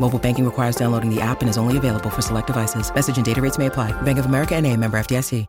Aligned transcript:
Mobile 0.00 0.18
banking 0.18 0.44
requires 0.44 0.76
downloading 0.76 1.14
the 1.14 1.20
app 1.20 1.40
and 1.40 1.50
is 1.50 1.58
only 1.58 1.76
available 1.76 2.10
for 2.10 2.22
select 2.22 2.46
devices. 2.46 2.94
Message 2.94 3.16
and 3.16 3.26
data 3.26 3.42
rates 3.42 3.58
may 3.58 3.66
apply. 3.66 3.92
Bank 4.02 4.18
of 4.18 4.26
America 4.26 4.54
and 4.54 4.66
a 4.66 4.76
member 4.76 4.98
FDIC. 4.98 5.46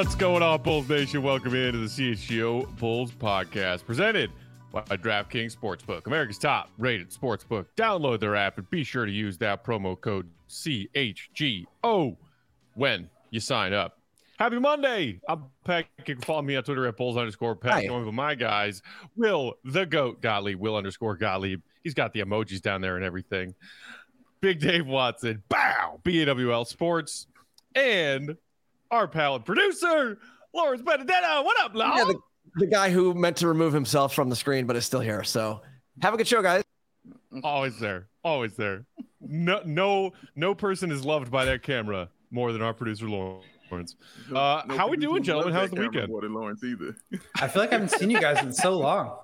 What's 0.00 0.14
going 0.14 0.42
on, 0.42 0.62
Bulls 0.62 0.88
Nation? 0.88 1.22
Welcome 1.22 1.54
into 1.54 1.78
the 1.78 1.86
CHGO 1.86 2.78
Bulls 2.78 3.10
podcast 3.12 3.84
presented 3.84 4.30
by 4.72 4.82
DraftKings 4.82 5.56
Sportsbook, 5.56 6.06
America's 6.06 6.38
top 6.38 6.70
rated 6.78 7.10
sportsbook. 7.10 7.66
Download 7.76 8.18
their 8.18 8.36
app 8.36 8.56
and 8.56 8.70
be 8.70 8.84
sure 8.84 9.04
to 9.04 9.12
use 9.12 9.36
that 9.38 9.64
promo 9.64 10.00
code 10.00 10.28
CHGO 10.48 12.16
when 12.74 13.08
you 13.30 13.40
sign 13.40 13.72
up. 13.72 13.98
Happy 14.38 14.58
Monday. 14.58 15.20
I'm 15.28 15.44
Pat. 15.64 15.84
You 15.98 16.04
can 16.04 16.18
follow 16.22 16.40
me 16.40 16.56
on 16.56 16.62
Twitter 16.62 16.86
at 16.86 16.96
Bulls 16.96 17.18
underscore 17.18 17.54
Pat. 17.54 17.84
Joined 17.84 18.06
with 18.06 18.14
my 18.14 18.34
guys, 18.34 18.80
Will 19.14 19.54
the 19.64 19.84
Goat 19.84 20.22
Gottlieb, 20.22 20.58
Will 20.58 20.76
underscore 20.76 21.14
Gottlieb. 21.14 21.60
He's 21.84 21.92
got 21.92 22.14
the 22.14 22.20
emojis 22.20 22.62
down 22.62 22.80
there 22.80 22.96
and 22.96 23.04
everything. 23.04 23.54
Big 24.40 24.58
Dave 24.60 24.86
Watson, 24.86 25.42
bow, 25.50 26.00
BAWL 26.04 26.64
Sports, 26.64 27.26
and 27.74 28.34
our 28.90 29.06
pal 29.06 29.36
and 29.36 29.44
producer, 29.44 30.18
Lawrence 30.54 30.80
Benedetto. 30.80 31.42
What 31.42 31.60
up, 31.60 31.74
Law? 31.74 31.96
Yeah, 31.96 32.04
the, 32.04 32.18
the 32.56 32.66
guy 32.66 32.90
who 32.90 33.12
meant 33.12 33.36
to 33.38 33.48
remove 33.48 33.74
himself 33.74 34.14
from 34.14 34.30
the 34.30 34.36
screen 34.36 34.66
but 34.66 34.74
is 34.74 34.86
still 34.86 35.00
here. 35.00 35.22
So 35.22 35.60
have 36.00 36.14
a 36.14 36.16
good 36.16 36.26
show, 36.26 36.40
guys. 36.40 36.64
Always 37.44 37.78
there. 37.78 38.08
Always 38.24 38.56
there. 38.56 38.86
No, 39.20 39.60
no, 39.66 40.12
no 40.34 40.54
person 40.54 40.90
is 40.90 41.04
loved 41.04 41.30
by 41.30 41.44
that 41.44 41.62
camera 41.62 42.08
more 42.30 42.52
than 42.52 42.62
our 42.62 42.72
producer 42.74 43.08
Lawrence. 43.08 43.96
Uh, 44.34 44.62
No 44.66 44.76
how 44.76 44.88
we 44.88 44.96
doing, 44.96 45.22
gentlemen? 45.22 45.52
loves 45.54 45.70
How's 45.70 45.78
the 45.78 45.80
weekend? 45.88 46.08
More 46.08 46.20
than 46.22 46.32
Lawrence 46.34 46.62
either. 46.64 46.96
I 47.40 47.48
feel 47.48 47.62
like 47.62 47.70
I 47.70 47.74
haven't 47.74 47.90
seen 47.92 48.10
you 48.10 48.20
guys 48.20 48.42
in 48.44 48.52
so 48.52 48.78
long. 48.78 49.16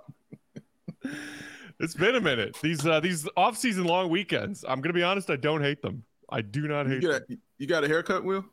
It's 1.79 1.95
been 1.95 2.15
a 2.15 2.21
minute. 2.23 2.57
These 2.63 2.87
uh, 2.87 3.01
these 3.01 3.29
off 3.37 3.57
season 3.57 3.85
long 3.85 4.09
weekends. 4.09 4.65
I'm 4.67 4.81
gonna 4.81 4.95
be 4.95 5.03
honest. 5.03 5.29
I 5.31 5.37
don't 5.37 5.61
hate 5.61 5.83
them. 5.83 6.05
I 6.31 6.41
do 6.41 6.67
not 6.67 6.87
You 6.87 6.93
hate 6.95 7.03
got, 7.03 7.29
them. 7.29 7.39
you 7.59 7.67
got 7.67 7.85
a 7.85 7.87
haircut, 7.87 8.25
Will? 8.25 8.47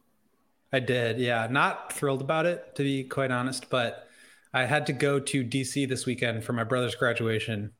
I 0.73 0.79
did, 0.81 1.19
yeah. 1.19 1.47
Not 1.49 1.93
thrilled 1.93 2.19
about 2.21 2.45
it, 2.45 2.75
to 2.75 2.83
be 2.83 3.03
quite 3.05 3.31
honest, 3.31 3.69
but 3.69 4.07
I 4.53 4.65
had 4.65 4.85
to 4.87 4.93
go 4.93 5.19
to 5.19 5.43
DC 5.43 5.87
this 5.87 6.05
weekend 6.05 6.43
for 6.43 6.51
my 6.51 6.63
brother's 6.65 6.95
graduation, 6.95 7.71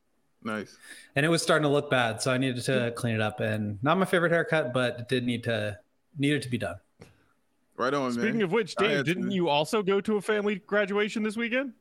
Nice. 0.43 0.77
and 1.15 1.25
it 1.25 1.29
was 1.29 1.41
starting 1.41 1.63
to 1.63 1.69
look 1.69 1.89
bad, 1.91 2.21
so 2.21 2.31
I 2.31 2.37
needed 2.37 2.63
to 2.65 2.93
clean 2.95 3.15
it 3.15 3.21
up. 3.21 3.39
And 3.41 3.83
not 3.83 3.97
my 3.97 4.05
favorite 4.05 4.31
haircut, 4.31 4.73
but 4.73 4.99
it 5.01 5.09
did 5.09 5.25
need 5.25 5.43
to 5.43 5.77
needed 6.17 6.41
to 6.43 6.49
be 6.49 6.57
done. 6.57 6.75
Right 7.75 7.93
on, 7.93 8.03
man. 8.15 8.23
Speaking 8.23 8.41
of 8.43 8.51
which, 8.51 8.75
Dave, 8.75 9.03
didn't 9.05 9.29
to- 9.29 9.33
you 9.35 9.49
also 9.49 9.81
go 9.81 9.99
to 10.01 10.17
a 10.17 10.21
family 10.21 10.55
graduation 10.67 11.23
this 11.23 11.35
weekend? 11.35 11.73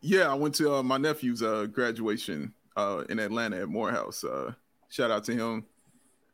Yeah, 0.00 0.30
I 0.30 0.34
went 0.34 0.54
to 0.56 0.74
uh, 0.74 0.82
my 0.82 0.96
nephew's 0.98 1.42
uh, 1.42 1.66
graduation 1.66 2.52
uh, 2.76 3.04
in 3.08 3.18
Atlanta 3.18 3.62
at 3.62 3.68
Morehouse. 3.68 4.22
Uh, 4.22 4.52
shout 4.90 5.10
out 5.10 5.24
to 5.24 5.32
him. 5.32 5.64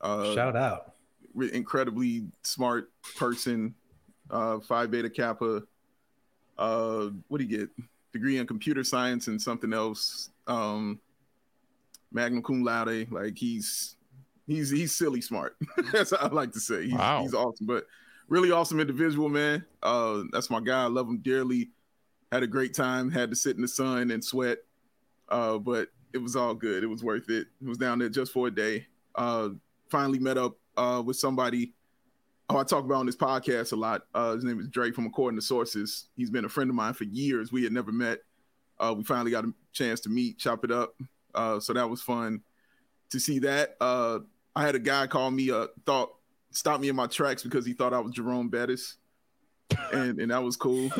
Uh, 0.01 0.35
Shout 0.35 0.55
out. 0.55 0.93
re- 1.35 1.51
incredibly 1.53 2.27
smart 2.43 2.91
person. 3.17 3.75
Uh, 4.31 4.59
Phi 4.59 4.87
Beta 4.87 5.09
Kappa. 5.09 5.63
Uh, 6.59 7.09
what 7.29 7.39
do 7.39 7.45
you 7.45 7.59
get? 7.59 7.71
Degree 8.13 8.37
in 8.39 8.47
computer 8.47 8.85
science 8.85 9.29
and 9.29 9.41
something 9.41 9.73
else. 9.73 10.31
Um, 10.47 11.01
magna 12.13 12.43
cum 12.43 12.63
laude. 12.65 13.11
Like 13.11 13.39
he's 13.39 13.97
he's 14.47 14.71
he's 14.71 14.93
silly 14.93 15.21
smart. 15.21 15.57
that's 15.93 16.13
what 16.13 16.23
I 16.23 16.29
like 16.29 16.53
to 16.53 16.61
say. 16.61 16.85
He's, 16.85 16.95
Wow. 16.95 17.23
he's 17.23 17.35
awesome, 17.35 17.67
but 17.67 17.87
really 18.29 18.51
awesome 18.51 18.81
individual, 18.81 19.29
man. 19.29 19.65
Uh, 19.83 20.23
that's 20.33 20.51
my 20.51 20.61
guy. 20.61 20.83
I 20.85 20.87
love 20.87 21.09
him 21.09 21.19
dearly. 21.19 21.71
Had 22.33 22.43
a 22.43 22.47
great 22.49 22.75
time. 22.75 23.11
Had 23.11 23.31
to 23.31 23.37
sit 23.37 23.57
in 23.57 23.63
the 23.63 23.69
sun 23.69 24.11
and 24.11 24.25
sweat, 24.25 24.59
uh, 25.29 25.59
but 25.59 25.89
it 26.13 26.19
was 26.19 26.37
all 26.37 26.55
good. 26.55 26.83
It 26.83 26.89
was 26.89 27.03
worth 27.05 27.29
it. 27.31 27.47
It 27.63 27.69
was 27.69 27.79
down 27.79 27.99
there 27.99 28.09
just 28.09 28.33
for 28.33 28.49
a 28.49 28.51
day. 28.51 28.87
Uh, 29.15 29.51
finally 29.91 30.19
met 30.19 30.39
up 30.39 30.57
uh, 30.77 31.03
with 31.05 31.17
somebody 31.17 31.73
Oh, 32.51 32.59
I 32.59 32.63
talk 32.63 32.85
about 32.85 32.97
on 32.97 33.07
this 33.07 33.17
podcast 33.17 33.73
a 33.73 33.77
lot. 33.77 34.03
Uh, 34.15 34.35
his 34.35 34.45
name 34.45 34.61
is 34.61 34.69
Drake 34.69 34.95
from 34.95 35.07
According 35.07 35.39
to 35.41 35.45
Sources. 35.45 36.09
He's 36.15 36.29
been 36.29 36.45
a 36.45 36.49
friend 36.49 36.69
of 36.69 36.77
mine 36.77 36.93
for 36.93 37.05
years. 37.05 37.51
We 37.51 37.65
had 37.65 37.73
never 37.73 37.91
met. 37.91 38.19
Uh, 38.79 38.95
we 38.95 39.03
finally 39.03 39.31
got 39.31 39.47
a 39.47 39.53
chance 39.73 39.99
to 40.01 40.11
meet, 40.11 40.37
chop 40.37 40.63
it 40.63 40.71
up. 40.71 40.95
Uh, 41.35 41.59
so 41.59 41.73
that 41.73 41.89
was 41.89 42.03
fun 42.03 42.43
to 43.09 43.19
see 43.19 43.39
that. 43.39 43.77
Uh, 43.81 44.19
I 44.57 44.63
had 44.65 44.75
a 44.75 44.79
guy 44.79 45.07
call 45.07 45.31
me, 45.31 45.51
uh, 45.51 45.67
thought 45.87 46.15
stop 46.51 46.81
me 46.81 46.89
in 46.89 46.97
my 46.97 47.07
tracks 47.07 47.43
because 47.43 47.67
he 47.67 47.73
thought 47.73 47.93
I 47.93 47.99
was 48.01 48.13
Jerome 48.13 48.49
Bettis. 48.49 48.97
And 49.93 50.21
and 50.21 50.31
that 50.31 50.43
was 50.43 50.57
cool. 50.57 50.91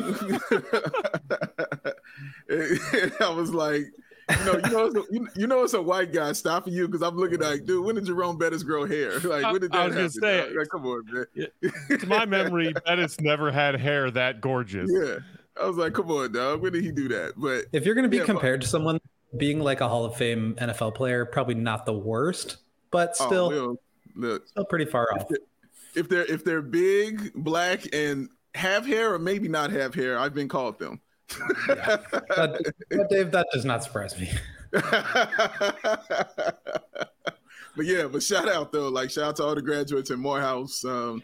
and 2.49 3.13
I 3.19 3.29
was 3.29 3.51
like, 3.53 3.83
you 4.29 4.45
know, 4.45 4.53
you 4.55 4.69
know, 4.71 4.85
it's 4.87 4.95
a, 4.95 5.03
you, 5.11 5.27
you 5.35 5.47
know, 5.47 5.63
it's 5.63 5.73
a 5.73 5.81
white 5.81 6.11
guy 6.11 6.31
stopping 6.33 6.73
you 6.73 6.87
because 6.87 7.01
I'm 7.03 7.15
looking 7.15 7.39
like, 7.39 7.65
dude, 7.65 7.85
when 7.85 7.95
did 7.95 8.05
Jerome 8.05 8.37
Bettis 8.37 8.63
grow 8.63 8.85
hair? 8.85 9.19
Like, 9.23 9.43
when 9.51 9.61
did 9.61 9.71
that 9.71 9.77
I 9.77 9.85
was 9.87 9.93
gonna 10.19 10.33
happen? 10.33 10.51
say- 10.51 10.57
like, 10.57 10.69
come 10.69 10.85
on, 10.85 11.03
man. 11.11 11.99
To 11.99 12.07
my 12.07 12.25
memory, 12.25 12.73
Bettis 12.85 13.19
never 13.21 13.51
had 13.51 13.79
hair 13.79 14.09
that 14.11 14.41
gorgeous. 14.41 14.89
Yeah, 14.91 15.17
I 15.61 15.67
was 15.67 15.77
like, 15.77 15.93
come 15.93 16.09
on, 16.11 16.31
dog. 16.31 16.61
When 16.61 16.73
did 16.73 16.83
he 16.83 16.91
do 16.91 17.07
that? 17.09 17.33
But 17.37 17.65
If 17.71 17.85
you're 17.85 17.95
going 17.95 18.03
to 18.03 18.09
be 18.09 18.17
Yeah, 18.17 18.23
but- 18.23 18.33
compared 18.33 18.61
to 18.61 18.67
someone 18.67 18.99
being 19.37 19.59
like 19.59 19.81
a 19.81 19.87
Hall 19.87 20.05
of 20.05 20.15
Fame 20.15 20.55
NFL 20.59 20.95
player, 20.95 21.25
probably 21.25 21.55
not 21.55 21.85
the 21.85 21.93
worst, 21.93 22.57
but 22.95 23.13
oh, 23.19 23.25
still, 23.25 23.49
Will, 23.49 23.81
look, 24.15 24.47
still 24.47 24.63
pretty 24.63 24.85
far 24.85 25.13
off. 25.13 25.29
if 25.97 26.07
they're 26.07 26.23
if 26.31 26.45
they're 26.45 26.61
big, 26.61 27.33
black, 27.33 27.81
and 27.93 28.29
have 28.53 28.85
hair, 28.85 29.13
or 29.13 29.19
maybe 29.19 29.49
not 29.49 29.69
have 29.71 29.93
hair, 29.93 30.17
I've 30.17 30.33
been 30.33 30.47
called 30.47 30.79
them. 30.79 31.01
But, 31.67 32.05
but 32.89 33.09
Dave, 33.09 33.31
that 33.31 33.47
does 33.51 33.65
not 33.65 33.83
surprise 33.83 34.17
me. 34.17 34.31
but 34.71 34.85
yeah, 37.79 38.07
but 38.07 38.23
shout 38.23 38.47
out 38.47 38.71
though, 38.71 38.87
like 38.87 39.11
shout 39.11 39.25
out 39.25 39.35
to 39.37 39.43
all 39.43 39.55
the 39.55 39.61
graduates 39.61 40.09
in 40.09 40.21
Morehouse. 40.21 40.85
Um, 40.85 41.21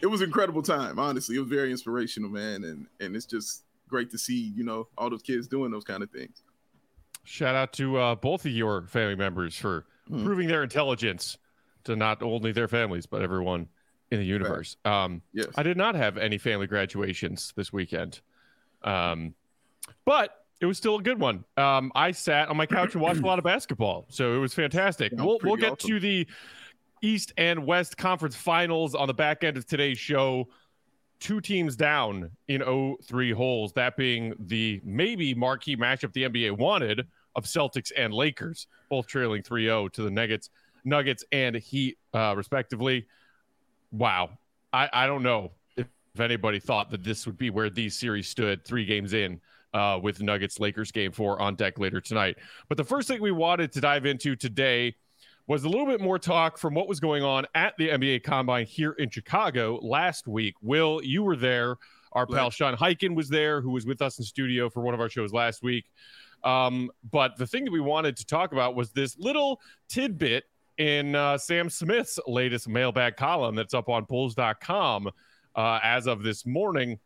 it 0.00 0.06
was 0.06 0.22
an 0.22 0.28
incredible 0.28 0.62
time, 0.62 0.98
honestly. 0.98 1.36
It 1.36 1.40
was 1.40 1.48
very 1.48 1.70
inspirational, 1.70 2.30
man, 2.30 2.64
and 2.64 2.86
and 3.00 3.14
it's 3.14 3.26
just 3.26 3.64
great 3.86 4.10
to 4.12 4.16
see 4.16 4.50
you 4.56 4.64
know 4.64 4.88
all 4.96 5.10
those 5.10 5.20
kids 5.20 5.46
doing 5.46 5.72
those 5.72 5.84
kind 5.84 6.02
of 6.02 6.10
things. 6.10 6.42
Shout 7.24 7.54
out 7.54 7.74
to 7.74 7.98
uh, 7.98 8.14
both 8.14 8.46
of 8.46 8.52
your 8.52 8.86
family 8.86 9.14
members 9.14 9.58
for 9.58 9.84
Mhm. 10.12 10.24
proving 10.24 10.48
their 10.48 10.62
intelligence 10.62 11.38
to 11.84 11.96
not 11.96 12.22
only 12.22 12.52
their 12.52 12.68
families 12.68 13.06
but 13.06 13.22
everyone 13.22 13.68
in 14.10 14.18
the 14.18 14.26
universe. 14.26 14.76
Um, 14.84 15.22
Yes, 15.32 15.48
I 15.56 15.62
did 15.62 15.76
not 15.76 15.94
have 15.94 16.16
any 16.18 16.38
family 16.38 16.66
graduations 16.66 17.52
this 17.56 17.72
weekend, 17.72 18.20
um, 18.82 19.34
but 20.04 20.44
it 20.60 20.66
was 20.66 20.76
still 20.78 20.96
a 20.96 21.02
good 21.02 21.18
one. 21.18 21.44
Um, 21.56 21.90
I 21.94 22.12
sat 22.12 22.48
on 22.48 22.56
my 22.56 22.66
couch 22.66 22.92
and 22.94 23.02
watched 23.02 23.20
a 23.20 23.26
lot 23.26 23.38
of 23.38 23.44
basketball, 23.44 24.06
so 24.10 24.34
it 24.36 24.38
was 24.38 24.54
fantastic. 24.54 25.10
Sounds 25.12 25.22
We'll, 25.22 25.38
we'll 25.42 25.56
get 25.56 25.72
awesome. 25.72 25.90
to 25.90 26.00
the 26.00 26.26
East 27.00 27.32
and 27.36 27.66
West 27.66 27.96
Conference 27.96 28.36
Finals 28.36 28.94
on 28.94 29.08
the 29.08 29.14
back 29.14 29.42
end 29.42 29.56
of 29.56 29.66
today's 29.66 29.98
show. 29.98 30.48
Two 31.18 31.40
teams 31.40 31.74
down 31.76 32.30
in 32.48 32.60
0-3 32.62 33.32
holes, 33.32 33.72
that 33.74 33.96
being 33.96 34.34
the 34.38 34.80
maybe 34.84 35.34
marquee 35.34 35.76
matchup 35.76 36.12
the 36.12 36.24
NBA 36.24 36.52
wanted 36.56 37.06
of 37.36 37.44
Celtics 37.44 37.92
and 37.96 38.12
Lakers, 38.12 38.66
both 38.88 39.06
trailing 39.06 39.42
3-0 39.42 39.92
to 39.92 40.02
the 40.02 40.10
Nuggets, 40.10 40.50
Nuggets 40.84 41.24
and 41.32 41.56
Heat, 41.56 41.98
uh, 42.12 42.34
respectively. 42.36 43.06
Wow, 43.90 44.30
I, 44.72 44.88
I 44.92 45.06
don't 45.06 45.22
know 45.22 45.52
if, 45.76 45.86
if 46.14 46.20
anybody 46.20 46.58
thought 46.58 46.90
that 46.90 47.04
this 47.04 47.26
would 47.26 47.38
be 47.38 47.50
where 47.50 47.70
these 47.70 47.98
series 47.98 48.28
stood 48.28 48.64
three 48.64 48.84
games 48.84 49.12
in 49.12 49.40
uh, 49.74 49.98
with 50.02 50.20
Nuggets 50.22 50.60
Lakers 50.60 50.92
game 50.92 51.12
four 51.12 51.40
on 51.40 51.54
deck 51.54 51.78
later 51.78 52.00
tonight. 52.00 52.36
But 52.68 52.76
the 52.76 52.84
first 52.84 53.08
thing 53.08 53.20
we 53.20 53.32
wanted 53.32 53.72
to 53.72 53.80
dive 53.80 54.06
into 54.06 54.36
today 54.36 54.94
was 55.46 55.64
a 55.64 55.68
little 55.68 55.86
bit 55.86 56.00
more 56.00 56.18
talk 56.18 56.56
from 56.56 56.74
what 56.74 56.88
was 56.88 57.00
going 57.00 57.22
on 57.22 57.46
at 57.54 57.76
the 57.76 57.88
NBA 57.88 58.22
Combine 58.22 58.66
here 58.66 58.92
in 58.92 59.10
Chicago 59.10 59.78
last 59.82 60.28
week. 60.28 60.54
Will, 60.62 61.00
you 61.02 61.22
were 61.22 61.36
there. 61.36 61.76
Our 62.12 62.26
pal 62.26 62.50
Sean 62.50 62.76
Highkin 62.76 63.14
was 63.14 63.28
there, 63.28 63.60
who 63.60 63.70
was 63.70 63.86
with 63.86 64.02
us 64.02 64.18
in 64.18 64.24
studio 64.24 64.68
for 64.68 64.82
one 64.82 64.92
of 64.92 65.00
our 65.00 65.08
shows 65.08 65.32
last 65.32 65.62
week. 65.62 65.86
Um, 66.44 66.90
but 67.10 67.36
the 67.36 67.46
thing 67.46 67.64
that 67.64 67.70
we 67.70 67.80
wanted 67.80 68.16
to 68.16 68.26
talk 68.26 68.52
about 68.52 68.74
was 68.74 68.90
this 68.92 69.16
little 69.18 69.60
tidbit 69.88 70.44
in 70.78 71.14
uh, 71.14 71.38
Sam 71.38 71.70
Smith's 71.70 72.18
latest 72.26 72.68
mailbag 72.68 73.16
column 73.16 73.54
that's 73.54 73.74
up 73.74 73.88
on 73.88 74.04
Bulls.com 74.04 75.10
uh, 75.54 75.80
as 75.82 76.06
of 76.06 76.22
this 76.22 76.46
morning, 76.46 76.98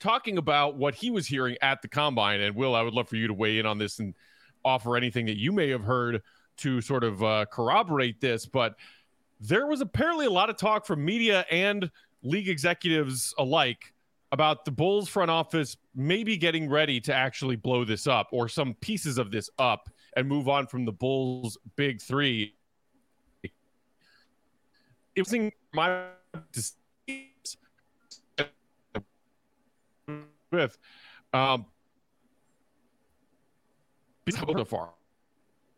talking 0.00 0.38
about 0.38 0.76
what 0.76 0.94
he 0.94 1.10
was 1.10 1.26
hearing 1.26 1.56
at 1.62 1.82
the 1.82 1.88
combine. 1.88 2.40
And 2.40 2.56
Will, 2.56 2.74
I 2.74 2.82
would 2.82 2.94
love 2.94 3.08
for 3.08 3.16
you 3.16 3.28
to 3.28 3.34
weigh 3.34 3.58
in 3.58 3.66
on 3.66 3.78
this 3.78 3.98
and 3.98 4.14
offer 4.64 4.96
anything 4.96 5.26
that 5.26 5.36
you 5.36 5.52
may 5.52 5.68
have 5.70 5.84
heard 5.84 6.22
to 6.58 6.80
sort 6.80 7.04
of 7.04 7.22
uh, 7.22 7.46
corroborate 7.52 8.20
this. 8.20 8.46
But 8.46 8.74
there 9.40 9.66
was 9.66 9.80
apparently 9.80 10.26
a 10.26 10.30
lot 10.30 10.50
of 10.50 10.56
talk 10.56 10.86
from 10.86 11.04
media 11.04 11.44
and 11.50 11.90
league 12.22 12.48
executives 12.48 13.34
alike 13.38 13.92
about 14.32 14.64
the 14.64 14.70
Bulls 14.70 15.08
front 15.08 15.30
office 15.30 15.76
maybe 15.94 16.36
getting 16.36 16.68
ready 16.68 17.00
to 17.00 17.14
actually 17.14 17.56
blow 17.56 17.84
this 17.84 18.06
up 18.06 18.28
or 18.32 18.48
some 18.48 18.74
pieces 18.74 19.18
of 19.18 19.30
this 19.30 19.48
up 19.58 19.88
and 20.16 20.28
move 20.28 20.48
on 20.48 20.66
from 20.66 20.84
the 20.84 20.92
Bulls' 20.92 21.56
big 21.76 22.00
three. 22.00 22.54
It 23.42 25.22
was 25.22 25.32
in 25.32 25.50
my 25.72 26.04
with 30.50 30.78
um 31.34 31.66
so 34.30 34.64
far, 34.64 34.90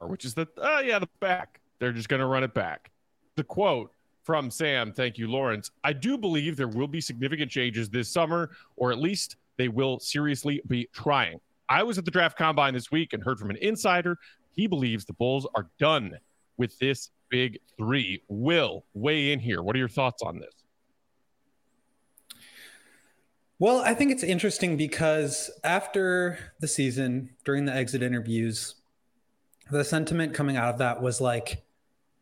which 0.00 0.24
is 0.24 0.34
that 0.34 0.48
oh 0.56 0.80
yeah, 0.80 0.98
the 0.98 1.08
back. 1.20 1.60
They're 1.78 1.92
just 1.92 2.08
gonna 2.08 2.26
run 2.26 2.44
it 2.44 2.52
back. 2.52 2.90
The 3.36 3.44
quote 3.44 3.92
from 4.22 4.50
Sam, 4.50 4.92
thank 4.92 5.18
you, 5.18 5.30
Lawrence. 5.30 5.70
I 5.82 5.92
do 5.92 6.18
believe 6.18 6.56
there 6.56 6.68
will 6.68 6.88
be 6.88 7.00
significant 7.00 7.50
changes 7.50 7.88
this 7.88 8.08
summer, 8.08 8.50
or 8.76 8.92
at 8.92 8.98
least 8.98 9.36
they 9.56 9.68
will 9.68 9.98
seriously 9.98 10.60
be 10.68 10.88
trying. 10.92 11.40
I 11.68 11.82
was 11.82 11.98
at 11.98 12.04
the 12.04 12.10
draft 12.10 12.36
combine 12.36 12.74
this 12.74 12.90
week 12.90 13.12
and 13.12 13.22
heard 13.22 13.38
from 13.38 13.50
an 13.50 13.56
insider. 13.56 14.18
He 14.52 14.66
believes 14.66 15.04
the 15.04 15.12
Bulls 15.12 15.46
are 15.54 15.68
done 15.78 16.18
with 16.56 16.78
this 16.78 17.10
big 17.28 17.58
three. 17.76 18.22
Will 18.28 18.84
weigh 18.94 19.32
in 19.32 19.38
here. 19.38 19.62
What 19.62 19.76
are 19.76 19.78
your 19.78 19.88
thoughts 19.88 20.22
on 20.22 20.38
this? 20.38 20.54
Well, 23.58 23.80
I 23.80 23.92
think 23.94 24.10
it's 24.10 24.22
interesting 24.22 24.76
because 24.76 25.50
after 25.62 26.38
the 26.60 26.68
season, 26.68 27.30
during 27.44 27.66
the 27.66 27.74
exit 27.74 28.02
interviews, 28.02 28.76
the 29.70 29.84
sentiment 29.84 30.34
coming 30.34 30.56
out 30.56 30.70
of 30.72 30.78
that 30.78 31.02
was 31.02 31.20
like, 31.20 31.62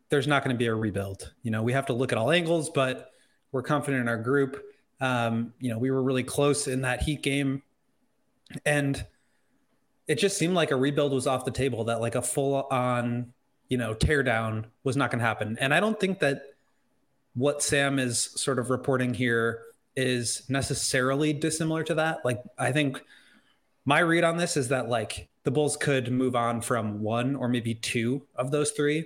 there's 0.09 0.27
not 0.27 0.43
going 0.43 0.53
to 0.53 0.57
be 0.57 0.65
a 0.65 0.75
rebuild. 0.75 1.33
You 1.43 1.51
know, 1.51 1.63
we 1.63 1.73
have 1.73 1.85
to 1.87 1.93
look 1.93 2.11
at 2.11 2.17
all 2.17 2.31
angles, 2.31 2.69
but 2.69 3.11
we're 3.51 3.63
confident 3.63 4.01
in 4.01 4.07
our 4.07 4.17
group. 4.17 4.63
Um, 4.99 5.53
you 5.59 5.69
know, 5.69 5.77
we 5.77 5.91
were 5.91 6.01
really 6.03 6.23
close 6.23 6.67
in 6.67 6.81
that 6.81 7.01
Heat 7.01 7.21
game, 7.21 7.61
and 8.65 9.03
it 10.07 10.15
just 10.15 10.37
seemed 10.37 10.55
like 10.55 10.71
a 10.71 10.75
rebuild 10.75 11.13
was 11.13 11.27
off 11.27 11.45
the 11.45 11.51
table. 11.51 11.85
That 11.85 12.01
like 12.01 12.15
a 12.15 12.21
full 12.21 12.67
on, 12.71 13.33
you 13.69 13.77
know, 13.77 13.93
teardown 13.93 14.65
was 14.83 14.97
not 14.97 15.11
going 15.11 15.19
to 15.19 15.25
happen. 15.25 15.57
And 15.61 15.73
I 15.73 15.79
don't 15.79 15.99
think 15.99 16.19
that 16.19 16.43
what 17.35 17.61
Sam 17.61 17.99
is 17.99 18.19
sort 18.19 18.59
of 18.59 18.69
reporting 18.69 19.13
here 19.13 19.61
is 19.95 20.43
necessarily 20.49 21.33
dissimilar 21.33 21.83
to 21.83 21.95
that. 21.95 22.25
Like, 22.25 22.41
I 22.57 22.71
think 22.71 23.03
my 23.85 23.99
read 23.99 24.23
on 24.23 24.37
this 24.37 24.57
is 24.57 24.69
that 24.69 24.89
like 24.89 25.29
the 25.43 25.51
Bulls 25.51 25.77
could 25.77 26.11
move 26.11 26.35
on 26.35 26.61
from 26.61 27.01
one 27.01 27.35
or 27.35 27.47
maybe 27.47 27.75
two 27.75 28.25
of 28.35 28.51
those 28.51 28.71
three 28.71 29.05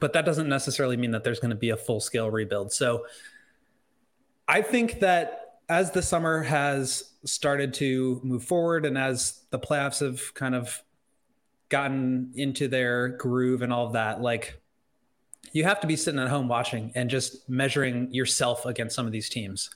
but 0.00 0.12
that 0.12 0.24
doesn't 0.24 0.48
necessarily 0.48 0.96
mean 0.96 1.10
that 1.12 1.24
there's 1.24 1.40
going 1.40 1.50
to 1.50 1.56
be 1.56 1.70
a 1.70 1.76
full 1.76 2.00
scale 2.00 2.30
rebuild. 2.30 2.72
So 2.72 3.06
I 4.48 4.62
think 4.62 5.00
that 5.00 5.58
as 5.68 5.90
the 5.90 6.02
summer 6.02 6.42
has 6.42 7.12
started 7.24 7.72
to 7.74 8.20
move 8.22 8.44
forward 8.44 8.84
and 8.84 8.98
as 8.98 9.44
the 9.50 9.58
playoffs 9.58 10.00
have 10.00 10.34
kind 10.34 10.54
of 10.54 10.82
gotten 11.68 12.32
into 12.34 12.68
their 12.68 13.08
groove 13.08 13.62
and 13.62 13.72
all 13.72 13.86
of 13.86 13.94
that, 13.94 14.20
like 14.20 14.60
you 15.52 15.64
have 15.64 15.80
to 15.80 15.86
be 15.86 15.96
sitting 15.96 16.20
at 16.20 16.28
home 16.28 16.48
watching 16.48 16.92
and 16.94 17.08
just 17.08 17.48
measuring 17.48 18.12
yourself 18.12 18.66
against 18.66 18.94
some 18.94 19.06
of 19.06 19.12
these 19.12 19.28
teams. 19.28 19.70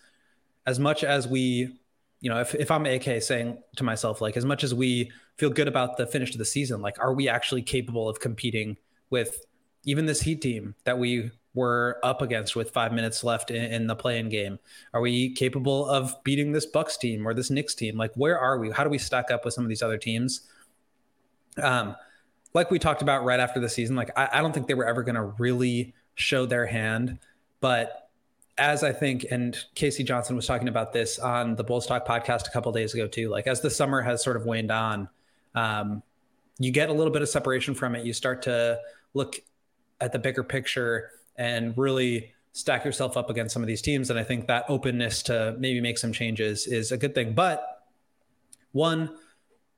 As 0.66 0.78
much 0.78 1.04
as 1.04 1.26
we, 1.26 1.76
you 2.20 2.30
know, 2.30 2.40
if, 2.40 2.54
if 2.54 2.70
I'm 2.70 2.84
AK 2.84 3.22
saying 3.22 3.58
to 3.76 3.84
myself, 3.84 4.20
like, 4.20 4.36
as 4.36 4.44
much 4.44 4.64
as 4.64 4.74
we 4.74 5.10
feel 5.36 5.50
good 5.50 5.68
about 5.68 5.96
the 5.96 6.06
finish 6.06 6.32
of 6.32 6.38
the 6.38 6.44
season, 6.44 6.82
like, 6.82 6.98
are 6.98 7.14
we 7.14 7.28
actually 7.28 7.62
capable 7.62 8.08
of 8.08 8.20
competing 8.20 8.76
with 9.08 9.46
even 9.88 10.04
this 10.04 10.20
Heat 10.20 10.42
team 10.42 10.74
that 10.84 10.98
we 10.98 11.30
were 11.54 11.98
up 12.04 12.20
against 12.20 12.54
with 12.54 12.70
five 12.70 12.92
minutes 12.92 13.24
left 13.24 13.50
in, 13.50 13.72
in 13.72 13.86
the 13.86 13.96
play-in 13.96 14.28
game? 14.28 14.58
Are 14.92 15.00
we 15.00 15.32
capable 15.32 15.88
of 15.88 16.14
beating 16.24 16.52
this 16.52 16.66
Bucks 16.66 16.98
team 16.98 17.26
or 17.26 17.32
this 17.32 17.50
Knicks 17.50 17.74
team? 17.74 17.96
Like, 17.96 18.12
where 18.14 18.38
are 18.38 18.58
we? 18.58 18.70
How 18.70 18.84
do 18.84 18.90
we 18.90 18.98
stack 18.98 19.30
up 19.30 19.46
with 19.46 19.54
some 19.54 19.64
of 19.64 19.70
these 19.70 19.82
other 19.82 19.96
teams? 19.96 20.42
Um, 21.62 21.96
like 22.52 22.70
we 22.70 22.78
talked 22.78 23.00
about 23.00 23.24
right 23.24 23.40
after 23.40 23.60
the 23.60 23.68
season, 23.68 23.96
like 23.96 24.10
I, 24.16 24.28
I 24.34 24.40
don't 24.42 24.52
think 24.52 24.66
they 24.66 24.74
were 24.74 24.86
ever 24.86 25.02
going 25.02 25.14
to 25.14 25.34
really 25.38 25.94
show 26.16 26.44
their 26.44 26.66
hand, 26.66 27.18
but 27.60 28.10
as 28.58 28.82
I 28.84 28.92
think, 28.92 29.24
and 29.30 29.56
K.C. 29.74 30.02
Johnson 30.02 30.36
was 30.36 30.46
talking 30.46 30.68
about 30.68 30.92
this 30.92 31.18
on 31.18 31.54
the 31.56 31.64
Bulls 31.64 31.86
Talk 31.86 32.06
podcast 32.06 32.46
a 32.46 32.50
couple 32.50 32.72
days 32.72 32.92
ago 32.92 33.06
too. 33.06 33.30
Like 33.30 33.46
as 33.46 33.62
the 33.62 33.70
summer 33.70 34.02
has 34.02 34.22
sort 34.22 34.36
of 34.36 34.44
waned 34.44 34.70
on, 34.70 35.08
um, 35.54 36.02
you 36.58 36.72
get 36.72 36.90
a 36.90 36.92
little 36.92 37.12
bit 37.12 37.22
of 37.22 37.28
separation 37.28 37.74
from 37.74 37.94
it. 37.94 38.04
You 38.04 38.12
start 38.12 38.42
to 38.42 38.80
look 39.14 39.36
at 40.00 40.12
the 40.12 40.18
bigger 40.18 40.42
picture 40.42 41.10
and 41.36 41.76
really 41.76 42.32
stack 42.52 42.84
yourself 42.84 43.16
up 43.16 43.30
against 43.30 43.52
some 43.52 43.62
of 43.62 43.66
these 43.66 43.82
teams. 43.82 44.10
And 44.10 44.18
I 44.18 44.24
think 44.24 44.46
that 44.48 44.64
openness 44.68 45.22
to 45.24 45.54
maybe 45.58 45.80
make 45.80 45.98
some 45.98 46.12
changes 46.12 46.66
is 46.66 46.92
a 46.92 46.96
good 46.96 47.14
thing. 47.14 47.34
But 47.34 47.84
one, 48.72 49.10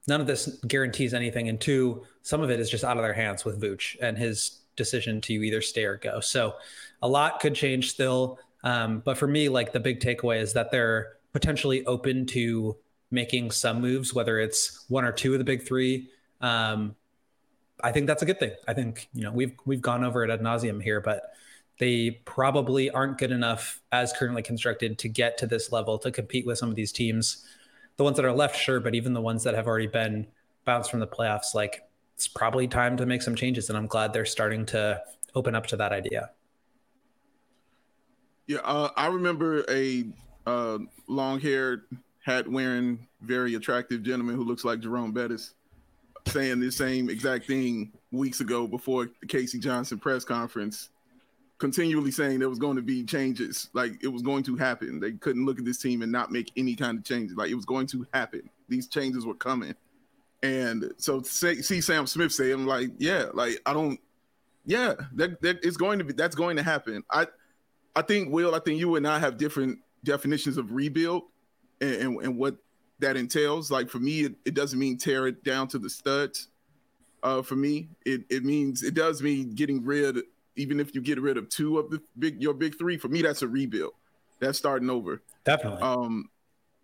none 0.08 0.20
of 0.20 0.26
this 0.26 0.46
guarantees 0.66 1.12
anything. 1.12 1.48
And 1.48 1.60
two, 1.60 2.06
some 2.22 2.40
of 2.40 2.50
it 2.50 2.60
is 2.60 2.70
just 2.70 2.84
out 2.84 2.96
of 2.96 3.02
their 3.02 3.12
hands 3.12 3.44
with 3.44 3.60
Vooch 3.60 3.96
and 4.00 4.16
his 4.16 4.60
decision 4.76 5.20
to 5.22 5.32
either 5.34 5.60
stay 5.60 5.84
or 5.84 5.96
go. 5.96 6.20
So 6.20 6.54
a 7.02 7.08
lot 7.08 7.40
could 7.40 7.54
change 7.54 7.90
still. 7.90 8.38
Um, 8.64 9.02
but 9.04 9.18
for 9.18 9.26
me, 9.26 9.48
like 9.48 9.72
the 9.72 9.80
big 9.80 10.00
takeaway 10.00 10.40
is 10.40 10.52
that 10.54 10.70
they're 10.70 11.16
potentially 11.32 11.84
open 11.86 12.26
to 12.26 12.76
making 13.10 13.50
some 13.50 13.80
moves, 13.80 14.14
whether 14.14 14.38
it's 14.38 14.84
one 14.88 15.04
or 15.04 15.12
two 15.12 15.32
of 15.32 15.38
the 15.38 15.44
big 15.44 15.66
three. 15.66 16.08
Um, 16.40 16.94
I 17.82 17.92
think 17.92 18.06
that's 18.06 18.22
a 18.22 18.26
good 18.26 18.38
thing. 18.38 18.52
I 18.68 18.74
think 18.74 19.08
you 19.12 19.22
know 19.22 19.32
we've 19.32 19.54
we've 19.64 19.80
gone 19.80 20.04
over 20.04 20.24
it 20.24 20.30
ad 20.30 20.40
nauseum 20.40 20.82
here, 20.82 21.00
but 21.00 21.34
they 21.78 22.10
probably 22.26 22.90
aren't 22.90 23.18
good 23.18 23.32
enough 23.32 23.80
as 23.90 24.12
currently 24.12 24.42
constructed 24.42 24.98
to 24.98 25.08
get 25.08 25.38
to 25.38 25.46
this 25.46 25.72
level 25.72 25.98
to 25.98 26.10
compete 26.10 26.46
with 26.46 26.58
some 26.58 26.68
of 26.68 26.76
these 26.76 26.92
teams. 26.92 27.46
The 27.96 28.04
ones 28.04 28.16
that 28.16 28.24
are 28.26 28.32
left, 28.32 28.56
sure, 28.56 28.80
but 28.80 28.94
even 28.94 29.14
the 29.14 29.20
ones 29.20 29.42
that 29.44 29.54
have 29.54 29.66
already 29.66 29.86
been 29.86 30.26
bounced 30.64 30.90
from 30.90 31.00
the 31.00 31.06
playoffs, 31.06 31.54
like 31.54 31.82
it's 32.14 32.28
probably 32.28 32.68
time 32.68 32.98
to 32.98 33.06
make 33.06 33.22
some 33.22 33.34
changes. 33.34 33.70
And 33.70 33.78
I'm 33.78 33.86
glad 33.86 34.12
they're 34.12 34.26
starting 34.26 34.66
to 34.66 35.02
open 35.34 35.54
up 35.54 35.66
to 35.68 35.76
that 35.76 35.92
idea. 35.92 36.30
Yeah, 38.46 38.58
uh, 38.58 38.90
I 38.96 39.06
remember 39.06 39.64
a 39.70 40.04
uh, 40.46 40.78
long-haired, 41.06 41.84
hat-wearing, 42.24 43.06
very 43.22 43.54
attractive 43.54 44.02
gentleman 44.02 44.34
who 44.36 44.44
looks 44.44 44.64
like 44.64 44.80
Jerome 44.80 45.12
Bettis 45.12 45.54
saying 46.26 46.60
the 46.60 46.70
same 46.70 47.10
exact 47.10 47.46
thing 47.46 47.92
weeks 48.12 48.40
ago 48.40 48.66
before 48.66 49.08
the 49.20 49.26
Casey 49.26 49.58
Johnson 49.58 49.98
press 49.98 50.24
conference, 50.24 50.90
continually 51.58 52.10
saying 52.10 52.38
there 52.38 52.48
was 52.48 52.58
going 52.58 52.76
to 52.76 52.82
be 52.82 53.04
changes, 53.04 53.68
like 53.72 53.92
it 54.02 54.08
was 54.08 54.22
going 54.22 54.42
to 54.44 54.56
happen. 54.56 55.00
They 55.00 55.12
couldn't 55.12 55.46
look 55.46 55.58
at 55.58 55.64
this 55.64 55.78
team 55.78 56.02
and 56.02 56.10
not 56.10 56.32
make 56.32 56.50
any 56.56 56.74
kind 56.74 56.98
of 56.98 57.04
changes. 57.04 57.36
Like 57.36 57.50
it 57.50 57.54
was 57.54 57.66
going 57.66 57.86
to 57.88 58.06
happen. 58.12 58.48
These 58.68 58.88
changes 58.88 59.26
were 59.26 59.34
coming. 59.34 59.74
And 60.42 60.92
so 60.96 61.20
say, 61.22 61.56
see 61.56 61.80
Sam 61.80 62.06
Smith 62.06 62.32
say, 62.32 62.50
I'm 62.50 62.66
like, 62.66 62.90
yeah, 62.98 63.26
like 63.34 63.60
I 63.66 63.74
don't, 63.74 64.00
yeah, 64.64 64.94
that, 65.14 65.40
that 65.42 65.64
it's 65.64 65.76
going 65.76 65.98
to 65.98 66.04
be, 66.04 66.12
that's 66.12 66.34
going 66.34 66.56
to 66.56 66.62
happen. 66.62 67.04
I, 67.10 67.26
I 67.94 68.02
think 68.02 68.32
Will, 68.32 68.54
I 68.54 68.60
think 68.60 68.78
you 68.78 68.96
and 68.96 69.06
I 69.06 69.18
have 69.18 69.36
different 69.36 69.80
definitions 70.04 70.56
of 70.56 70.72
rebuild 70.72 71.24
and, 71.80 71.94
and, 71.94 72.22
and 72.22 72.36
what 72.38 72.56
that 73.00 73.16
entails. 73.16 73.70
Like 73.70 73.88
for 73.88 73.98
me, 73.98 74.20
it, 74.20 74.34
it 74.44 74.54
doesn't 74.54 74.78
mean 74.78 74.96
tear 74.96 75.26
it 75.26 75.42
down 75.44 75.68
to 75.68 75.78
the 75.78 75.90
studs. 75.90 76.48
Uh, 77.22 77.42
for 77.42 77.56
me, 77.56 77.88
it 78.06 78.22
it 78.30 78.44
means 78.44 78.82
it 78.82 78.94
does 78.94 79.22
mean 79.22 79.54
getting 79.54 79.84
rid. 79.84 80.18
Even 80.56 80.80
if 80.80 80.94
you 80.94 81.00
get 81.00 81.20
rid 81.20 81.36
of 81.36 81.48
two 81.48 81.78
of 81.78 81.90
the 81.90 82.00
big 82.18 82.42
your 82.42 82.54
big 82.54 82.76
three, 82.78 82.96
for 82.96 83.08
me 83.08 83.22
that's 83.22 83.42
a 83.42 83.48
rebuild. 83.48 83.92
That's 84.40 84.58
starting 84.58 84.88
over. 84.88 85.22
Definitely. 85.44 85.82
Um, 85.82 86.30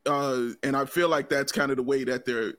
uh, 0.04 0.48
and 0.62 0.76
I 0.76 0.84
feel 0.84 1.08
like 1.08 1.28
that's 1.28 1.52
kind 1.52 1.70
of 1.70 1.78
the 1.78 1.82
way 1.82 2.04
that 2.04 2.24
they're 2.24 2.54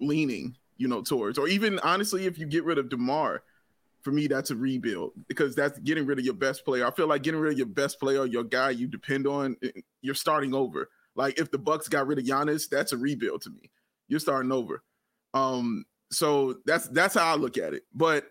leaning, 0.00 0.56
you 0.76 0.88
know, 0.88 1.02
towards. 1.02 1.36
Or 1.36 1.48
even 1.48 1.78
honestly, 1.80 2.26
if 2.26 2.38
you 2.38 2.46
get 2.46 2.64
rid 2.64 2.78
of 2.78 2.88
Demar, 2.88 3.42
for 4.02 4.12
me 4.12 4.28
that's 4.28 4.52
a 4.52 4.56
rebuild 4.56 5.12
because 5.26 5.56
that's 5.56 5.80
getting 5.80 6.06
rid 6.06 6.20
of 6.20 6.24
your 6.24 6.34
best 6.34 6.64
player. 6.64 6.86
I 6.86 6.92
feel 6.92 7.08
like 7.08 7.24
getting 7.24 7.40
rid 7.40 7.52
of 7.52 7.58
your 7.58 7.66
best 7.66 7.98
player, 7.98 8.24
your 8.24 8.44
guy 8.44 8.70
you 8.70 8.86
depend 8.86 9.26
on, 9.26 9.56
you're 10.00 10.14
starting 10.14 10.54
over. 10.54 10.88
Like 11.16 11.38
if 11.40 11.50
the 11.50 11.58
Bucks 11.58 11.88
got 11.88 12.06
rid 12.06 12.18
of 12.18 12.24
Giannis, 12.24 12.68
that's 12.68 12.92
a 12.92 12.96
rebuild 12.96 13.42
to 13.42 13.50
me. 13.50 13.70
You're 14.08 14.20
starting 14.20 14.52
over. 14.52 14.82
Um, 15.34 15.84
so 16.10 16.56
that's 16.66 16.88
that's 16.88 17.14
how 17.14 17.32
I 17.32 17.36
look 17.36 17.58
at 17.58 17.74
it. 17.74 17.82
But 17.94 18.26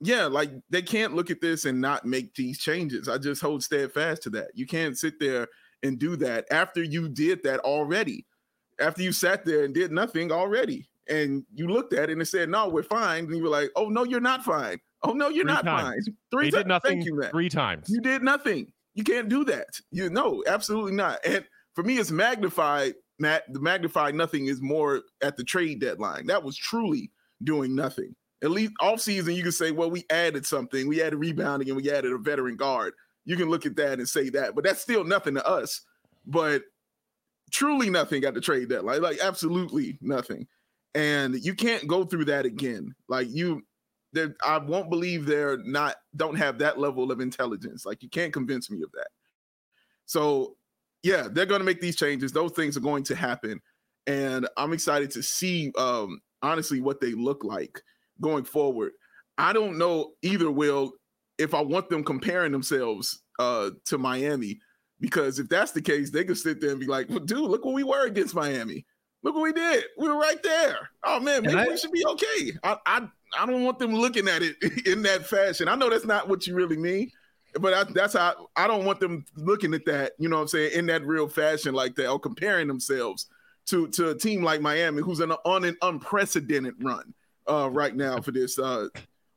yeah, 0.00 0.24
like 0.26 0.50
they 0.70 0.82
can't 0.82 1.14
look 1.14 1.30
at 1.30 1.40
this 1.40 1.64
and 1.66 1.80
not 1.80 2.04
make 2.04 2.34
these 2.34 2.58
changes. 2.58 3.08
I 3.08 3.18
just 3.18 3.42
hold 3.42 3.62
steadfast 3.62 4.22
to 4.24 4.30
that. 4.30 4.48
You 4.54 4.66
can't 4.66 4.98
sit 4.98 5.20
there 5.20 5.46
and 5.82 5.98
do 5.98 6.16
that 6.16 6.46
after 6.50 6.82
you 6.82 7.08
did 7.08 7.42
that 7.44 7.60
already. 7.60 8.26
After 8.80 9.02
you 9.02 9.12
sat 9.12 9.44
there 9.44 9.64
and 9.64 9.74
did 9.74 9.92
nothing 9.92 10.32
already, 10.32 10.88
and 11.08 11.44
you 11.54 11.68
looked 11.68 11.92
at 11.92 12.08
it 12.08 12.16
and 12.16 12.26
said, 12.26 12.48
"No, 12.48 12.68
we're 12.68 12.82
fine," 12.82 13.24
and 13.26 13.36
you 13.36 13.42
were 13.42 13.48
like, 13.50 13.70
"Oh 13.76 13.88
no, 13.90 14.04
you're 14.04 14.20
not 14.20 14.42
fine. 14.42 14.78
Oh 15.02 15.12
no, 15.12 15.28
you're 15.28 15.44
Three 15.44 15.52
not 15.52 15.64
times. 15.64 16.06
fine." 16.06 16.16
Three 16.30 16.44
They 16.46 16.50
times. 16.50 16.60
did 16.62 16.66
nothing 16.68 16.90
Thank 16.92 17.04
you, 17.04 17.14
Matt. 17.18 17.30
three 17.30 17.48
times. 17.50 17.90
You 17.90 18.00
did 18.00 18.22
nothing. 18.22 18.72
You 18.94 19.04
can't 19.04 19.28
do 19.28 19.44
that. 19.44 19.68
You 19.90 20.08
know, 20.08 20.42
absolutely 20.46 20.92
not. 20.92 21.18
And 21.26 21.44
for 21.74 21.82
me, 21.82 21.98
it's 21.98 22.10
magnified. 22.10 22.94
Matt, 23.18 23.44
the 23.52 23.60
magnified 23.60 24.14
nothing 24.14 24.46
is 24.46 24.62
more 24.62 25.02
at 25.22 25.36
the 25.36 25.44
trade 25.44 25.80
deadline. 25.80 26.26
That 26.26 26.42
was 26.42 26.56
truly 26.56 27.10
doing 27.44 27.74
nothing. 27.74 28.14
At 28.42 28.50
least 28.50 28.72
off 28.80 29.00
season, 29.00 29.34
you 29.34 29.42
can 29.42 29.52
say, 29.52 29.70
well, 29.70 29.90
we 29.90 30.04
added 30.10 30.46
something. 30.46 30.88
We 30.88 31.02
added 31.02 31.18
rebounding 31.18 31.68
and 31.68 31.76
we 31.76 31.90
added 31.90 32.12
a 32.12 32.18
veteran 32.18 32.56
guard. 32.56 32.94
You 33.26 33.36
can 33.36 33.50
look 33.50 33.66
at 33.66 33.76
that 33.76 33.98
and 33.98 34.08
say 34.08 34.30
that, 34.30 34.54
but 34.54 34.64
that's 34.64 34.80
still 34.80 35.04
nothing 35.04 35.34
to 35.34 35.46
us. 35.46 35.82
But 36.26 36.62
truly 37.50 37.90
nothing 37.90 38.24
at 38.24 38.34
the 38.34 38.40
trade 38.40 38.68
deadline. 38.68 39.02
Like 39.02 39.18
absolutely 39.20 39.98
nothing. 40.00 40.46
And 40.94 41.34
you 41.44 41.54
can't 41.54 41.86
go 41.86 42.04
through 42.04 42.24
that 42.26 42.46
again. 42.46 42.94
Like 43.08 43.28
you 43.30 43.62
they're, 44.12 44.34
I 44.44 44.58
won't 44.58 44.90
believe 44.90 45.24
they're 45.24 45.58
not 45.58 45.96
don't 46.16 46.36
have 46.36 46.58
that 46.58 46.78
level 46.78 47.12
of 47.12 47.20
intelligence. 47.20 47.86
Like 47.86 48.02
you 48.02 48.08
can't 48.08 48.32
convince 48.32 48.70
me 48.70 48.82
of 48.82 48.90
that. 48.92 49.08
So 50.06 50.56
yeah, 51.02 51.28
they're 51.30 51.46
going 51.46 51.60
to 51.60 51.64
make 51.64 51.80
these 51.80 51.96
changes. 51.96 52.32
Those 52.32 52.52
things 52.52 52.76
are 52.76 52.80
going 52.80 53.04
to 53.04 53.14
happen, 53.14 53.60
and 54.06 54.48
I'm 54.56 54.72
excited 54.72 55.10
to 55.12 55.22
see 55.22 55.72
um, 55.78 56.20
honestly 56.42 56.80
what 56.80 57.00
they 57.00 57.12
look 57.12 57.44
like 57.44 57.80
going 58.20 58.44
forward. 58.44 58.92
I 59.38 59.52
don't 59.52 59.78
know 59.78 60.12
either. 60.22 60.50
Will 60.50 60.92
if 61.38 61.54
I 61.54 61.62
want 61.62 61.88
them 61.88 62.04
comparing 62.04 62.52
themselves 62.52 63.22
uh, 63.38 63.70
to 63.86 63.96
Miami, 63.98 64.60
because 65.00 65.38
if 65.38 65.48
that's 65.48 65.72
the 65.72 65.80
case, 65.80 66.10
they 66.10 66.24
could 66.24 66.36
sit 66.36 66.60
there 66.60 66.70
and 66.70 66.80
be 66.80 66.86
like, 66.86 67.08
well, 67.08 67.20
"Dude, 67.20 67.38
look 67.38 67.64
what 67.64 67.74
we 67.74 67.84
were 67.84 68.06
against 68.06 68.34
Miami. 68.34 68.84
Look 69.22 69.34
what 69.34 69.42
we 69.42 69.52
did. 69.52 69.84
We 69.98 70.08
were 70.08 70.18
right 70.18 70.42
there. 70.42 70.90
Oh 71.04 71.20
man, 71.20 71.42
maybe 71.42 71.58
I- 71.58 71.68
we 71.68 71.76
should 71.78 71.92
be 71.92 72.04
okay." 72.06 72.52
I, 72.62 72.76
I 72.86 73.08
I 73.38 73.46
don't 73.46 73.64
want 73.64 73.78
them 73.78 73.94
looking 73.94 74.28
at 74.28 74.42
it 74.42 74.56
in 74.86 75.02
that 75.02 75.26
fashion. 75.26 75.68
I 75.68 75.74
know 75.76 75.88
that's 75.88 76.04
not 76.04 76.28
what 76.28 76.46
you 76.46 76.54
really 76.54 76.76
mean, 76.76 77.10
but 77.58 77.74
I, 77.74 77.84
that's 77.84 78.14
how 78.14 78.48
I 78.56 78.66
don't 78.66 78.84
want 78.84 79.00
them 79.00 79.24
looking 79.36 79.74
at 79.74 79.84
that. 79.86 80.12
You 80.18 80.28
know 80.28 80.36
what 80.36 80.42
I'm 80.42 80.48
saying 80.48 80.72
in 80.74 80.86
that 80.86 81.04
real 81.04 81.28
fashion 81.28 81.74
like 81.74 81.94
that, 81.96 82.08
or 82.08 82.18
comparing 82.20 82.68
themselves 82.68 83.26
to 83.66 83.88
to 83.88 84.10
a 84.10 84.14
team 84.14 84.42
like 84.42 84.60
Miami, 84.60 85.02
who's 85.02 85.20
on 85.20 85.64
an 85.64 85.76
unprecedented 85.82 86.74
run 86.80 87.14
uh, 87.48 87.70
right 87.70 87.94
now 87.94 88.20
for 88.20 88.30
this 88.30 88.58
uh, 88.58 88.88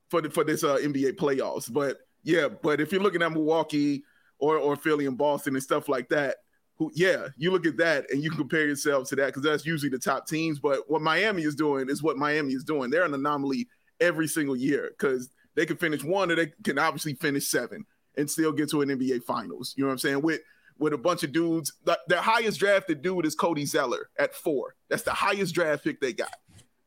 for 0.09 0.21
the, 0.21 0.29
for 0.29 0.43
this 0.43 0.63
uh, 0.63 0.77
NBA 0.77 1.13
playoffs. 1.13 1.71
But 1.71 1.97
yeah, 2.23 2.47
but 2.47 2.79
if 2.79 2.91
you're 2.91 3.01
looking 3.01 3.21
at 3.21 3.31
Milwaukee 3.31 4.03
or 4.39 4.57
or 4.57 4.75
Philly 4.75 5.05
and 5.05 5.17
Boston 5.17 5.55
and 5.55 5.63
stuff 5.63 5.89
like 5.89 6.09
that, 6.09 6.37
who 6.77 6.91
yeah, 6.93 7.27
you 7.37 7.51
look 7.51 7.65
at 7.65 7.77
that 7.77 8.09
and 8.11 8.23
you 8.23 8.29
can 8.29 8.39
compare 8.39 8.65
yourselves 8.65 9.09
to 9.09 9.15
that 9.17 9.27
because 9.27 9.43
that's 9.43 9.65
usually 9.65 9.89
the 9.89 9.99
top 9.99 10.27
teams. 10.27 10.59
But 10.59 10.89
what 10.89 11.01
Miami 11.01 11.43
is 11.43 11.55
doing 11.55 11.89
is 11.89 12.03
what 12.03 12.17
Miami 12.17 12.53
is 12.53 12.63
doing. 12.63 12.89
They're 12.89 13.05
an 13.05 13.13
anomaly 13.13 13.67
every 13.99 14.27
single 14.27 14.55
year 14.55 14.91
because 14.97 15.29
they 15.55 15.65
can 15.65 15.77
finish 15.77 16.03
one 16.03 16.31
or 16.31 16.35
they 16.35 16.51
can 16.63 16.79
obviously 16.79 17.13
finish 17.13 17.47
seven 17.47 17.85
and 18.17 18.29
still 18.29 18.51
get 18.51 18.69
to 18.71 18.81
an 18.81 18.89
NBA 18.89 19.23
Finals. 19.23 19.73
You 19.77 19.83
know 19.83 19.87
what 19.87 19.93
I'm 19.93 19.99
saying? 19.99 20.21
With 20.21 20.41
with 20.79 20.93
a 20.93 20.97
bunch 20.97 21.23
of 21.23 21.31
dudes, 21.31 21.73
the, 21.85 21.97
their 22.07 22.21
highest 22.21 22.59
drafted 22.59 23.01
dude 23.03 23.25
is 23.25 23.35
Cody 23.35 23.65
Zeller 23.65 24.09
at 24.17 24.33
four. 24.33 24.75
That's 24.89 25.03
the 25.03 25.11
highest 25.13 25.53
draft 25.53 25.83
pick 25.83 26.01
they 26.01 26.13
got 26.13 26.33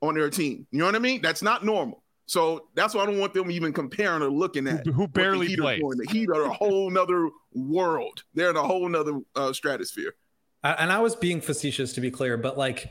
on 0.02 0.14
their 0.14 0.28
team. 0.28 0.66
You 0.72 0.80
know 0.80 0.86
what 0.86 0.96
I 0.96 0.98
mean? 0.98 1.22
That's 1.22 1.40
not 1.42 1.64
normal. 1.64 2.02
So 2.26 2.66
that's 2.74 2.92
why 2.94 3.04
I 3.04 3.06
don't 3.06 3.18
want 3.20 3.32
them 3.32 3.50
even 3.52 3.72
comparing 3.72 4.22
or 4.22 4.28
looking 4.30 4.66
at 4.66 4.84
Who- 4.84 4.92
who 4.92 5.00
what 5.02 5.14
the 5.14 5.20
barely 5.20 5.46
Heat 5.46 5.60
are 5.60 5.62
plays. 5.62 5.80
doing. 5.80 5.98
The 5.98 6.10
Heat 6.10 6.28
are 6.30 6.42
a 6.42 6.52
whole 6.52 6.90
nother 6.90 7.30
world. 7.54 8.24
They're 8.34 8.50
in 8.50 8.56
a 8.56 8.62
whole 8.62 8.88
nother 8.88 9.20
uh, 9.36 9.52
stratosphere. 9.52 10.16
I- 10.64 10.72
and 10.72 10.90
I 10.90 10.98
was 10.98 11.14
being 11.14 11.40
facetious 11.40 11.92
to 11.92 12.00
be 12.00 12.10
clear, 12.10 12.36
but 12.36 12.58
like 12.58 12.90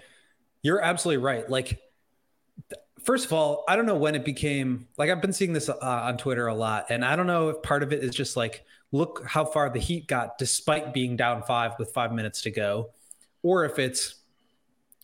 you're 0.62 0.80
absolutely 0.82 1.24
right. 1.24 1.48
Like 1.50 1.68
th- 2.70 2.82
first 3.06 3.26
of 3.26 3.34
all, 3.34 3.64
I 3.70 3.76
don't 3.76 3.86
know 3.86 3.96
when 3.96 4.16
it 4.16 4.26
became 4.26 4.88
like 4.98 5.10
I've 5.10 5.22
been 5.22 5.34
seeing 5.34 5.54
this 5.54 5.70
uh, 5.70 5.78
on 5.82 6.18
Twitter 6.18 6.48
a 6.48 6.56
lot, 6.56 6.88
and 6.90 7.06
I 7.06 7.16
don't 7.16 7.28
know 7.28 7.50
if 7.50 7.62
part 7.62 7.84
of 7.84 7.94
it 7.94 8.04
is 8.04 8.14
just 8.14 8.36
like 8.36 8.66
look 8.92 9.24
how 9.26 9.46
far 9.46 9.70
the 9.70 9.80
Heat 9.80 10.08
got 10.08 10.38
despite 10.38 10.94
being 10.94 11.16
down 11.16 11.44
five 11.44 11.74
with 11.80 11.94
five 11.94 12.12
minutes 12.12 12.42
to 12.42 12.52
go, 12.52 12.90
or 13.44 13.64
if 13.66 13.80
it's 13.80 14.16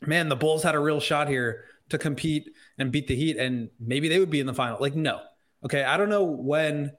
man, 0.02 0.28
the 0.28 0.36
Bulls 0.36 0.64
had 0.64 0.76
a 0.76 0.80
real 0.80 1.00
shot 1.00 1.30
here 1.30 1.66
to 1.90 1.98
compete 1.98 2.50
and 2.78 2.92
beat 2.92 3.08
the 3.08 3.16
Heat, 3.16 3.38
and 3.38 3.70
maybe 3.80 4.10
they 4.10 4.20
would 4.20 4.32
be 4.32 4.40
in 4.40 4.48
the 4.48 4.54
final. 4.54 4.78
Like 4.82 4.96
no, 4.96 5.22
okay, 5.64 5.84
I 5.84 5.96
don't 5.98 6.10
know 6.10 6.24
when 6.24 6.92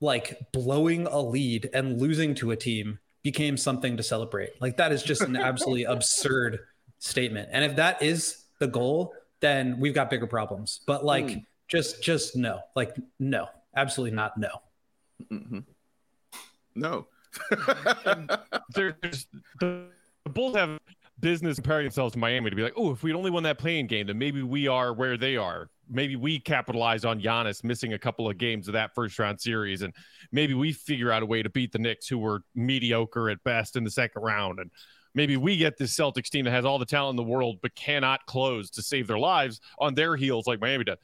like 0.00 0.38
blowing 0.52 1.06
a 1.06 1.20
lead 1.20 1.70
and 1.72 2.00
losing 2.00 2.34
to 2.34 2.50
a 2.50 2.56
team 2.56 2.98
became 3.22 3.56
something 3.56 3.96
to 3.96 4.02
celebrate. 4.02 4.60
Like 4.60 4.78
that 4.78 4.90
is 4.90 5.02
just 5.02 5.22
an 5.22 5.36
absolutely 5.36 5.84
absurd 5.88 6.58
statement. 6.98 7.50
And 7.52 7.64
if 7.64 7.76
that 7.76 8.02
is 8.02 8.44
the 8.58 8.66
goal, 8.66 9.14
then 9.42 9.78
we've 9.78 9.92
got 9.94 10.08
bigger 10.08 10.26
problems. 10.26 10.80
But 10.86 11.04
like 11.04 11.26
Mm. 11.26 11.44
just 11.68 12.02
just 12.02 12.34
no. 12.36 12.60
Like 12.74 12.96
no. 13.20 13.48
Absolutely 13.76 14.16
not 14.16 14.38
no. 14.38 14.62
Mhm. 15.30 15.64
No. 16.74 17.06
there's 18.74 19.26
the, 19.60 19.86
the 20.24 20.30
Bulls 20.30 20.56
have 20.56 20.78
business 21.20 21.56
comparing 21.56 21.84
themselves 21.84 22.12
to 22.14 22.18
Miami 22.18 22.50
to 22.50 22.56
be 22.56 22.62
like, 22.62 22.72
oh, 22.76 22.90
if 22.92 23.02
we'd 23.02 23.14
only 23.14 23.30
won 23.30 23.42
that 23.42 23.58
play-in 23.58 23.86
game, 23.86 24.06
then 24.06 24.18
maybe 24.18 24.42
we 24.42 24.68
are 24.68 24.92
where 24.92 25.16
they 25.16 25.36
are. 25.36 25.68
Maybe 25.88 26.16
we 26.16 26.38
capitalize 26.38 27.04
on 27.04 27.20
Giannis 27.20 27.62
missing 27.64 27.92
a 27.92 27.98
couple 27.98 28.28
of 28.28 28.38
games 28.38 28.66
of 28.68 28.72
that 28.74 28.94
first 28.94 29.18
round 29.18 29.40
series, 29.40 29.82
and 29.82 29.94
maybe 30.32 30.54
we 30.54 30.72
figure 30.72 31.12
out 31.12 31.22
a 31.22 31.26
way 31.26 31.42
to 31.42 31.50
beat 31.50 31.72
the 31.72 31.78
Knicks, 31.78 32.06
who 32.08 32.18
were 32.18 32.42
mediocre 32.54 33.30
at 33.30 33.42
best 33.44 33.76
in 33.76 33.84
the 33.84 33.90
second 33.90 34.22
round, 34.22 34.58
and 34.58 34.70
maybe 35.14 35.36
we 35.36 35.56
get 35.56 35.76
this 35.76 35.94
Celtics 35.94 36.28
team 36.28 36.44
that 36.44 36.50
has 36.50 36.64
all 36.64 36.78
the 36.78 36.86
talent 36.86 37.18
in 37.18 37.24
the 37.24 37.30
world 37.30 37.58
but 37.62 37.74
cannot 37.74 38.24
close 38.26 38.70
to 38.70 38.82
save 38.82 39.06
their 39.06 39.18
lives 39.18 39.60
on 39.78 39.94
their 39.94 40.16
heels 40.16 40.46
like 40.46 40.60
Miami 40.60 40.84
does. 40.84 40.98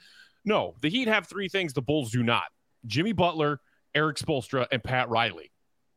No, 0.45 0.75
the 0.81 0.88
Heat 0.88 1.09
have 1.09 1.27
three 1.27 1.49
things 1.49 1.73
the 1.73 1.83
Bulls 1.83 2.11
do 2.11 2.23
not: 2.23 2.45
Jimmy 2.87 3.12
Butler, 3.12 3.61
Erik 3.95 4.17
Spoelstra, 4.17 4.67
and 4.73 4.83
Pat 4.83 5.09
Riley. 5.09 5.50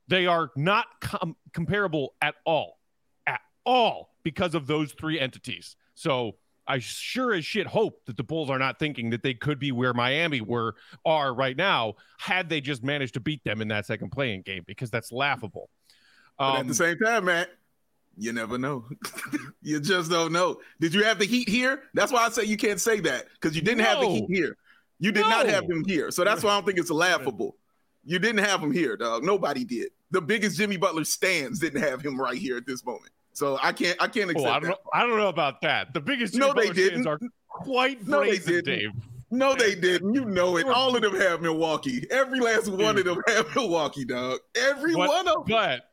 They 0.08 0.28
are 0.28 0.52
not 0.56 0.88
com- 1.00 1.38
comparable 1.54 2.16
at 2.22 2.36
all, 2.46 2.80
at 3.28 3.40
all, 3.66 4.14
because 4.24 4.56
of 4.56 4.68
those 4.68 4.92
three 4.94 5.20
entities. 5.20 5.78
So 5.94 6.36
I 6.68 6.80
sure 6.80 7.34
as 7.34 7.46
shit 7.46 7.66
hope 7.66 8.04
that 8.06 8.18
the 8.18 8.24
Bulls 8.24 8.50
are 8.50 8.60
not 8.60 8.78
thinking 8.78 9.10
that 9.12 9.24
they 9.24 9.34
could 9.34 9.58
be 9.58 9.72
where 9.72 9.94
Miami 9.94 10.42
were 10.42 10.76
are 11.06 11.34
right 11.34 11.56
now 11.56 11.96
had 12.20 12.50
they 12.50 12.60
just 12.60 12.84
managed 12.84 13.14
to 13.14 13.20
beat 13.20 13.44
them 13.44 13.62
in 13.62 13.70
that 13.70 13.86
second 13.86 14.12
play-in 14.12 14.42
game 14.42 14.64
because 14.68 14.90
that's 14.90 15.12
laughable. 15.12 15.70
But 16.38 16.56
at 16.56 16.62
Um, 16.62 16.68
the 16.68 16.76
same 16.76 16.98
time, 16.98 17.26
man, 17.26 17.46
you 18.18 18.32
never 18.34 18.58
know. 18.58 18.86
you 19.62 19.80
just 19.80 20.10
don't 20.12 20.32
know. 20.32 20.60
Did 20.80 20.94
you 20.94 21.04
have 21.04 21.20
the 21.20 21.26
heat 21.26 21.48
here? 21.50 21.84
That's 21.94 22.12
why 22.12 22.26
I 22.26 22.30
say 22.30 22.44
you 22.44 22.58
can't 22.58 22.80
say 22.80 23.00
that 23.02 23.26
because 23.34 23.56
you 23.56 23.62
didn't 23.62 23.86
have 23.86 24.00
the 24.00 24.08
heat 24.08 24.26
here. 24.30 24.58
You 25.00 25.12
did 25.12 25.22
not 25.22 25.48
have 25.48 25.64
No. 25.68 25.76
them 25.76 25.86
here. 25.86 26.12
So 26.12 26.24
that's 26.24 26.44
why 26.44 26.52
I 26.52 26.56
don't 26.56 26.66
think 26.66 26.78
it's 26.78 26.92
laughable. 26.92 27.56
You 28.04 28.20
didn't 28.20 28.44
have 28.44 28.62
him 28.62 28.72
here, 28.72 28.98
dog. 28.98 29.24
Nobody 29.24 29.64
did. 29.64 29.90
The 30.12 30.22
biggest 30.22 30.58
Jimmy 30.58 30.78
Butler 30.78 31.04
stands 31.06 31.60
didn't 31.60 31.82
have 31.82 32.02
him 32.02 32.20
right 32.20 32.38
here 32.38 32.58
at 32.58 32.66
this 32.68 32.86
moment. 32.86 33.12
So 33.34 33.58
I 33.62 33.72
can't 33.72 33.96
I 34.02 34.08
can't 34.08 34.30
accept 34.30 34.46
oh, 34.48 34.52
I 34.52 34.60
don't 34.60 34.64
that. 34.64 34.70
know. 34.70 34.78
I 34.94 35.02
don't 35.08 35.18
know 35.18 35.30
about 35.30 35.62
that. 35.62 35.94
The 35.94 36.02
biggest 36.02 36.34
Jimmy 36.34 36.48
No, 36.48 36.54
they 36.54 36.68
Butler 36.68 36.74
fans 36.76 36.90
didn't. 36.90 37.08
are 37.08 37.20
quite 37.48 38.08
No, 38.08 38.22
they 38.24 38.38
didn't. 38.38 38.66
Dave. 38.66 38.90
No, 39.34 39.56
they 39.56 39.76
didn't. 39.76 40.14
You 40.14 40.26
know 40.26 40.58
it. 40.58 40.68
All 40.68 40.94
of 40.96 41.02
them 41.02 41.16
have 41.16 41.42
Milwaukee. 41.42 42.06
Every 42.12 42.42
last 42.42 42.68
one 42.68 42.98
of 42.98 43.06
them 43.06 43.22
have 43.28 43.56
Milwaukee, 43.56 44.04
dog. 44.04 44.40
Every 44.56 44.94
But- 44.94 45.08
one 45.08 45.28
of 45.28 45.34
them. 45.34 45.44
But 45.48 45.90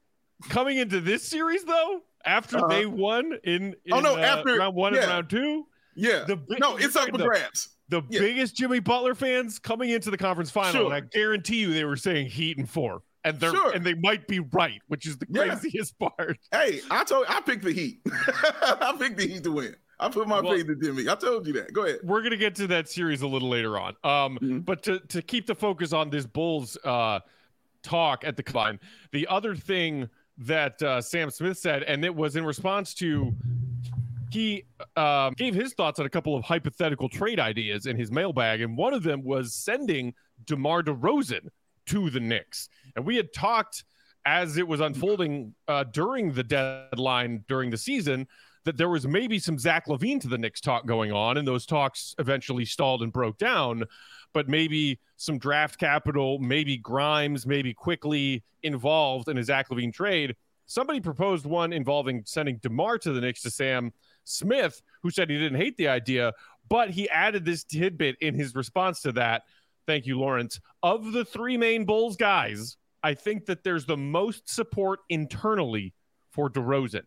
coming 0.48 0.78
into 0.78 1.00
this 1.00 1.22
series, 1.22 1.62
though, 1.64 2.02
after 2.24 2.58
Uh-huh. 2.58 2.68
they 2.68 2.86
won 2.86 3.32
in, 3.44 3.74
in 3.84 3.92
Oh, 3.92 4.00
no, 4.00 4.16
uh, 4.16 4.20
after- 4.20 4.56
round 4.56 4.74
one 4.76 4.94
and 4.96 5.06
round 5.06 5.30
two, 5.30 5.66
Yeah. 5.94 6.24
the 6.24 6.36
bi- 6.36 6.56
no, 6.58 6.76
it's 6.76 6.96
up 6.96 7.08
for 7.10 7.18
the- 7.18 7.24
grabs. 7.26 7.76
the 7.88 8.02
Yeah. 8.10 8.20
biggest 8.20 8.56
Jimmy 8.56 8.80
Butler 8.80 9.14
fans 9.14 9.58
coming 9.58 9.90
into 9.90 10.10
the 10.10 10.18
conference 10.18 10.50
final, 10.50 10.72
Sure. 10.72 10.84
and 10.86 10.94
I 10.94 11.00
guarantee 11.00 11.60
you 11.60 11.72
they 11.72 11.84
were 11.84 11.96
saying 11.96 12.28
Heat 12.28 12.58
and 12.58 12.68
four, 12.68 13.02
and 13.24 13.38
they're 13.40 13.50
Sure. 13.50 13.72
and 13.72 13.84
they 13.84 13.94
might 13.94 14.26
be 14.28 14.40
right, 14.40 14.80
which 14.88 15.06
is 15.06 15.16
the 15.18 15.26
Yeah. 15.30 15.44
craziest 15.46 15.98
part. 15.98 16.38
Hey, 16.52 16.80
I 16.90 17.04
told 17.04 17.26
I 17.28 17.40
picked 17.40 17.64
the 17.64 17.72
Heat. 17.72 18.00
I 18.06 18.94
picked 18.98 19.16
the 19.16 19.26
Heat 19.26 19.42
to 19.44 19.52
win. 19.52 19.74
I 20.00 20.08
put 20.10 20.28
my 20.28 20.40
Well- 20.40 20.52
faith 20.54 20.68
in 20.68 20.80
Jimmy. 20.80 21.08
I 21.08 21.14
told 21.16 21.46
you 21.46 21.54
that. 21.54 21.72
Go 21.72 21.84
ahead. 21.84 21.98
We're 22.04 22.22
gonna 22.22 22.36
get 22.36 22.54
to 22.56 22.66
that 22.68 22.88
series 22.88 23.22
a 23.22 23.26
little 23.26 23.48
later 23.48 23.78
on. 23.78 23.96
Um, 24.04 24.38
Mhm. 24.40 24.64
but 24.64 24.82
to 24.84 25.00
to 25.00 25.22
keep 25.22 25.46
the 25.46 25.54
focus 25.54 25.92
on 25.92 26.10
this 26.10 26.26
Bulls 26.26 26.76
uh 26.84 27.20
talk 27.82 28.24
at 28.24 28.36
the 28.36 28.42
combine, 28.42 28.78
the 29.12 29.26
other 29.28 29.54
thing 29.56 30.08
that 30.38 30.82
uh, 30.82 31.00
Sam 31.00 31.30
Smith 31.30 31.58
said, 31.58 31.82
and 31.82 32.04
it 32.04 32.14
was 32.14 32.36
in 32.36 32.44
response 32.44 32.94
to 32.94 33.34
he 34.30 34.64
um, 34.96 35.32
gave 35.34 35.54
his 35.54 35.72
thoughts 35.72 35.98
on 35.98 36.06
a 36.06 36.10
couple 36.10 36.36
of 36.36 36.44
hypothetical 36.44 37.08
trade 37.08 37.40
ideas 37.40 37.86
in 37.86 37.96
his 37.96 38.10
mailbag, 38.10 38.60
and 38.60 38.76
one 38.76 38.94
of 38.94 39.02
them 39.02 39.22
was 39.24 39.54
sending 39.54 40.14
DeMar 40.44 40.82
DeRozan 40.82 41.48
to 41.86 42.10
the 42.10 42.20
Knicks. 42.20 42.68
And 42.94 43.06
we 43.06 43.16
had 43.16 43.32
talked 43.32 43.84
as 44.26 44.58
it 44.58 44.68
was 44.68 44.80
unfolding 44.80 45.54
uh, 45.68 45.84
during 45.84 46.32
the 46.32 46.42
deadline 46.44 47.44
during 47.48 47.70
the 47.70 47.78
season 47.78 48.26
that 48.64 48.76
there 48.76 48.88
was 48.90 49.06
maybe 49.06 49.38
some 49.38 49.58
Zach 49.58 49.86
LaVine 49.86 50.20
to 50.20 50.28
the 50.28 50.36
Knicks 50.36 50.60
talk 50.60 50.86
going 50.86 51.10
on, 51.10 51.38
and 51.38 51.48
those 51.48 51.64
talks 51.64 52.14
eventually 52.18 52.66
stalled 52.66 53.02
and 53.02 53.12
broke 53.12 53.38
down. 53.38 53.84
But 54.34 54.48
maybe 54.48 54.98
some 55.16 55.38
draft 55.38 55.78
capital, 55.78 56.38
maybe 56.38 56.76
Grimes, 56.76 57.46
maybe 57.46 57.72
quickly 57.74 58.44
involved 58.62 59.28
in 59.28 59.38
a 59.38 59.44
Zach 59.44 59.68
LaVine 59.68 59.92
trade. 59.92 60.36
Somebody 60.66 61.00
proposed 61.00 61.46
one 61.46 61.72
involving 61.72 62.22
sending 62.26 62.58
DeMar 62.58 62.98
to 62.98 63.12
the 63.12 63.20
Knicks 63.20 63.42
to 63.42 63.50
Sam 63.50 63.92
Smith, 64.24 64.82
who 65.02 65.10
said 65.10 65.30
he 65.30 65.38
didn't 65.38 65.58
hate 65.58 65.76
the 65.78 65.88
idea, 65.88 66.34
but 66.68 66.90
he 66.90 67.08
added 67.08 67.44
this 67.44 67.64
tidbit 67.64 68.16
in 68.20 68.34
his 68.34 68.54
response 68.54 69.00
to 69.02 69.12
that. 69.12 69.44
Thank 69.86 70.06
you, 70.06 70.18
Lawrence. 70.18 70.60
Of 70.82 71.12
the 71.12 71.24
three 71.24 71.56
main 71.56 71.86
Bulls 71.86 72.16
guys, 72.16 72.76
I 73.02 73.14
think 73.14 73.46
that 73.46 73.64
there's 73.64 73.86
the 73.86 73.96
most 73.96 74.48
support 74.48 75.00
internally 75.08 75.94
for 76.30 76.50
DeRozan, 76.50 77.04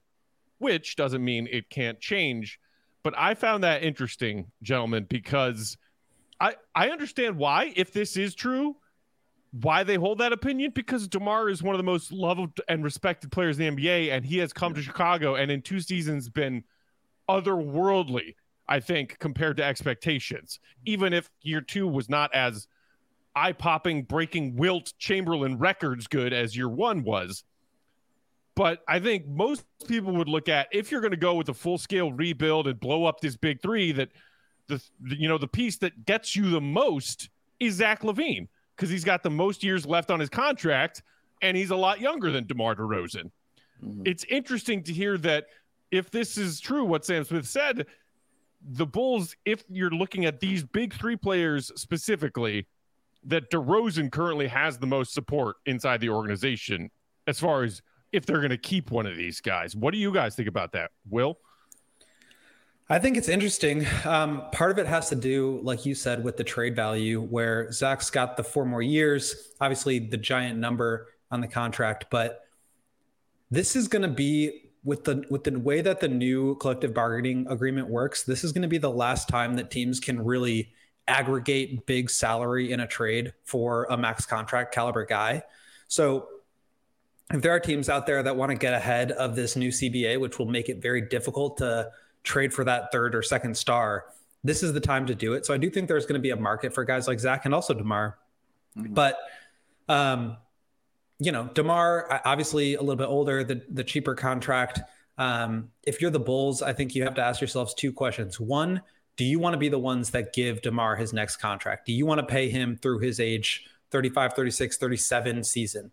which 0.57 0.95
doesn't 0.95 1.23
mean 1.23 1.47
it 1.51 1.69
can't 1.69 1.99
change. 1.99 2.59
But 3.03 3.13
I 3.17 3.35
found 3.35 3.63
that 3.63 3.83
interesting, 3.83 4.51
gentlemen, 4.63 5.05
because 5.09 5.77
I, 6.41 6.55
I 6.73 6.89
understand 6.89 7.37
why, 7.37 7.71
if 7.75 7.93
this 7.93 8.17
is 8.17 8.33
true, 8.33 8.75
why 9.51 9.83
they 9.83 9.95
hold 9.95 10.17
that 10.17 10.33
opinion 10.33 10.71
because 10.73 11.07
DeMar 11.07 11.49
is 11.49 11.61
one 11.61 11.75
of 11.75 11.79
the 11.79 11.83
most 11.83 12.11
loved 12.11 12.59
and 12.67 12.83
respected 12.83 13.31
players 13.31 13.59
in 13.59 13.75
the 13.75 13.81
NBA, 13.81 14.11
and 14.11 14.25
he 14.25 14.39
has 14.39 14.51
come 14.51 14.73
to 14.73 14.81
Chicago 14.81 15.35
and 15.35 15.51
in 15.51 15.61
two 15.61 15.79
seasons 15.79 16.29
been 16.29 16.63
otherworldly, 17.29 18.35
I 18.67 18.79
think, 18.79 19.19
compared 19.19 19.57
to 19.57 19.63
expectations. 19.63 20.59
Even 20.83 21.13
if 21.13 21.29
year 21.43 21.61
two 21.61 21.87
was 21.87 22.09
not 22.09 22.33
as 22.33 22.67
eye 23.35 23.51
popping, 23.51 24.01
breaking 24.03 24.55
Wilt 24.55 24.93
Chamberlain 24.97 25.59
records 25.59 26.07
good 26.07 26.33
as 26.33 26.57
year 26.57 26.69
one 26.69 27.03
was. 27.03 27.43
But 28.55 28.81
I 28.87 28.99
think 28.99 29.27
most 29.27 29.63
people 29.87 30.13
would 30.15 30.27
look 30.27 30.49
at 30.49 30.69
if 30.71 30.91
you're 30.91 31.01
going 31.01 31.11
to 31.11 31.17
go 31.17 31.35
with 31.35 31.49
a 31.49 31.53
full 31.53 31.77
scale 31.77 32.11
rebuild 32.11 32.67
and 32.67 32.79
blow 32.79 33.05
up 33.05 33.19
this 33.19 33.37
big 33.37 33.61
three, 33.61 33.91
that 33.93 34.09
the 34.67 34.81
you 35.05 35.27
know 35.27 35.37
the 35.37 35.47
piece 35.47 35.77
that 35.77 36.05
gets 36.05 36.35
you 36.35 36.49
the 36.49 36.61
most 36.61 37.29
is 37.59 37.75
Zach 37.75 38.01
LaVine 38.01 38.47
because 38.75 38.89
he's 38.89 39.03
got 39.03 39.23
the 39.23 39.29
most 39.29 39.63
years 39.63 39.85
left 39.85 40.09
on 40.09 40.19
his 40.19 40.29
contract 40.29 41.03
and 41.41 41.55
he's 41.55 41.71
a 41.71 41.75
lot 41.75 41.99
younger 41.99 42.31
than 42.31 42.45
DeMar 42.45 42.75
DeRozan. 42.75 43.31
Mm-hmm. 43.83 44.03
It's 44.05 44.23
interesting 44.25 44.83
to 44.83 44.93
hear 44.93 45.17
that 45.19 45.45
if 45.91 46.09
this 46.09 46.37
is 46.37 46.59
true, 46.59 46.85
what 46.85 47.05
Sam 47.05 47.23
Smith 47.23 47.47
said, 47.47 47.85
the 48.61 48.85
Bulls, 48.85 49.35
if 49.45 49.63
you're 49.69 49.89
looking 49.91 50.25
at 50.25 50.39
these 50.39 50.63
big 50.63 50.93
three 50.93 51.15
players 51.15 51.71
specifically, 51.75 52.67
that 53.25 53.51
DeRozan 53.51 54.11
currently 54.11 54.47
has 54.47 54.77
the 54.77 54.87
most 54.87 55.13
support 55.13 55.57
inside 55.65 55.99
the 56.01 56.09
organization 56.09 56.89
as 57.27 57.39
far 57.39 57.63
as 57.63 57.81
if 58.11 58.25
they're 58.25 58.37
going 58.37 58.49
to 58.49 58.57
keep 58.57 58.91
one 58.91 59.05
of 59.05 59.15
these 59.15 59.41
guys. 59.41 59.75
What 59.75 59.93
do 59.93 59.99
you 59.99 60.13
guys 60.13 60.35
think 60.35 60.47
about 60.47 60.71
that, 60.73 60.91
Will? 61.09 61.37
I 62.91 62.99
think 62.99 63.15
it's 63.15 63.29
interesting. 63.29 63.87
Um, 64.03 64.43
part 64.51 64.69
of 64.69 64.77
it 64.77 64.85
has 64.85 65.07
to 65.09 65.15
do, 65.15 65.61
like 65.63 65.85
you 65.85 65.95
said, 65.95 66.25
with 66.25 66.35
the 66.35 66.43
trade 66.43 66.75
value, 66.75 67.21
where 67.21 67.71
Zach's 67.71 68.09
got 68.09 68.35
the 68.35 68.43
four 68.43 68.65
more 68.65 68.81
years, 68.81 69.53
obviously 69.61 69.97
the 69.97 70.17
giant 70.17 70.59
number 70.59 71.07
on 71.31 71.39
the 71.39 71.47
contract, 71.47 72.07
but 72.09 72.41
this 73.49 73.77
is 73.77 73.87
going 73.87 74.01
to 74.01 74.09
be 74.09 74.71
with 74.83 75.05
the 75.05 75.23
with 75.29 75.45
the 75.45 75.57
way 75.57 75.79
that 75.79 76.01
the 76.01 76.09
new 76.09 76.55
collective 76.55 76.93
bargaining 76.93 77.47
agreement 77.47 77.87
works. 77.87 78.23
This 78.23 78.43
is 78.43 78.51
going 78.51 78.63
to 78.63 78.67
be 78.67 78.77
the 78.77 78.91
last 78.91 79.29
time 79.29 79.55
that 79.55 79.71
teams 79.71 80.01
can 80.01 80.21
really 80.21 80.73
aggregate 81.07 81.85
big 81.85 82.09
salary 82.09 82.73
in 82.73 82.81
a 82.81 82.87
trade 82.87 83.31
for 83.45 83.85
a 83.89 83.95
max 83.95 84.25
contract 84.25 84.73
caliber 84.73 85.05
guy. 85.05 85.43
So 85.87 86.27
if 87.33 87.41
there 87.41 87.53
are 87.53 87.59
teams 87.61 87.87
out 87.87 88.05
there 88.05 88.21
that 88.21 88.35
want 88.35 88.49
to 88.49 88.57
get 88.57 88.73
ahead 88.73 89.13
of 89.13 89.37
this 89.37 89.55
new 89.55 89.69
CBA, 89.69 90.19
which 90.19 90.37
will 90.37 90.45
make 90.45 90.67
it 90.67 90.81
very 90.81 90.99
difficult 90.99 91.55
to 91.59 91.89
trade 92.23 92.53
for 92.53 92.63
that 92.63 92.91
third 92.91 93.15
or 93.15 93.21
second 93.21 93.55
star, 93.55 94.05
this 94.43 94.63
is 94.63 94.73
the 94.73 94.79
time 94.79 95.05
to 95.07 95.15
do 95.15 95.33
it. 95.33 95.45
So 95.45 95.53
I 95.53 95.57
do 95.57 95.69
think 95.69 95.87
there's 95.87 96.05
going 96.05 96.19
to 96.19 96.21
be 96.21 96.31
a 96.31 96.35
market 96.35 96.73
for 96.73 96.83
guys 96.83 97.07
like 97.07 97.19
Zach 97.19 97.45
and 97.45 97.53
also 97.53 97.73
DeMar. 97.73 98.17
Mm-hmm. 98.77 98.93
But 98.93 99.17
um, 99.87 100.37
you 101.19 101.31
know, 101.31 101.49
DeMar 101.53 102.21
obviously 102.25 102.75
a 102.75 102.79
little 102.79 102.95
bit 102.95 103.07
older, 103.07 103.43
the 103.43 103.61
the 103.69 103.83
cheaper 103.83 104.15
contract. 104.15 104.81
Um, 105.17 105.69
if 105.83 106.01
you're 106.01 106.09
the 106.09 106.19
Bulls, 106.19 106.61
I 106.61 106.73
think 106.73 106.95
you 106.95 107.03
have 107.03 107.13
to 107.15 107.21
ask 107.21 107.41
yourselves 107.41 107.73
two 107.73 107.93
questions. 107.93 108.39
One, 108.39 108.81
do 109.17 109.25
you 109.25 109.37
want 109.37 109.53
to 109.53 109.57
be 109.57 109.69
the 109.69 109.77
ones 109.77 110.09
that 110.11 110.33
give 110.33 110.61
DeMar 110.61 110.95
his 110.95 111.13
next 111.13 111.37
contract? 111.37 111.85
Do 111.85 111.93
you 111.93 112.05
want 112.05 112.19
to 112.19 112.25
pay 112.25 112.49
him 112.49 112.75
through 112.75 112.99
his 112.99 113.19
age 113.19 113.65
35, 113.91 114.33
36, 114.33 114.77
37 114.77 115.43
season? 115.43 115.91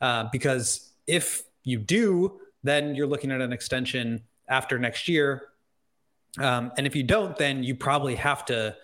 Uh, 0.00 0.24
because 0.30 0.90
if 1.06 1.44
you 1.62 1.78
do, 1.78 2.40
then 2.62 2.94
you're 2.94 3.06
looking 3.06 3.30
at 3.30 3.40
an 3.40 3.52
extension 3.52 4.22
after 4.48 4.78
next 4.78 5.08
year. 5.08 5.48
Um, 6.38 6.72
and 6.76 6.86
if 6.86 6.94
you 6.94 7.02
don't, 7.02 7.36
then 7.36 7.62
you 7.62 7.74
probably 7.74 8.14
have 8.16 8.44
to 8.46 8.76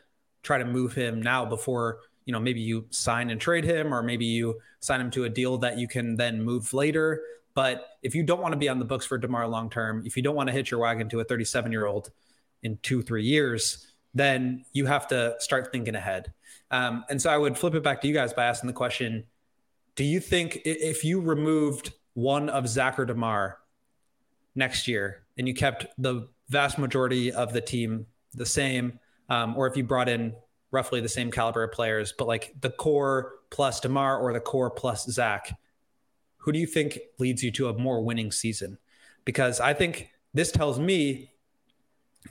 try 0.42 0.58
to 0.58 0.64
move 0.64 0.94
him 0.94 1.22
now 1.22 1.44
before, 1.44 2.00
you 2.24 2.32
know, 2.32 2.40
maybe 2.40 2.60
you 2.60 2.86
sign 2.90 3.30
and 3.30 3.40
trade 3.40 3.64
him, 3.64 3.92
or 3.92 4.02
maybe 4.02 4.24
you 4.24 4.60
sign 4.80 5.00
him 5.00 5.10
to 5.12 5.24
a 5.24 5.28
deal 5.28 5.58
that 5.58 5.78
you 5.78 5.86
can 5.86 6.16
then 6.16 6.42
move 6.42 6.72
later. 6.72 7.22
But 7.54 7.86
if 8.02 8.14
you 8.14 8.22
don't 8.22 8.40
want 8.40 8.52
to 8.52 8.58
be 8.58 8.68
on 8.68 8.78
the 8.78 8.84
books 8.84 9.04
for 9.04 9.18
DeMar 9.18 9.46
long 9.46 9.70
term, 9.70 10.02
if 10.06 10.16
you 10.16 10.22
don't 10.22 10.34
want 10.34 10.48
to 10.48 10.52
hitch 10.52 10.70
your 10.70 10.80
wagon 10.80 11.08
to 11.10 11.20
a 11.20 11.24
37 11.24 11.70
year 11.70 11.86
old 11.86 12.10
in 12.62 12.78
two, 12.82 13.02
three 13.02 13.24
years, 13.24 13.86
then 14.14 14.64
you 14.72 14.86
have 14.86 15.08
to 15.08 15.36
start 15.38 15.70
thinking 15.72 15.94
ahead. 15.94 16.32
Um, 16.70 17.04
and 17.10 17.20
so 17.20 17.30
I 17.30 17.36
would 17.36 17.58
flip 17.58 17.74
it 17.74 17.82
back 17.82 18.00
to 18.02 18.08
you 18.08 18.14
guys 18.14 18.32
by 18.32 18.46
asking 18.46 18.68
the 18.68 18.74
question 18.74 19.24
Do 19.96 20.04
you 20.04 20.20
think 20.20 20.60
if 20.64 21.04
you 21.04 21.20
removed 21.20 21.92
one 22.14 22.48
of 22.48 22.68
Zach 22.68 22.98
or 22.98 23.04
DeMar 23.04 23.58
next 24.54 24.88
year 24.88 25.22
and 25.36 25.48
you 25.48 25.54
kept 25.54 25.86
the 25.98 26.28
vast 26.52 26.78
majority 26.78 27.32
of 27.32 27.52
the 27.52 27.60
team 27.60 28.06
the 28.34 28.46
same, 28.46 28.98
um, 29.30 29.56
or 29.56 29.66
if 29.66 29.76
you 29.76 29.82
brought 29.82 30.08
in 30.08 30.34
roughly 30.70 31.00
the 31.00 31.08
same 31.08 31.30
caliber 31.30 31.64
of 31.64 31.72
players, 31.72 32.12
but 32.16 32.28
like 32.28 32.54
the 32.60 32.70
core 32.70 33.34
plus 33.50 33.80
DeMar 33.80 34.18
or 34.18 34.32
the 34.32 34.40
core 34.40 34.70
plus 34.70 35.06
Zach, 35.06 35.58
who 36.36 36.52
do 36.52 36.58
you 36.58 36.66
think 36.66 36.98
leads 37.18 37.42
you 37.42 37.50
to 37.52 37.68
a 37.68 37.78
more 37.78 38.04
winning 38.04 38.30
season? 38.30 38.78
Because 39.24 39.60
I 39.60 39.72
think 39.72 40.10
this 40.34 40.52
tells 40.52 40.78
me 40.78 41.30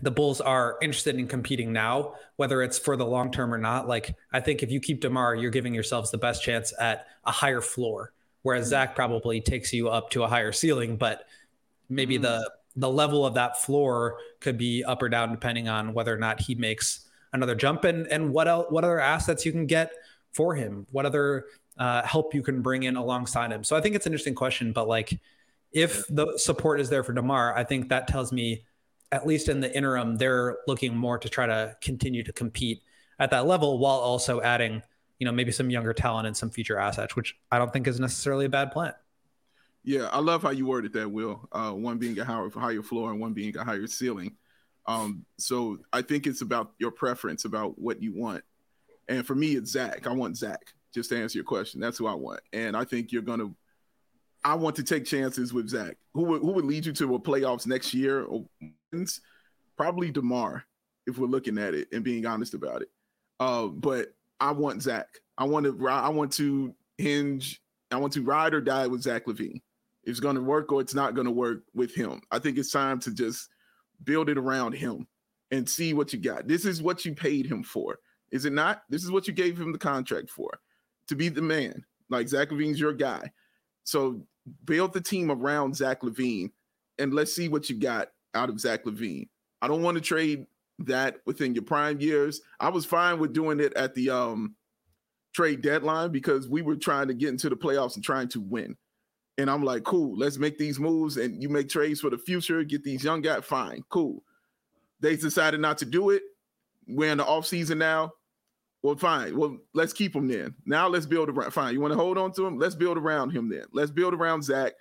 the 0.01 0.11
Bulls 0.11 0.39
are 0.39 0.77
interested 0.81 1.15
in 1.15 1.27
competing 1.27 1.73
now, 1.73 2.13
whether 2.35 2.61
it's 2.61 2.77
for 2.77 2.95
the 2.95 3.05
long 3.05 3.31
term 3.31 3.53
or 3.53 3.57
not. 3.57 3.87
Like, 3.87 4.15
I 4.31 4.39
think 4.39 4.63
if 4.63 4.71
you 4.71 4.79
keep 4.79 5.01
DeMar, 5.01 5.35
you're 5.35 5.51
giving 5.51 5.73
yourselves 5.73 6.11
the 6.11 6.17
best 6.17 6.43
chance 6.43 6.73
at 6.79 7.07
a 7.25 7.31
higher 7.31 7.61
floor, 7.61 8.13
whereas 8.43 8.67
Zach 8.67 8.95
probably 8.95 9.41
takes 9.41 9.73
you 9.73 9.89
up 9.89 10.09
to 10.11 10.23
a 10.23 10.27
higher 10.27 10.51
ceiling, 10.51 10.95
but 10.97 11.25
maybe 11.89 12.17
mm. 12.17 12.23
the 12.23 12.51
the 12.75 12.89
level 12.89 13.25
of 13.25 13.33
that 13.33 13.61
floor 13.61 14.17
could 14.39 14.57
be 14.57 14.83
up 14.83 15.01
or 15.01 15.09
down 15.09 15.31
depending 15.31 15.67
on 15.67 15.93
whether 15.93 16.13
or 16.13 16.17
not 16.17 16.39
he 16.39 16.55
makes 16.55 17.07
another 17.33 17.55
jump 17.55 17.83
and 17.83 18.07
and 18.07 18.31
what 18.31 18.47
else, 18.47 18.67
what 18.69 18.83
other 18.83 18.99
assets 18.99 19.45
you 19.45 19.51
can 19.51 19.65
get 19.65 19.91
for 20.31 20.55
him, 20.55 20.85
what 20.91 21.05
other 21.05 21.45
uh, 21.77 22.01
help 22.03 22.33
you 22.33 22.41
can 22.41 22.61
bring 22.61 22.83
in 22.83 22.95
alongside 22.95 23.51
him. 23.51 23.63
So 23.63 23.75
I 23.75 23.81
think 23.81 23.95
it's 23.95 24.05
an 24.05 24.13
interesting 24.13 24.35
question, 24.35 24.71
but 24.71 24.87
like 24.87 25.19
if 25.71 26.05
the 26.07 26.37
support 26.37 26.79
is 26.79 26.89
there 26.89 27.03
for 27.03 27.13
Demar, 27.13 27.55
I 27.55 27.63
think 27.63 27.89
that 27.89 28.07
tells 28.07 28.31
me 28.31 28.63
at 29.11 29.27
least 29.27 29.49
in 29.49 29.59
the 29.59 29.75
interim, 29.75 30.17
they're 30.17 30.59
looking 30.67 30.95
more 30.95 31.17
to 31.17 31.27
try 31.27 31.45
to 31.45 31.75
continue 31.81 32.23
to 32.23 32.31
compete 32.31 32.81
at 33.19 33.29
that 33.31 33.45
level 33.45 33.77
while 33.77 33.97
also 33.97 34.41
adding, 34.41 34.81
you 35.19 35.25
know, 35.25 35.31
maybe 35.31 35.51
some 35.51 35.69
younger 35.69 35.93
talent 35.93 36.27
and 36.27 36.35
some 36.35 36.49
future 36.49 36.77
assets, 36.77 37.15
which 37.15 37.35
I 37.51 37.57
don't 37.57 37.71
think 37.73 37.87
is 37.87 37.99
necessarily 37.99 38.45
a 38.45 38.49
bad 38.49 38.71
plan. 38.71 38.93
Yeah, 39.83 40.09
I 40.11 40.19
love 40.19 40.43
how 40.43 40.51
you 40.51 40.67
worded 40.67 40.93
that, 40.93 41.11
Will. 41.11 41.47
Uh, 41.51 41.71
one 41.71 41.97
being 41.97 42.17
a 42.19 42.25
higher, 42.25 42.49
higher 42.49 42.83
floor 42.83 43.11
and 43.11 43.19
one 43.19 43.33
being 43.33 43.55
a 43.57 43.63
higher 43.63 43.87
ceiling. 43.87 44.35
Um, 44.85 45.25
so 45.37 45.79
I 45.91 46.01
think 46.01 46.27
it's 46.27 46.41
about 46.41 46.73
your 46.77 46.91
preference, 46.91 47.45
about 47.45 47.79
what 47.79 48.01
you 48.01 48.13
want. 48.15 48.43
And 49.07 49.25
for 49.25 49.35
me, 49.35 49.55
it's 49.55 49.71
Zach. 49.71 50.07
I 50.07 50.13
want 50.13 50.37
Zach. 50.37 50.73
Just 50.93 51.09
to 51.09 51.21
answer 51.21 51.37
your 51.37 51.45
question, 51.45 51.79
that's 51.79 51.97
who 51.97 52.05
I 52.05 52.13
want. 52.13 52.41
And 52.51 52.75
I 52.75 52.83
think 52.83 53.11
you're 53.11 53.21
gonna. 53.21 53.51
I 54.43 54.55
want 54.55 54.75
to 54.75 54.83
take 54.83 55.05
chances 55.05 55.53
with 55.53 55.69
Zach. 55.69 55.95
Who 56.13 56.23
would 56.23 56.41
who 56.41 56.51
would 56.51 56.65
lead 56.65 56.85
you 56.85 56.91
to 56.93 57.15
a 57.15 57.19
playoffs 57.19 57.65
next 57.65 57.93
year? 57.93 58.23
Or 58.23 58.45
probably 59.77 60.11
Demar, 60.11 60.65
if 61.07 61.17
we're 61.17 61.27
looking 61.27 61.57
at 61.57 61.73
it 61.73 61.87
and 61.93 62.03
being 62.03 62.25
honest 62.25 62.53
about 62.53 62.81
it. 62.81 62.89
Uh, 63.39 63.67
but 63.67 64.13
I 64.39 64.51
want 64.51 64.81
Zach. 64.81 65.07
I 65.37 65.45
want 65.45 65.65
to. 65.65 65.87
I 65.87 66.09
want 66.09 66.33
to 66.33 66.75
hinge. 66.97 67.61
I 67.89 67.97
want 67.97 68.13
to 68.13 68.21
ride 68.21 68.53
or 68.53 68.61
die 68.61 68.87
with 68.87 69.01
Zach 69.01 69.25
LaVine. 69.25 69.61
It's 70.03 70.19
going 70.19 70.35
to 70.35 70.41
work 70.41 70.71
or 70.71 70.81
it's 70.81 70.95
not 70.95 71.13
going 71.13 71.25
to 71.25 71.31
work 71.31 71.63
with 71.73 71.93
him. 71.93 72.21
I 72.31 72.39
think 72.39 72.57
it's 72.57 72.71
time 72.71 72.99
to 73.01 73.13
just 73.13 73.49
build 74.03 74.29
it 74.29 74.37
around 74.37 74.73
him 74.73 75.07
and 75.51 75.69
see 75.69 75.93
what 75.93 76.11
you 76.13 76.19
got. 76.19 76.47
This 76.47 76.65
is 76.65 76.81
what 76.81 77.05
you 77.05 77.13
paid 77.13 77.45
him 77.45 77.63
for, 77.63 77.99
is 78.31 78.45
it 78.45 78.53
not? 78.53 78.83
This 78.89 79.03
is 79.03 79.11
what 79.11 79.27
you 79.27 79.33
gave 79.33 79.59
him 79.59 79.71
the 79.71 79.77
contract 79.77 80.29
for, 80.29 80.49
to 81.07 81.15
be 81.15 81.29
the 81.29 81.41
man. 81.41 81.83
Like 82.09 82.27
Zach 82.27 82.49
LaVine's 82.49 82.79
your 82.79 82.93
guy. 82.93 83.31
So 83.83 84.21
build 84.65 84.93
the 84.93 85.01
team 85.01 85.31
around 85.31 85.75
Zach 85.75 86.01
LaVine 86.01 86.51
and 86.97 87.13
let's 87.13 87.33
see 87.33 87.47
what 87.47 87.69
you 87.69 87.79
got 87.79 88.09
out 88.33 88.49
of 88.49 88.59
Zach 88.59 88.85
LaVine. 88.85 89.27
I 89.61 89.67
don't 89.67 89.83
want 89.83 89.95
to 89.95 90.01
trade 90.01 90.45
that 90.79 91.17
within 91.25 91.53
your 91.53 91.63
prime 91.63 91.99
years. 91.99 92.41
I 92.59 92.69
was 92.69 92.85
fine 92.85 93.19
with 93.19 93.33
doing 93.33 93.59
it 93.59 93.73
at 93.75 93.93
the 93.93 94.09
um 94.09 94.55
trade 95.33 95.61
deadline 95.61 96.11
because 96.11 96.49
we 96.49 96.61
were 96.61 96.75
trying 96.75 97.07
to 97.07 97.13
get 97.13 97.29
into 97.29 97.49
the 97.49 97.55
playoffs 97.55 97.95
and 97.95 98.03
trying 98.03 98.27
to 98.29 98.41
win. 98.41 98.75
And 99.37 99.49
I'm 99.49 99.63
like, 99.63 99.83
cool, 99.83 100.17
let's 100.17 100.37
make 100.37 100.57
these 100.57 100.79
moves 100.79 101.17
and 101.17 101.41
you 101.41 101.49
make 101.49 101.69
trades 101.69 102.01
for 102.01 102.09
the 102.09 102.17
future, 102.17 102.63
get 102.63 102.83
these 102.83 103.03
young 103.03 103.21
guys. 103.21 103.43
Fine, 103.45 103.83
cool. 103.89 104.23
They 104.99 105.15
decided 105.15 105.59
not 105.59 105.77
to 105.79 105.85
do 105.85 106.11
it. 106.11 106.21
We're 106.87 107.11
in 107.11 107.17
the 107.17 107.25
off 107.25 107.47
season 107.47 107.79
now. 107.79 108.11
Well, 108.83 108.95
fine. 108.95 109.37
Well, 109.37 109.57
let's 109.73 109.93
keep 109.93 110.15
him 110.15 110.27
then. 110.27 110.55
Now 110.65 110.87
let's 110.87 111.05
build 111.05 111.29
around. 111.29 111.51
Fine. 111.51 111.73
You 111.73 111.81
want 111.81 111.93
to 111.93 111.99
hold 111.99 112.17
on 112.17 112.31
to 112.33 112.45
him? 112.45 112.57
Let's 112.57 112.75
build 112.75 112.97
around 112.97 113.31
him 113.31 113.49
then. 113.49 113.65
Let's 113.73 113.91
build 113.91 114.13
around 114.13 114.43
Zach. 114.43 114.73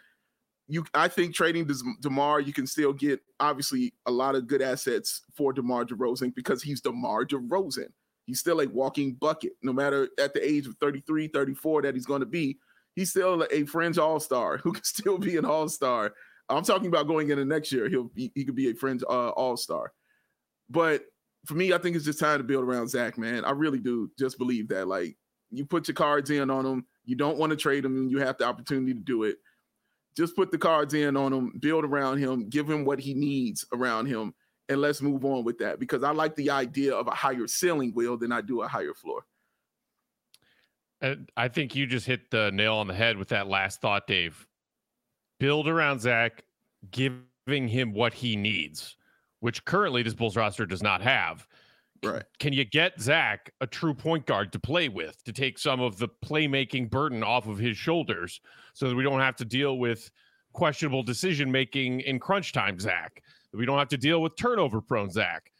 You, 0.69 0.85
I 0.95 1.09
think 1.09 1.35
trading 1.35 1.69
Demar, 2.01 2.41
you 2.41 2.53
can 2.53 2.67
still 2.67 2.93
get 2.93 3.21
obviously 3.41 3.93
a 4.07 4.11
lot 4.11 4.37
of 4.37 4.47
good 4.47 4.63
assets 4.63 5.23
for 5.35 5.53
Demar 5.53 5.85
Derozan 5.85 6.35
because 6.35 6.63
he's 6.63 6.81
Demar 6.81 7.25
Derozan. 7.27 7.89
He's 8.25 8.39
still 8.39 8.61
a 8.61 8.69
walking 8.69 9.15
bucket, 9.15 9.53
no 9.63 9.73
matter 9.73 10.09
at 10.19 10.33
the 10.33 10.49
age 10.49 10.67
of 10.67 10.77
33, 10.77 11.29
34 11.29 11.83
that 11.83 11.95
he's 11.95 12.07
going 12.07 12.21
to 12.21 12.27
be. 12.27 12.59
He's 13.01 13.09
still 13.09 13.47
a 13.51 13.65
fringe 13.65 13.97
all 13.97 14.21
star 14.21 14.59
who 14.59 14.73
can 14.73 14.85
still 14.85 15.17
be 15.17 15.39
an 15.39 15.47
all 15.47 15.71
star. 15.71 16.13
I'm 16.51 16.65
talking 16.65 16.89
about 16.89 17.07
going 17.07 17.31
into 17.31 17.47
next 17.47 17.73
year. 17.73 17.89
He'll 17.89 18.11
be, 18.15 18.31
he 18.35 18.45
could 18.45 18.55
be 18.55 18.69
a 18.69 18.75
fringe 18.75 19.03
uh, 19.09 19.31
all 19.31 19.57
star. 19.57 19.95
But 20.69 21.05
for 21.47 21.55
me, 21.55 21.73
I 21.73 21.79
think 21.79 21.97
it's 21.97 22.05
just 22.05 22.19
time 22.19 22.37
to 22.37 22.45
build 22.45 22.63
around 22.63 22.91
Zach, 22.91 23.17
man. 23.17 23.47
I 23.47 23.53
really 23.53 23.79
do 23.79 24.11
just 24.19 24.37
believe 24.37 24.69
that. 24.69 24.87
Like, 24.87 25.17
you 25.51 25.65
put 25.65 25.89
your 25.89 25.95
cards 25.95 26.29
in 26.29 26.51
on 26.51 26.67
him. 26.67 26.85
You 27.07 27.17
don't 27.17 27.39
want 27.39 27.49
to 27.53 27.57
trade 27.57 27.87
him, 27.87 27.97
and 27.97 28.11
you 28.11 28.19
have 28.19 28.37
the 28.37 28.45
opportunity 28.45 28.93
to 28.93 29.01
do 29.01 29.23
it. 29.23 29.39
Just 30.15 30.37
put 30.37 30.51
the 30.51 30.59
cards 30.59 30.93
in 30.93 31.17
on 31.17 31.33
him, 31.33 31.55
build 31.59 31.87
around 31.87 32.19
him, 32.19 32.51
give 32.51 32.69
him 32.69 32.85
what 32.85 33.01
he 33.01 33.15
needs 33.15 33.65
around 33.73 34.09
him, 34.09 34.35
and 34.69 34.79
let's 34.83 35.01
move 35.01 35.25
on 35.25 35.43
with 35.43 35.57
that. 35.61 35.81
Because 35.81 36.03
I 36.03 36.11
like 36.11 36.37
the 36.37 36.51
idea 36.51 36.95
of 36.95 37.07
a 37.07 37.13
higher 37.13 37.47
ceiling, 37.47 37.95
Will, 37.95 38.19
than 38.19 38.31
I 38.31 38.43
do 38.43 38.61
a 38.61 38.69
higher 38.69 38.93
floor. 38.93 39.25
Uh, 41.03 41.15
I 41.37 41.49
think 41.49 41.75
you 41.75 41.87
just 41.87 42.07
hit 42.07 42.31
the 42.31 42.51
nail 42.53 42.75
on 42.75 42.87
the 42.87 42.95
head 42.95 43.17
with 43.17 43.29
that 43.29 43.49
last 43.49 43.81
thought, 43.81 44.07
Dave. 44.07 44.47
Build 45.39 45.69
around 45.69 46.01
Zach, 46.01 46.45
giving 46.91 47.69
him 47.69 47.93
what 47.93 48.13
he 48.13 48.37
needs 48.37 48.97
which 49.41 49.65
currently 49.65 50.03
this 50.03 50.15
Bulls 50.15 50.37
roster 50.37 50.65
does 50.65 50.83
not 50.83 51.03
have. 51.03 51.47
Right. 52.03 52.23
Can 52.39 52.53
you 52.55 52.65
get 52.65 52.99
Zach 52.99 53.53
a 53.61 53.67
true 53.67 53.93
point 53.93 54.25
guard 54.25 54.53
to 54.53 54.59
play 54.59 54.89
with 54.89 55.23
to 55.25 55.33
take 55.33 55.59
some 55.59 55.81
of 55.81 55.99
the 55.99 56.09
playmaking 56.25 56.91
burden 56.91 57.23
off 57.23 57.47
of 57.47 57.59
his 57.59 57.77
shoulders 57.77 58.41
so 58.73 58.89
that 58.89 58.95
we 58.95 59.03
don't 59.03 59.21
have 59.21 59.37
to 59.37 59.45
deal 59.45 59.79
with 59.79 60.11
questionable 60.53 61.03
decision 61.03 61.51
making 61.51 62.01
in 62.01 62.19
crunch 62.19 62.53
time, 62.53 62.79
Zach? 62.79 63.23
That 63.53 63.59
we 63.59 63.67
don't 63.67 63.79
have 63.79 63.89
to 63.89 63.99
deal 63.99 64.23
with 64.23 64.37
turnover 64.37 64.81
prone 64.81 65.11
Zach. 65.11 65.53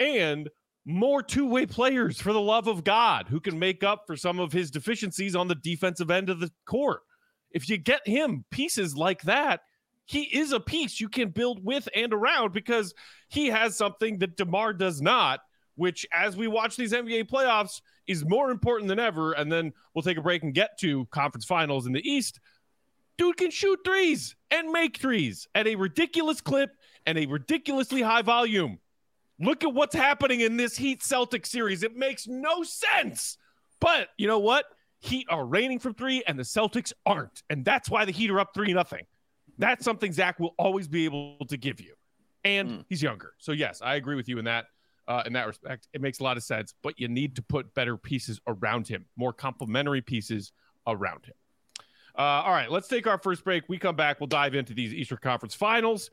And 0.00 0.48
more 0.86 1.22
two 1.22 1.48
way 1.48 1.66
players 1.66 2.20
for 2.20 2.32
the 2.32 2.40
love 2.40 2.66
of 2.66 2.84
God 2.84 3.26
who 3.28 3.40
can 3.40 3.58
make 3.58 3.82
up 3.82 4.04
for 4.06 4.16
some 4.16 4.38
of 4.38 4.52
his 4.52 4.70
deficiencies 4.70 5.34
on 5.34 5.48
the 5.48 5.54
defensive 5.54 6.10
end 6.10 6.28
of 6.28 6.40
the 6.40 6.50
court. 6.66 7.00
If 7.50 7.68
you 7.68 7.78
get 7.78 8.06
him 8.06 8.44
pieces 8.50 8.96
like 8.96 9.22
that, 9.22 9.60
he 10.06 10.22
is 10.22 10.52
a 10.52 10.60
piece 10.60 11.00
you 11.00 11.08
can 11.08 11.30
build 11.30 11.64
with 11.64 11.88
and 11.94 12.12
around 12.12 12.52
because 12.52 12.94
he 13.28 13.46
has 13.46 13.76
something 13.76 14.18
that 14.18 14.36
DeMar 14.36 14.74
does 14.74 15.00
not, 15.00 15.40
which, 15.76 16.06
as 16.12 16.36
we 16.36 16.46
watch 16.46 16.76
these 16.76 16.92
NBA 16.92 17.30
playoffs, 17.30 17.80
is 18.06 18.24
more 18.24 18.50
important 18.50 18.88
than 18.88 18.98
ever. 18.98 19.32
And 19.32 19.50
then 19.50 19.72
we'll 19.94 20.02
take 20.02 20.18
a 20.18 20.22
break 20.22 20.42
and 20.42 20.52
get 20.52 20.78
to 20.80 21.06
conference 21.06 21.46
finals 21.46 21.86
in 21.86 21.92
the 21.92 22.06
East. 22.06 22.38
Dude 23.16 23.36
can 23.36 23.50
shoot 23.50 23.78
threes 23.84 24.36
and 24.50 24.70
make 24.70 24.98
threes 24.98 25.48
at 25.54 25.66
a 25.66 25.76
ridiculous 25.76 26.40
clip 26.40 26.70
and 27.06 27.16
a 27.16 27.26
ridiculously 27.26 28.02
high 28.02 28.22
volume. 28.22 28.78
Look 29.40 29.64
at 29.64 29.74
what's 29.74 29.94
happening 29.94 30.40
in 30.40 30.56
this 30.56 30.76
Heat 30.76 31.02
Celtic 31.02 31.46
series. 31.46 31.82
It 31.82 31.96
makes 31.96 32.26
no 32.26 32.62
sense. 32.62 33.36
But 33.80 34.08
you 34.16 34.26
know 34.26 34.38
what? 34.38 34.66
Heat 35.00 35.26
are 35.28 35.44
raining 35.44 35.80
from 35.80 35.94
three, 35.94 36.22
and 36.26 36.38
the 36.38 36.44
Celtics 36.44 36.92
aren't. 37.04 37.42
And 37.50 37.64
that's 37.64 37.90
why 37.90 38.04
the 38.04 38.12
Heat 38.12 38.30
are 38.30 38.40
up 38.40 38.54
3 38.54 38.72
nothing. 38.72 39.04
That's 39.58 39.84
something 39.84 40.12
Zach 40.12 40.40
will 40.40 40.54
always 40.58 40.88
be 40.88 41.04
able 41.04 41.44
to 41.48 41.56
give 41.56 41.80
you. 41.80 41.94
And 42.44 42.70
mm. 42.70 42.84
he's 42.88 43.02
younger. 43.02 43.34
So 43.38 43.52
yes, 43.52 43.80
I 43.82 43.96
agree 43.96 44.16
with 44.16 44.28
you 44.28 44.38
in 44.38 44.44
that 44.46 44.66
uh, 45.06 45.22
in 45.26 45.34
that 45.34 45.46
respect. 45.46 45.88
It 45.92 46.00
makes 46.00 46.20
a 46.20 46.22
lot 46.22 46.36
of 46.36 46.42
sense, 46.42 46.74
but 46.82 46.98
you 46.98 47.08
need 47.08 47.36
to 47.36 47.42
put 47.42 47.74
better 47.74 47.96
pieces 47.96 48.40
around 48.46 48.88
him, 48.88 49.04
more 49.16 49.32
complementary 49.32 50.00
pieces 50.00 50.52
around 50.86 51.26
him. 51.26 51.34
Uh, 52.16 52.22
all 52.22 52.52
right, 52.52 52.70
let's 52.70 52.88
take 52.88 53.06
our 53.06 53.18
first 53.18 53.44
break. 53.44 53.64
We 53.68 53.78
come 53.78 53.96
back, 53.96 54.20
we'll 54.20 54.28
dive 54.28 54.54
into 54.54 54.72
these 54.72 54.94
Eastern 54.94 55.18
Conference 55.18 55.54
finals 55.54 56.10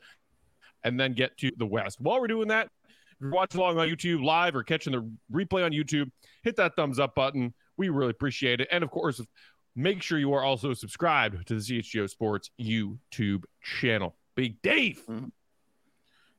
and 0.84 0.98
then 0.98 1.12
get 1.12 1.36
to 1.38 1.52
the 1.56 1.66
West. 1.66 2.00
While 2.00 2.20
we're 2.20 2.26
doing 2.26 2.48
that, 2.48 2.68
you're 3.22 3.30
watching 3.30 3.60
along 3.60 3.78
on 3.78 3.88
YouTube 3.88 4.22
live 4.24 4.54
or 4.54 4.62
catching 4.62 4.92
the 4.92 5.10
replay 5.32 5.64
on 5.64 5.70
YouTube, 5.72 6.10
hit 6.42 6.56
that 6.56 6.76
thumbs 6.76 6.98
up 6.98 7.14
button. 7.14 7.54
We 7.78 7.88
really 7.88 8.10
appreciate 8.10 8.60
it. 8.60 8.68
And 8.70 8.84
of 8.84 8.90
course, 8.90 9.20
Make 9.74 10.02
sure 10.02 10.18
you 10.18 10.34
are 10.34 10.44
also 10.44 10.74
subscribed 10.74 11.46
to 11.46 11.54
the 11.54 11.60
CHGO 11.60 12.08
Sports 12.08 12.50
YouTube 12.60 13.44
channel. 13.62 14.16
Big 14.34 14.60
Dave. 14.60 15.02
Mm-hmm. 15.08 15.28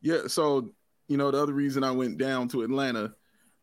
Yeah. 0.02 0.28
So, 0.28 0.72
you 1.08 1.17
know, 1.17 1.32
the 1.32 1.41
other 1.41 1.54
reason 1.54 1.84
I 1.84 1.91
went 1.91 2.19
down 2.19 2.48
to 2.50 2.62
Atlanta 2.62 3.13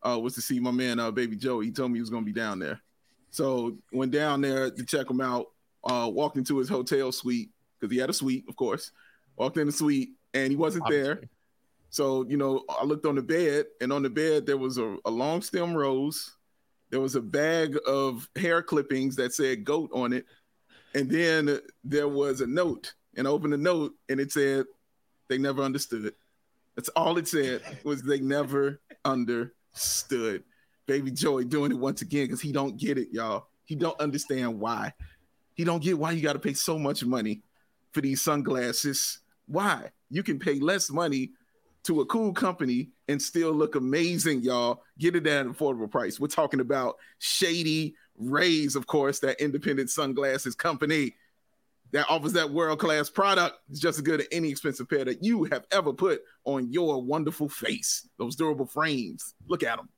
uh, 0.03 0.19
was 0.19 0.35
to 0.35 0.41
see 0.41 0.59
my 0.59 0.71
man, 0.71 0.99
uh, 0.99 1.11
Baby 1.11 1.37
Joe. 1.37 1.61
He 1.61 1.71
told 1.71 1.91
me 1.91 1.97
he 1.97 2.01
was 2.01 2.09
going 2.09 2.23
to 2.23 2.31
be 2.31 2.37
down 2.37 2.59
there. 2.59 2.81
So, 3.29 3.77
went 3.93 4.11
down 4.11 4.41
there 4.41 4.69
to 4.69 4.85
check 4.85 5.09
him 5.09 5.21
out, 5.21 5.47
uh, 5.85 6.09
walked 6.11 6.35
into 6.35 6.57
his 6.57 6.67
hotel 6.67 7.13
suite 7.13 7.51
because 7.79 7.93
he 7.93 7.99
had 7.99 8.09
a 8.09 8.13
suite, 8.13 8.43
of 8.49 8.57
course. 8.57 8.91
Walked 9.37 9.55
in 9.55 9.67
the 9.67 9.73
suite 9.73 10.09
and 10.33 10.51
he 10.51 10.57
wasn't 10.57 10.83
Obviously. 10.83 11.13
there. 11.13 11.29
So, 11.91 12.25
you 12.27 12.37
know, 12.37 12.63
I 12.67 12.83
looked 12.83 13.05
on 13.05 13.15
the 13.15 13.21
bed, 13.21 13.65
and 13.79 13.93
on 13.93 14.01
the 14.01 14.09
bed 14.09 14.45
there 14.45 14.57
was 14.57 14.79
a, 14.79 14.97
a 15.05 15.11
long 15.11 15.41
stem 15.41 15.75
rose 15.75 16.35
there 16.91 16.99
was 16.99 17.15
a 17.15 17.21
bag 17.21 17.77
of 17.87 18.29
hair 18.35 18.61
clippings 18.61 19.15
that 19.15 19.33
said 19.33 19.63
goat 19.63 19.89
on 19.93 20.13
it. 20.13 20.25
And 20.93 21.09
then 21.09 21.59
there 21.85 22.09
was 22.09 22.41
a 22.41 22.47
note. 22.47 22.93
And 23.15 23.27
I 23.27 23.31
opened 23.31 23.53
the 23.53 23.57
note 23.57 23.93
and 24.09 24.19
it 24.19 24.31
said, 24.31 24.65
they 25.29 25.37
never 25.37 25.63
understood. 25.63 26.13
That's 26.75 26.89
all 26.89 27.17
it 27.17 27.29
said 27.29 27.61
was 27.85 28.01
they 28.01 28.19
never 28.19 28.81
understood. 29.05 30.43
Baby 30.85 31.11
Joey 31.11 31.45
doing 31.45 31.71
it 31.71 31.77
once 31.77 32.01
again 32.01 32.25
because 32.25 32.41
he 32.41 32.51
don't 32.51 32.77
get 32.77 32.97
it, 32.97 33.07
y'all. 33.11 33.47
He 33.63 33.75
don't 33.75 33.99
understand 34.01 34.59
why. 34.59 34.93
He 35.53 35.63
don't 35.63 35.81
get 35.81 35.97
why 35.97 36.11
you 36.11 36.21
got 36.21 36.33
to 36.33 36.39
pay 36.39 36.53
so 36.53 36.77
much 36.77 37.05
money 37.05 37.41
for 37.93 38.01
these 38.01 38.21
sunglasses. 38.21 39.19
Why? 39.47 39.91
You 40.09 40.23
can 40.23 40.39
pay 40.39 40.59
less 40.59 40.89
money 40.89 41.31
to 41.83 42.01
a 42.01 42.05
cool 42.05 42.33
company 42.33 42.89
and 43.07 43.21
still 43.21 43.51
look 43.51 43.75
amazing, 43.75 44.41
y'all. 44.41 44.83
Get 44.99 45.15
it 45.15 45.27
at 45.27 45.45
an 45.45 45.53
affordable 45.53 45.89
price. 45.89 46.19
We're 46.19 46.27
talking 46.27 46.59
about 46.59 46.97
Shady 47.19 47.95
Rays, 48.17 48.75
of 48.75 48.87
course, 48.87 49.19
that 49.19 49.41
independent 49.41 49.89
sunglasses 49.89 50.55
company 50.55 51.15
that 51.91 52.05
offers 52.09 52.33
that 52.33 52.51
world 52.51 52.79
class 52.79 53.09
product. 53.09 53.57
It's 53.69 53.79
just 53.79 53.97
as 53.97 54.03
good 54.03 54.21
as 54.21 54.27
any 54.31 54.49
expensive 54.49 54.89
pair 54.89 55.03
that 55.05 55.23
you 55.23 55.45
have 55.45 55.65
ever 55.71 55.91
put 55.91 56.21
on 56.45 56.71
your 56.71 57.01
wonderful 57.01 57.49
face. 57.49 58.07
Those 58.17 58.35
durable 58.35 58.65
frames. 58.65 59.33
Look 59.47 59.63
at 59.63 59.77
them. 59.77 59.89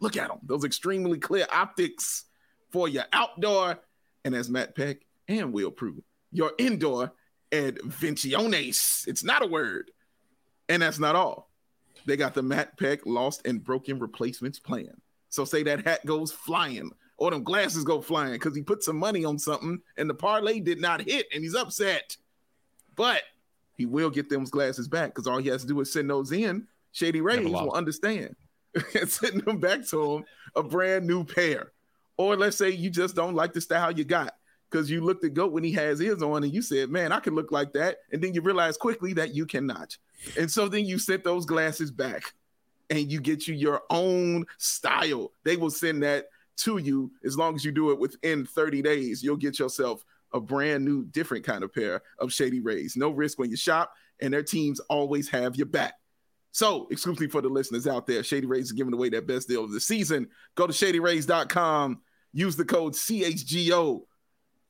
Look 0.00 0.16
at 0.16 0.28
them. 0.28 0.38
Those 0.44 0.64
extremely 0.64 1.18
clear 1.18 1.46
optics 1.52 2.24
for 2.70 2.88
your 2.88 3.04
outdoor 3.12 3.78
and 4.24 4.34
as 4.34 4.48
Matt 4.48 4.74
Peck 4.74 4.98
and 5.28 5.52
Will 5.52 5.70
prove, 5.70 6.02
your 6.30 6.52
indoor 6.58 7.12
adventiones. 7.50 9.06
It's 9.06 9.24
not 9.24 9.42
a 9.42 9.46
word 9.46 9.90
and 10.68 10.82
that's 10.82 10.98
not 10.98 11.16
all. 11.16 11.50
They 12.06 12.16
got 12.16 12.34
the 12.34 12.42
Matt 12.42 12.76
Peck 12.78 13.06
lost 13.06 13.46
and 13.46 13.62
broken 13.62 13.98
replacements 13.98 14.58
plan. 14.58 15.00
So 15.28 15.44
say 15.44 15.62
that 15.62 15.86
hat 15.86 16.04
goes 16.04 16.32
flying 16.32 16.90
or 17.16 17.30
them 17.30 17.42
glasses 17.42 17.84
go 17.84 18.00
flying 18.00 18.32
because 18.32 18.54
he 18.54 18.62
put 18.62 18.82
some 18.82 18.96
money 18.96 19.24
on 19.24 19.38
something 19.38 19.80
and 19.96 20.10
the 20.10 20.14
parlay 20.14 20.60
did 20.60 20.80
not 20.80 21.00
hit 21.00 21.26
and 21.32 21.42
he's 21.42 21.54
upset. 21.54 22.16
But 22.96 23.22
he 23.76 23.86
will 23.86 24.10
get 24.10 24.28
them 24.28 24.44
glasses 24.44 24.88
back 24.88 25.10
because 25.10 25.26
all 25.26 25.38
he 25.38 25.48
has 25.48 25.62
to 25.62 25.68
do 25.68 25.80
is 25.80 25.92
send 25.92 26.10
those 26.10 26.32
in. 26.32 26.66
Shady 26.92 27.20
Rays 27.20 27.48
will 27.48 27.72
understand 27.72 28.36
and 28.94 29.08
send 29.08 29.42
them 29.42 29.58
back 29.58 29.86
to 29.88 30.16
him 30.16 30.24
a 30.54 30.62
brand 30.62 31.06
new 31.06 31.24
pair. 31.24 31.72
Or 32.18 32.36
let's 32.36 32.56
say 32.56 32.70
you 32.70 32.90
just 32.90 33.16
don't 33.16 33.34
like 33.34 33.54
the 33.54 33.60
style 33.60 33.92
you 33.92 34.04
got 34.04 34.34
because 34.72 34.90
you 34.90 35.02
looked 35.02 35.24
at 35.24 35.34
Goat 35.34 35.52
when 35.52 35.62
he 35.62 35.72
has 35.72 35.98
his 35.98 36.22
on 36.22 36.42
and 36.42 36.52
you 36.52 36.62
said, 36.62 36.90
Man, 36.90 37.12
I 37.12 37.20
can 37.20 37.34
look 37.34 37.52
like 37.52 37.72
that. 37.74 37.98
And 38.10 38.22
then 38.22 38.32
you 38.32 38.40
realize 38.40 38.76
quickly 38.76 39.12
that 39.14 39.34
you 39.34 39.44
cannot. 39.44 39.96
And 40.38 40.50
so 40.50 40.68
then 40.68 40.86
you 40.86 40.98
sent 40.98 41.24
those 41.24 41.44
glasses 41.44 41.90
back 41.90 42.34
and 42.90 43.10
you 43.12 43.20
get 43.20 43.46
you 43.46 43.54
your 43.54 43.82
own 43.90 44.46
style. 44.58 45.32
They 45.44 45.56
will 45.56 45.70
send 45.70 46.02
that 46.02 46.26
to 46.58 46.78
you 46.78 47.12
as 47.24 47.36
long 47.36 47.54
as 47.54 47.64
you 47.64 47.72
do 47.72 47.90
it 47.90 47.98
within 47.98 48.46
30 48.46 48.82
days. 48.82 49.22
You'll 49.22 49.36
get 49.36 49.58
yourself 49.58 50.04
a 50.32 50.40
brand 50.40 50.84
new, 50.84 51.04
different 51.04 51.44
kind 51.44 51.62
of 51.62 51.74
pair 51.74 52.02
of 52.18 52.32
Shady 52.32 52.60
Rays. 52.60 52.96
No 52.96 53.10
risk 53.10 53.38
when 53.38 53.50
you 53.50 53.56
shop, 53.56 53.92
and 54.20 54.32
their 54.32 54.42
teams 54.42 54.80
always 54.80 55.28
have 55.28 55.56
your 55.56 55.66
back. 55.66 55.94
So, 56.52 56.86
exclusively 56.90 57.28
for 57.28 57.40
the 57.40 57.48
listeners 57.48 57.86
out 57.86 58.06
there, 58.06 58.22
Shady 58.22 58.46
Rays 58.46 58.66
is 58.66 58.72
giving 58.72 58.92
away 58.92 59.08
that 59.10 59.26
best 59.26 59.48
deal 59.48 59.64
of 59.64 59.72
the 59.72 59.80
season. 59.80 60.28
Go 60.54 60.66
to 60.66 60.72
shadyrays.com, 60.72 62.00
use 62.32 62.56
the 62.56 62.64
code 62.64 62.92
CHGO. 62.92 64.02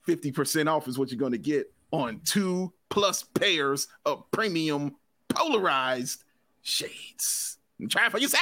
50% 0.06 0.70
off 0.70 0.86
is 0.88 0.98
what 0.98 1.10
you're 1.10 1.18
going 1.18 1.32
to 1.32 1.38
get 1.38 1.72
on 1.90 2.20
two 2.24 2.72
plus 2.88 3.22
pairs 3.22 3.88
of 4.04 4.30
premium 4.30 4.96
polarized 5.28 6.24
shades. 6.62 7.58
And 7.78 7.90
try 7.90 8.08
for 8.08 8.18
yourself. 8.18 8.40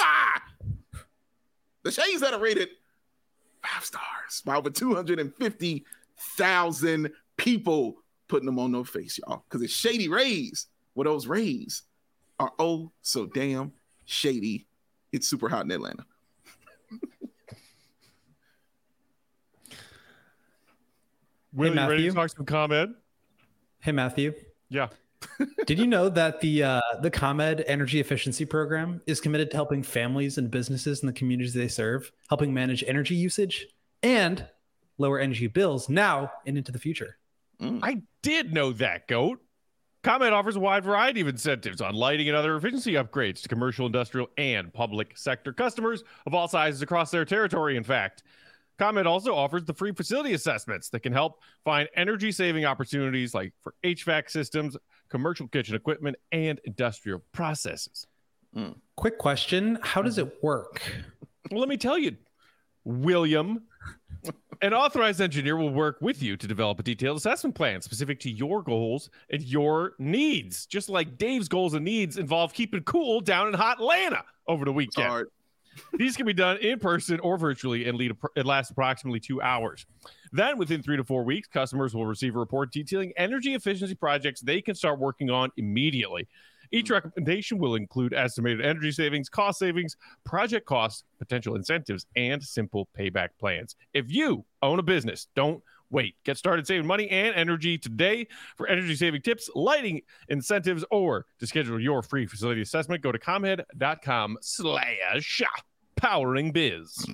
Ah! 0.00 0.42
The 1.82 1.92
shades 1.92 2.20
that 2.20 2.34
are 2.34 2.40
rated 2.40 2.68
five 3.62 3.84
stars 3.84 4.42
by 4.44 4.56
over 4.56 4.70
250,000 4.70 7.10
people. 7.36 7.96
putting 8.26 8.46
them 8.46 8.58
on 8.58 8.72
their 8.72 8.84
face, 8.84 9.18
y'all, 9.18 9.44
because 9.48 9.62
it's 9.62 9.72
shady 9.72 10.08
rays. 10.08 10.66
Well, 10.94 11.04
those 11.04 11.26
rays 11.26 11.82
are 12.40 12.52
oh 12.58 12.90
so 13.02 13.26
damn 13.26 13.72
shady. 14.06 14.66
It's 15.12 15.28
super 15.28 15.48
hot 15.48 15.64
in 15.64 15.70
Atlanta. 15.70 16.04
Will 21.54 21.66
you 21.66 21.74
ready 21.74 21.94
Matthew? 21.94 22.10
to 22.10 22.16
talk 22.16 22.30
some 22.30 22.46
ComEd? 22.46 22.94
Hey, 23.80 23.92
Matthew. 23.92 24.34
Yeah. 24.68 24.88
Did 25.66 25.78
you 25.78 25.86
know 25.86 26.08
that 26.08 26.40
the 26.40 26.62
uh, 26.62 26.80
the 27.00 27.10
ComEd 27.10 27.64
Energy 27.66 28.00
Efficiency 28.00 28.44
Program 28.44 29.00
is 29.06 29.20
committed 29.20 29.50
to 29.52 29.56
helping 29.56 29.82
families 29.82 30.36
and 30.36 30.50
businesses 30.50 31.02
in 31.02 31.06
the 31.06 31.12
communities 31.12 31.54
they 31.54 31.68
serve, 31.68 32.10
helping 32.28 32.52
manage 32.52 32.84
energy 32.86 33.14
usage 33.14 33.66
and 34.02 34.46
lower 34.98 35.18
energy 35.18 35.46
bills 35.46 35.88
now 35.88 36.30
and 36.46 36.58
into 36.58 36.72
the 36.72 36.78
future? 36.78 37.16
I 37.60 38.02
did 38.20 38.52
know 38.52 38.72
that, 38.72 39.08
Goat. 39.08 39.40
ComEd 40.02 40.34
offers 40.34 40.56
a 40.56 40.60
wide 40.60 40.84
variety 40.84 41.22
of 41.22 41.28
incentives 41.28 41.80
on 41.80 41.94
lighting 41.94 42.28
and 42.28 42.36
other 42.36 42.56
efficiency 42.56 42.92
upgrades 42.92 43.40
to 43.42 43.48
commercial, 43.48 43.86
industrial, 43.86 44.28
and 44.36 44.70
public 44.74 45.16
sector 45.16 45.50
customers 45.50 46.04
of 46.26 46.34
all 46.34 46.46
sizes 46.46 46.82
across 46.82 47.10
their 47.10 47.24
territory, 47.24 47.78
in 47.78 47.84
fact. 47.84 48.22
ComEd 48.78 49.06
also 49.06 49.34
offers 49.34 49.64
the 49.64 49.74
free 49.74 49.92
facility 49.92 50.34
assessments 50.34 50.88
that 50.90 51.00
can 51.00 51.12
help 51.12 51.40
find 51.64 51.88
energy 51.96 52.32
saving 52.32 52.64
opportunities 52.64 53.34
like 53.34 53.52
for 53.62 53.74
HVAC 53.84 54.30
systems, 54.30 54.76
commercial 55.08 55.46
kitchen 55.48 55.74
equipment, 55.74 56.16
and 56.32 56.60
industrial 56.64 57.22
processes. 57.32 58.06
Hmm. 58.52 58.72
Quick 58.96 59.18
question: 59.18 59.78
How 59.82 60.02
does 60.02 60.18
it 60.18 60.42
work? 60.42 60.82
Well, 61.50 61.60
let 61.60 61.68
me 61.68 61.76
tell 61.76 61.98
you, 61.98 62.16
William, 62.84 63.64
an 64.62 64.72
authorized 64.72 65.20
engineer 65.20 65.56
will 65.56 65.70
work 65.70 65.98
with 66.00 66.22
you 66.22 66.36
to 66.36 66.46
develop 66.46 66.80
a 66.80 66.82
detailed 66.82 67.16
assessment 67.16 67.54
plan 67.54 67.82
specific 67.82 68.20
to 68.20 68.30
your 68.30 68.62
goals 68.62 69.10
and 69.30 69.42
your 69.42 69.92
needs. 69.98 70.66
Just 70.66 70.88
like 70.88 71.18
Dave's 71.18 71.48
goals 71.48 71.74
and 71.74 71.84
needs 71.84 72.16
involve 72.16 72.52
keeping 72.54 72.82
cool 72.84 73.20
down 73.20 73.48
in 73.48 73.54
hot 73.54 73.78
Atlanta 73.78 74.24
over 74.46 74.64
the 74.64 74.72
weekend. 74.72 75.08
Hard. 75.08 75.28
These 75.98 76.16
can 76.16 76.26
be 76.26 76.32
done 76.32 76.58
in 76.58 76.78
person 76.78 77.20
or 77.20 77.36
virtually 77.38 77.86
and 77.86 77.96
lead 77.96 78.12
it 78.36 78.46
lasts 78.46 78.70
approximately 78.70 79.20
two 79.20 79.40
hours. 79.40 79.86
Then, 80.32 80.58
within 80.58 80.82
three 80.82 80.96
to 80.96 81.04
four 81.04 81.24
weeks, 81.24 81.48
customers 81.48 81.94
will 81.94 82.06
receive 82.06 82.34
a 82.34 82.38
report 82.38 82.72
detailing 82.72 83.12
energy 83.16 83.54
efficiency 83.54 83.94
projects 83.94 84.40
they 84.40 84.60
can 84.60 84.74
start 84.74 84.98
working 84.98 85.30
on 85.30 85.50
immediately. 85.56 86.28
Each 86.72 86.88
hmm. 86.88 86.94
recommendation 86.94 87.58
will 87.58 87.76
include 87.76 88.12
estimated 88.12 88.64
energy 88.64 88.90
savings, 88.90 89.28
cost 89.28 89.58
savings, 89.58 89.96
project 90.24 90.66
costs, 90.66 91.04
potential 91.18 91.54
incentives, 91.54 92.06
and 92.16 92.42
simple 92.42 92.88
payback 92.98 93.28
plans. 93.38 93.76
If 93.92 94.06
you 94.08 94.44
own 94.62 94.78
a 94.78 94.82
business, 94.82 95.28
don't 95.36 95.62
wait. 95.90 96.16
Get 96.24 96.36
started 96.36 96.66
saving 96.66 96.86
money 96.86 97.08
and 97.10 97.34
energy 97.34 97.78
today. 97.78 98.26
For 98.56 98.66
energy 98.66 98.94
saving 98.94 99.22
tips, 99.22 99.50
lighting 99.54 100.02
incentives, 100.28 100.84
or 100.90 101.26
to 101.38 101.46
schedule 101.46 101.80
your 101.80 102.02
free 102.02 102.26
facility 102.26 102.62
assessment, 102.62 103.02
go 103.02 103.12
to 103.12 103.18
comed.com 103.18 104.38
slash 104.40 105.42
powering 105.96 106.52
biz. 106.52 107.06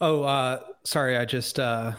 Oh, 0.00 0.24
uh, 0.24 0.60
sorry, 0.84 1.16
I 1.16 1.24
just 1.24 1.60
uh, 1.60 1.92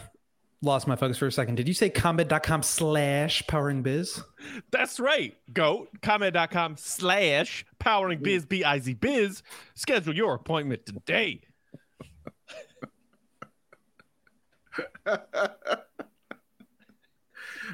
lost 0.60 0.86
my 0.86 0.94
focus 0.94 1.16
for 1.16 1.26
a 1.26 1.32
second. 1.32 1.54
Did 1.54 1.66
you 1.68 1.74
say 1.74 1.88
combat.com 1.88 2.62
slash 2.62 3.42
powering 3.46 3.82
biz? 3.82 4.22
That's 4.70 5.00
right. 5.00 5.34
Go 5.52 5.88
comed.com 6.02 6.76
slash 6.76 7.64
powering 7.78 8.20
biz, 8.22 8.44
B 8.44 8.62
I 8.62 8.78
Z 8.78 8.94
biz. 8.94 9.42
Schedule 9.74 10.14
your 10.14 10.34
appointment 10.34 10.84
today. 10.84 11.40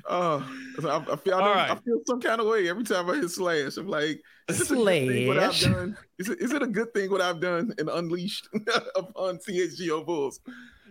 Oh, 0.08 0.44
I, 0.84 0.96
I 1.12 1.16
feel 1.16 1.34
I, 1.34 1.40
right. 1.40 1.70
I 1.70 1.74
feel 1.76 2.00
some 2.06 2.20
kind 2.20 2.40
of 2.40 2.46
way 2.46 2.68
every 2.68 2.84
time 2.84 3.10
I 3.10 3.16
hit 3.16 3.30
slash. 3.30 3.76
I'm 3.76 3.88
like, 3.88 4.22
is 4.48 4.58
this 4.58 4.70
a 4.70 4.76
good 4.76 4.86
thing 4.86 5.26
what 5.28 5.38
I've 5.38 5.54
Slash. 5.54 5.72
done? 5.74 5.96
Is 6.18 6.28
it, 6.28 6.40
is 6.40 6.52
it 6.52 6.62
a 6.62 6.66
good 6.66 6.94
thing 6.94 7.10
what 7.10 7.20
I've 7.20 7.40
done 7.40 7.74
and 7.78 7.88
unleashed 7.88 8.48
upon 8.96 9.38
CHGO 9.38 10.04
Bulls? 10.06 10.40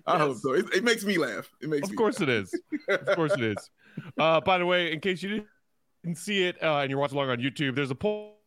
I 0.05 0.17
hope 0.17 0.37
so. 0.37 0.53
It, 0.53 0.65
it 0.73 0.83
makes 0.83 1.03
me 1.05 1.17
laugh. 1.17 1.49
It 1.61 1.69
makes 1.69 1.89
Of 1.89 1.95
course 1.95 2.21
it 2.21 2.29
is. 2.29 2.53
Of 2.89 3.15
course 3.15 3.33
it 3.33 3.43
is. 3.43 3.69
Uh, 4.17 4.39
by 4.39 4.57
the 4.57 4.65
way, 4.65 4.93
in 4.93 5.01
case 5.01 5.21
you 5.21 5.43
didn't 6.03 6.17
see 6.17 6.43
it 6.43 6.55
uh, 6.63 6.77
and 6.77 6.89
you're 6.89 6.99
watching 6.99 7.17
along 7.17 7.31
on 7.31 7.39
YouTube, 7.39 7.75
there's 7.75 7.91
a 7.91 7.95
poll 7.95 8.37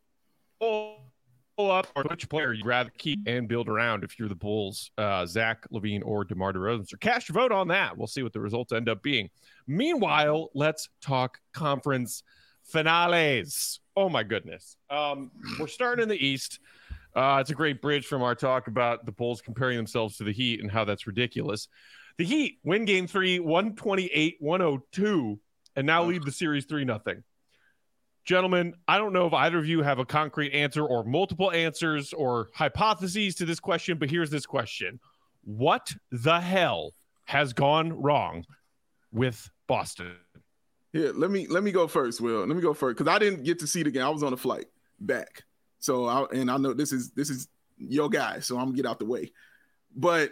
up 1.57 1.87
or 1.95 2.03
which 2.03 2.27
player 2.29 2.53
you'd 2.53 2.65
rather 2.65 2.91
keep 2.97 3.19
and 3.27 3.47
build 3.47 3.69
around 3.69 4.03
if 4.03 4.17
you're 4.17 4.29
the 4.29 4.35
Bulls, 4.35 4.91
uh, 4.97 5.25
Zach 5.25 5.65
LaVine 5.71 6.01
or 6.03 6.25
DeMar 6.25 6.53
DeRozan. 6.53 6.87
So 6.87 6.97
cast 6.97 7.29
your 7.29 7.33
vote 7.33 7.51
on 7.51 7.67
that. 7.69 7.97
We'll 7.97 8.07
see 8.07 8.23
what 8.23 8.33
the 8.33 8.39
results 8.39 8.71
end 8.71 8.89
up 8.89 9.03
being. 9.03 9.29
Meanwhile, 9.67 10.49
let's 10.53 10.89
talk 11.01 11.39
conference 11.53 12.23
finales. 12.63 13.79
Oh 13.95 14.09
my 14.09 14.23
goodness. 14.23 14.77
Um, 14.89 15.31
we're 15.59 15.67
starting 15.67 16.03
in 16.03 16.09
the 16.09 16.25
East. 16.25 16.59
Uh, 17.15 17.37
it's 17.39 17.51
a 17.51 17.55
great 17.55 17.81
bridge 17.81 18.07
from 18.07 18.23
our 18.23 18.33
talk 18.33 18.67
about 18.67 19.05
the 19.05 19.11
Bulls 19.11 19.41
comparing 19.41 19.77
themselves 19.77 20.17
to 20.17 20.23
the 20.23 20.31
Heat 20.33 20.61
and 20.61 20.71
how 20.71 20.83
that's 20.83 21.05
ridiculous. 21.05 21.67
The 22.17 22.25
Heat 22.25 22.59
win 22.63 22.85
game 22.85 23.07
three, 23.07 23.39
128 23.39 24.37
102, 24.39 25.39
and 25.75 25.87
now 25.87 26.03
lead 26.03 26.23
the 26.23 26.31
series 26.31 26.65
3 26.65 26.85
nothing. 26.85 27.23
Gentlemen, 28.25 28.73
I 28.87 28.97
don't 28.97 29.11
know 29.11 29.27
if 29.27 29.33
either 29.33 29.57
of 29.57 29.65
you 29.65 29.81
have 29.81 29.99
a 29.99 30.05
concrete 30.05 30.53
answer 30.53 30.85
or 30.85 31.03
multiple 31.03 31.51
answers 31.51 32.13
or 32.13 32.49
hypotheses 32.53 33.35
to 33.35 33.45
this 33.45 33.59
question, 33.59 33.97
but 33.97 34.09
here's 34.09 34.29
this 34.29 34.45
question 34.45 34.99
What 35.43 35.93
the 36.11 36.39
hell 36.39 36.93
has 37.25 37.51
gone 37.51 37.91
wrong 37.91 38.45
with 39.11 39.49
Boston? 39.67 40.15
Yeah, 40.93 41.09
let 41.15 41.31
me 41.31 41.47
let 41.47 41.63
me 41.63 41.71
go 41.71 41.87
first, 41.87 42.21
Will. 42.21 42.45
Let 42.45 42.55
me 42.55 42.61
go 42.61 42.73
first 42.73 42.97
because 42.97 43.13
I 43.13 43.19
didn't 43.19 43.43
get 43.43 43.59
to 43.59 43.67
see 43.67 43.83
the 43.83 43.91
game. 43.91 44.03
I 44.03 44.09
was 44.09 44.23
on 44.23 44.31
a 44.31 44.37
flight 44.37 44.65
back, 44.99 45.43
so 45.79 46.05
I 46.05 46.25
and 46.33 46.49
I 46.49 46.57
know 46.57 46.73
this 46.73 46.93
is 46.93 47.11
this 47.11 47.29
is 47.29 47.49
your 47.77 48.09
guy, 48.09 48.39
so 48.39 48.57
I'm 48.57 48.67
gonna 48.67 48.77
get 48.77 48.85
out 48.85 48.99
the 48.99 49.05
way. 49.05 49.33
But 49.95 50.31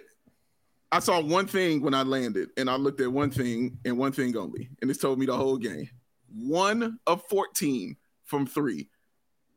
I 0.93 0.99
saw 0.99 1.19
one 1.19 1.47
thing 1.47 1.81
when 1.81 1.93
I 1.93 2.03
landed, 2.03 2.49
and 2.55 2.69
I 2.69 2.75
looked 2.75 3.01
at 3.01 3.11
one 3.11 3.31
thing 3.31 3.79
and 3.83 3.97
one 3.97 4.11
thing 4.11 4.37
only, 4.37 4.69
and 4.81 4.89
it's 4.89 4.99
told 4.99 5.19
me 5.19 5.25
the 5.25 5.35
whole 5.35 5.57
game. 5.57 5.89
One 6.35 6.99
of 7.07 7.23
14 7.29 7.95
from 8.25 8.45
three. 8.45 8.89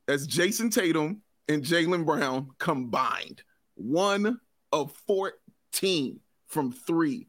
That's 0.06 0.26
Jayson 0.26 0.70
Tatum 0.70 1.22
and 1.48 1.62
Jaylen 1.62 2.04
Brown 2.04 2.50
combined. 2.58 3.42
One 3.74 4.40
of 4.72 4.92
14 5.06 6.20
from 6.46 6.72
three. 6.72 7.26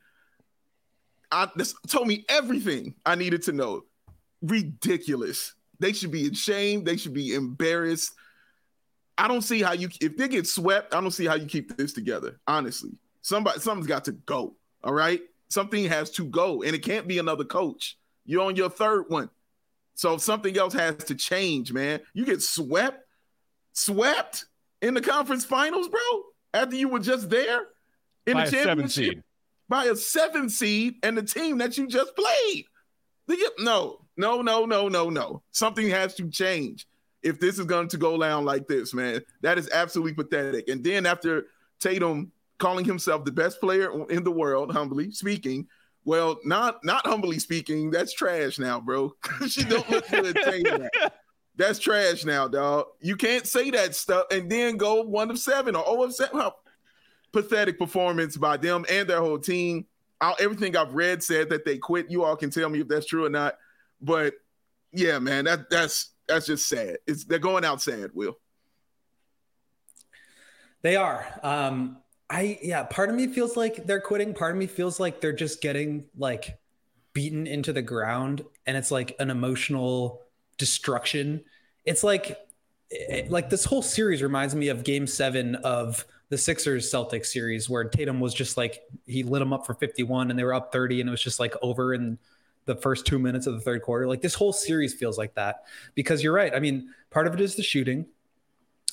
I, 1.31 1.49
this 1.55 1.73
told 1.87 2.07
me 2.07 2.25
everything 2.29 2.95
I 3.05 3.15
needed 3.15 3.43
to 3.43 3.51
know. 3.51 3.83
Ridiculous. 4.41 5.53
They 5.79 5.93
should 5.93 6.11
be 6.11 6.27
ashamed. 6.29 6.85
They 6.85 6.97
should 6.97 7.13
be 7.13 7.33
embarrassed. 7.33 8.13
I 9.17 9.27
don't 9.27 9.41
see 9.41 9.61
how 9.61 9.73
you 9.73 9.89
if 10.01 10.17
they 10.17 10.27
get 10.27 10.47
swept. 10.47 10.93
I 10.93 11.01
don't 11.01 11.11
see 11.11 11.25
how 11.25 11.35
you 11.35 11.45
keep 11.45 11.75
this 11.77 11.93
together. 11.93 12.39
Honestly, 12.47 12.91
somebody 13.21 13.59
something's 13.59 13.87
got 13.87 14.05
to 14.05 14.11
go. 14.11 14.55
All 14.83 14.93
right, 14.93 15.21
something 15.49 15.85
has 15.85 16.11
to 16.11 16.25
go, 16.25 16.63
and 16.63 16.75
it 16.75 16.83
can't 16.83 17.07
be 17.07 17.17
another 17.17 17.45
coach. 17.45 17.97
You're 18.25 18.45
on 18.45 18.55
your 18.55 18.69
third 18.69 19.05
one, 19.07 19.29
so 19.93 20.17
something 20.17 20.57
else 20.57 20.73
has 20.73 20.95
to 21.05 21.15
change, 21.15 21.71
man. 21.71 21.99
You 22.13 22.25
get 22.25 22.41
swept, 22.41 23.03
swept 23.73 24.45
in 24.81 24.93
the 24.93 25.01
conference 25.01 25.45
finals, 25.45 25.87
bro. 25.87 25.99
After 26.53 26.75
you 26.75 26.89
were 26.89 26.99
just 26.99 27.29
there 27.29 27.67
in 28.25 28.33
By 28.33 28.41
the 28.41 28.47
a 28.47 28.51
seven 28.51 28.65
championship 28.67 29.13
seed. 29.15 29.23
by 29.69 29.85
a 29.85 29.95
seven 29.95 30.49
seed 30.49 30.95
and 31.03 31.17
the 31.17 31.23
team 31.23 31.57
that 31.59 31.77
you 31.77 31.87
just 31.87 32.15
played. 32.15 32.65
No, 33.59 33.99
no, 34.17 34.41
no, 34.41 34.65
no, 34.65 34.87
no, 34.87 35.09
no. 35.09 35.41
Something 35.51 35.89
has 35.89 36.15
to 36.15 36.29
change 36.29 36.87
if 37.23 37.39
this 37.39 37.59
is 37.59 37.65
going 37.65 37.87
to 37.89 37.97
go 37.97 38.19
down 38.19 38.45
like 38.45 38.67
this, 38.67 38.93
man. 38.93 39.21
That 39.41 39.57
is 39.57 39.69
absolutely 39.73 40.13
pathetic. 40.13 40.69
And 40.69 40.83
then 40.83 41.05
after 41.05 41.47
Tatum 41.79 42.31
calling 42.57 42.85
himself 42.85 43.25
the 43.25 43.31
best 43.31 43.59
player 43.59 44.07
in 44.09 44.23
the 44.23 44.31
world, 44.31 44.71
humbly 44.71 45.11
speaking, 45.11 45.67
well, 46.05 46.39
not 46.45 46.83
not 46.83 47.05
humbly 47.05 47.39
speaking, 47.39 47.89
that's 47.89 48.13
trash 48.13 48.59
now, 48.59 48.79
bro. 48.79 49.13
she 49.49 49.63
don't 49.63 49.89
look 49.89 50.07
good 50.07 50.35
that. 50.35 51.13
That's 51.57 51.79
trash 51.79 52.25
now, 52.25 52.47
dog. 52.47 52.85
You 52.99 53.15
can't 53.15 53.47
say 53.47 53.71
that 53.71 53.95
stuff 53.95 54.27
and 54.29 54.49
then 54.49 54.77
go 54.77 55.01
one 55.01 55.31
of 55.31 55.39
seven 55.39 55.75
or 55.75 55.83
oh 55.85 56.03
of 56.03 56.13
seven. 56.13 56.51
Pathetic 57.31 57.79
performance 57.79 58.37
by 58.37 58.57
them 58.57 58.85
and 58.89 59.09
their 59.09 59.19
whole 59.19 59.39
team. 59.39 59.85
I, 60.21 60.33
everything 60.39 60.77
I've 60.77 60.93
read 60.93 61.23
said 61.23 61.49
that 61.49 61.65
they 61.65 61.77
quit. 61.77 62.11
You 62.11 62.23
all 62.23 62.35
can 62.35 62.49
tell 62.49 62.69
me 62.69 62.81
if 62.81 62.87
that's 62.87 63.07
true 63.07 63.25
or 63.25 63.29
not. 63.29 63.55
But 63.99 64.35
yeah, 64.91 65.19
man, 65.19 65.45
that 65.45 65.69
that's 65.69 66.11
that's 66.27 66.45
just 66.45 66.69
sad. 66.69 66.97
It's 67.07 67.25
they're 67.25 67.39
going 67.39 67.65
out 67.65 67.81
sad. 67.81 68.11
Will 68.13 68.37
They 70.81 70.95
are. 70.97 71.25
Um, 71.41 71.97
I 72.29 72.57
yeah. 72.61 72.83
Part 72.83 73.09
of 73.09 73.15
me 73.15 73.27
feels 73.27 73.55
like 73.55 73.85
they're 73.85 74.01
quitting. 74.01 74.33
Part 74.33 74.51
of 74.51 74.57
me 74.57 74.67
feels 74.67 74.99
like 74.99 75.21
they're 75.21 75.33
just 75.33 75.61
getting 75.61 76.05
like 76.17 76.57
beaten 77.13 77.47
into 77.47 77.71
the 77.71 77.81
ground, 77.81 78.43
and 78.65 78.75
it's 78.75 78.91
like 78.91 79.15
an 79.19 79.29
emotional 79.29 80.21
destruction. 80.57 81.43
It's 81.85 82.03
like 82.03 82.37
it- 82.89 83.29
like 83.29 83.49
this 83.49 83.65
whole 83.65 83.81
series 83.81 84.23
reminds 84.23 84.55
me 84.55 84.69
of 84.69 84.83
Game 84.83 85.07
Seven 85.07 85.55
of 85.55 86.05
the 86.29 86.37
Sixers 86.37 86.91
Celtics 86.91 87.27
series 87.27 87.69
where 87.69 87.83
Tatum 87.83 88.19
was 88.19 88.33
just 88.33 88.57
like 88.57 88.81
he 89.05 89.23
lit 89.23 89.39
them 89.39 89.53
up 89.53 89.65
for 89.65 89.75
51 89.75 90.29
and 90.31 90.39
they 90.39 90.43
were 90.43 90.53
up 90.55 90.71
30 90.71 91.01
and 91.01 91.07
it 91.09 91.11
was 91.11 91.21
just 91.21 91.39
like 91.39 91.53
over 91.61 91.93
in 91.93 92.17
the 92.65 92.75
first 92.75 93.05
two 93.05 93.19
minutes 93.19 93.45
of 93.45 93.53
the 93.53 93.61
third 93.61 93.83
quarter. 93.83 94.07
Like 94.07 94.21
this 94.21 94.33
whole 94.33 94.51
series 94.53 94.93
feels 94.95 95.17
like 95.19 95.35
that 95.35 95.65
because 95.93 96.23
you're 96.23 96.33
right. 96.33 96.53
I 96.53 96.59
mean, 96.59 96.89
part 97.11 97.27
of 97.27 97.35
it 97.35 97.41
is 97.41 97.55
the 97.55 97.61
shooting. 97.63 98.07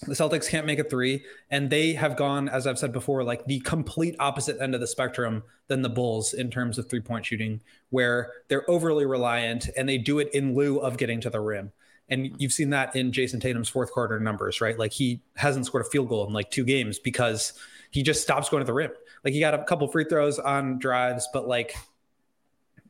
The 0.06 0.14
Celtics 0.14 0.48
can't 0.48 0.66
make 0.66 0.80
a 0.80 0.84
three, 0.84 1.24
and 1.48 1.70
they 1.70 1.92
have 1.92 2.16
gone, 2.16 2.48
as 2.48 2.66
I've 2.66 2.78
said 2.78 2.92
before, 2.92 3.22
like 3.22 3.44
the 3.44 3.60
complete 3.60 4.16
opposite 4.18 4.60
end 4.60 4.74
of 4.74 4.80
the 4.80 4.86
spectrum 4.86 5.44
than 5.68 5.82
the 5.82 5.88
Bulls 5.88 6.34
in 6.34 6.50
terms 6.50 6.76
of 6.76 6.90
three 6.90 7.00
point 7.00 7.24
shooting, 7.24 7.60
where 7.90 8.32
they're 8.48 8.68
overly 8.68 9.06
reliant 9.06 9.70
and 9.76 9.88
they 9.88 9.98
do 9.98 10.18
it 10.18 10.28
in 10.34 10.54
lieu 10.54 10.78
of 10.78 10.96
getting 10.96 11.20
to 11.20 11.30
the 11.30 11.40
rim. 11.40 11.70
And 12.08 12.34
you've 12.38 12.52
seen 12.52 12.70
that 12.70 12.96
in 12.96 13.12
Jayson 13.12 13.40
Tatum's 13.40 13.68
fourth 13.68 13.92
quarter 13.92 14.18
numbers, 14.18 14.60
right? 14.60 14.76
Like 14.76 14.92
he 14.92 15.20
hasn't 15.36 15.66
scored 15.66 15.86
a 15.86 15.88
field 15.88 16.08
goal 16.08 16.26
in 16.26 16.32
like 16.32 16.50
two 16.50 16.64
games 16.64 16.98
because 16.98 17.52
he 17.90 18.02
just 18.02 18.22
stops 18.22 18.48
going 18.48 18.60
to 18.60 18.66
the 18.66 18.74
rim. 18.74 18.90
Like 19.24 19.34
he 19.34 19.40
got 19.40 19.54
a 19.54 19.62
couple 19.64 19.86
free 19.86 20.04
throws 20.04 20.38
on 20.40 20.78
drives, 20.80 21.28
but 21.32 21.46
like 21.46 21.74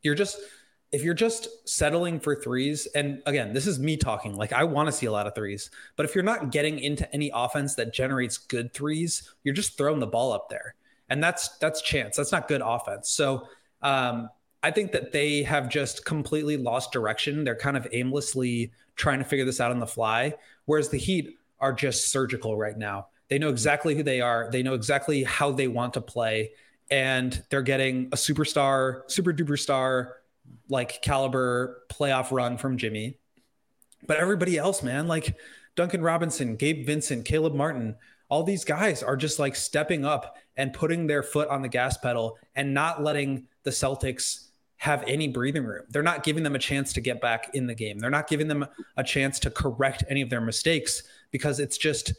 you're 0.03 0.15
just 0.15 0.39
if 0.93 1.03
you're 1.03 1.15
just 1.15 1.49
settling 1.67 2.21
for 2.21 2.37
threes, 2.37 2.87
and 2.95 3.23
again, 3.25 3.55
this 3.55 3.67
is 3.67 3.79
me 3.79 3.97
talking, 3.97 4.37
like 4.37 4.53
I 4.53 4.65
want 4.65 4.89
to 4.89 4.93
see 4.93 5.07
a 5.07 5.13
lot 5.13 5.27
of 5.27 5.35
threes, 5.35 5.71
but 5.97 6.05
if 6.05 6.15
you're 6.15 6.23
not 6.23 6.53
getting 6.53 6.79
into 6.79 7.11
any 7.15 7.31
offense 7.35 7.75
that 7.77 7.95
generates 7.95 8.37
good 8.37 8.75
threes, 8.75 9.35
you're 9.43 9.55
just 9.55 9.79
throwing 9.79 10.01
the 10.01 10.07
ball 10.07 10.33
up 10.33 10.51
there. 10.51 10.75
And 11.09 11.25
that's 11.25 11.57
that's 11.59 11.81
chance. 11.81 12.17
That's 12.17 12.31
not 12.31 12.47
good 12.47 12.63
offense. 12.65 13.11
So 13.11 13.49
um, 13.81 14.29
I 14.63 14.71
think 14.71 14.93
that 14.93 15.13
they 15.13 15.43
have 15.43 15.69
just 15.69 16.05
completely 16.05 16.59
lost 16.59 16.93
direction. 16.93 17.43
They're 17.43 17.57
kind 17.57 17.77
of 17.77 17.89
aimlessly 17.93 18.73
trying 18.95 19.19
to 19.19 19.25
figure 19.25 19.47
this 19.47 19.61
out 19.61 19.73
on 19.73 19.79
the 19.79 19.87
fly, 19.87 20.35
whereas 20.67 20.91
the 20.91 20.99
Heat 20.99 21.39
are 21.59 21.73
just 21.73 22.11
surgical 22.11 22.57
right 22.57 22.77
now. 22.77 23.09
They 23.29 23.39
know 23.39 23.49
exactly 23.49 23.95
who 23.95 24.03
they 24.03 24.21
are. 24.21 24.51
They 24.53 24.63
know 24.63 24.75
exactly 24.75 25.25
how 25.25 25.53
they 25.53 25.69
want 25.69 25.95
to 25.95 26.03
play, 26.03 26.53
and 26.91 27.43
they're 27.49 27.63
getting 27.63 28.07
a 28.13 28.17
superstar, 28.17 29.11
super 29.11 29.33
duper 29.33 29.59
star 29.59 30.17
like 30.69 31.03
caliber 31.03 31.83
playoff 31.91 32.31
run 32.31 32.59
from 32.59 32.77
Jimmy. 32.77 33.19
But 34.07 34.19
everybody 34.19 34.59
else, 34.59 34.83
man, 34.83 35.07
like 35.07 35.37
Duncan 35.77 36.03
Robinson, 36.03 36.57
Gabe 36.57 36.87
Vincent, 36.87 37.25
Caleb 37.25 37.55
Martin, 37.55 37.97
all 38.29 38.43
these 38.43 38.65
guys 38.65 39.03
are 39.03 39.17
just 39.17 39.39
like 39.39 39.55
stepping 39.55 40.05
up 40.05 40.37
and 40.57 40.73
putting 40.73 41.07
their 41.07 41.23
foot 41.23 41.49
on 41.49 41.63
the 41.63 41.69
gas 41.69 41.97
pedal 41.99 42.39
and 42.55 42.75
not 42.75 43.03
letting 43.03 43.47
the 43.63 43.71
Celtics 43.71 44.49
have 44.77 45.05
any 45.07 45.29
breathing 45.29 45.65
room. 45.65 45.85
They're 45.91 46.03
not 46.03 46.25
giving 46.25 46.43
them 46.43 46.57
a 46.57 46.59
chance 46.59 46.93
to 46.95 47.01
get 47.01 47.21
back 47.21 47.55
in 47.55 47.67
the 47.67 47.75
game. 47.75 47.99
They're 47.99 48.11
not 48.11 48.29
giving 48.29 48.49
them 48.49 48.67
a 48.97 49.05
chance 49.05 49.39
to 49.41 49.51
correct 49.51 50.03
any 50.09 50.23
of 50.23 50.31
their 50.31 50.41
mistakes 50.41 51.03
because 51.31 51.61
it's 51.61 51.79
just 51.79 52.15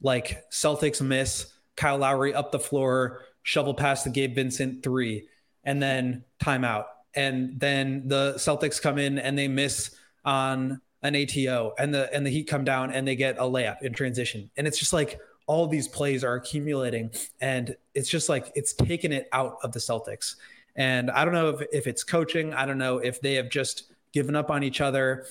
like 0.00 0.48
Celtics 0.50 1.02
miss, 1.02 1.52
Kyle 1.76 1.98
Lowry 1.98 2.32
up 2.32 2.52
the 2.52 2.60
floor, 2.60 3.22
shovel 3.42 3.74
past 3.74 4.04
the 4.04 4.10
Gabe 4.10 4.34
Vincent 4.34 4.82
three, 4.82 5.26
and 5.64 5.82
then 5.82 6.24
timeout 6.40 6.84
and 7.18 7.58
then 7.58 8.06
the 8.06 8.34
Celtics 8.36 8.80
come 8.80 8.96
in 8.96 9.18
and 9.18 9.36
they 9.36 9.48
miss 9.48 9.90
on 10.24 10.80
an 11.02 11.16
ATO, 11.16 11.74
and 11.76 11.92
the 11.92 12.12
and 12.14 12.24
the 12.24 12.30
Heat 12.30 12.44
come 12.44 12.64
down 12.64 12.92
and 12.92 13.06
they 13.06 13.16
get 13.16 13.38
a 13.38 13.42
layup 13.42 13.82
in 13.82 13.92
transition, 13.92 14.50
and 14.56 14.68
it's 14.68 14.78
just 14.78 14.92
like 14.92 15.20
all 15.48 15.66
these 15.66 15.88
plays 15.88 16.22
are 16.22 16.34
accumulating, 16.34 17.10
and 17.40 17.76
it's 17.94 18.08
just 18.08 18.28
like 18.28 18.52
it's 18.54 18.72
taken 18.72 19.12
it 19.12 19.28
out 19.32 19.56
of 19.64 19.72
the 19.72 19.80
Celtics. 19.80 20.36
And 20.76 21.10
I 21.10 21.24
don't 21.24 21.34
know 21.34 21.48
if, 21.48 21.66
if 21.72 21.86
it's 21.88 22.04
coaching. 22.04 22.54
I 22.54 22.64
don't 22.64 22.78
know 22.78 22.98
if 22.98 23.20
they 23.20 23.34
have 23.34 23.48
just 23.50 23.90
given 24.12 24.36
up 24.36 24.48
on 24.48 24.62
each 24.62 24.80
other. 24.80 25.26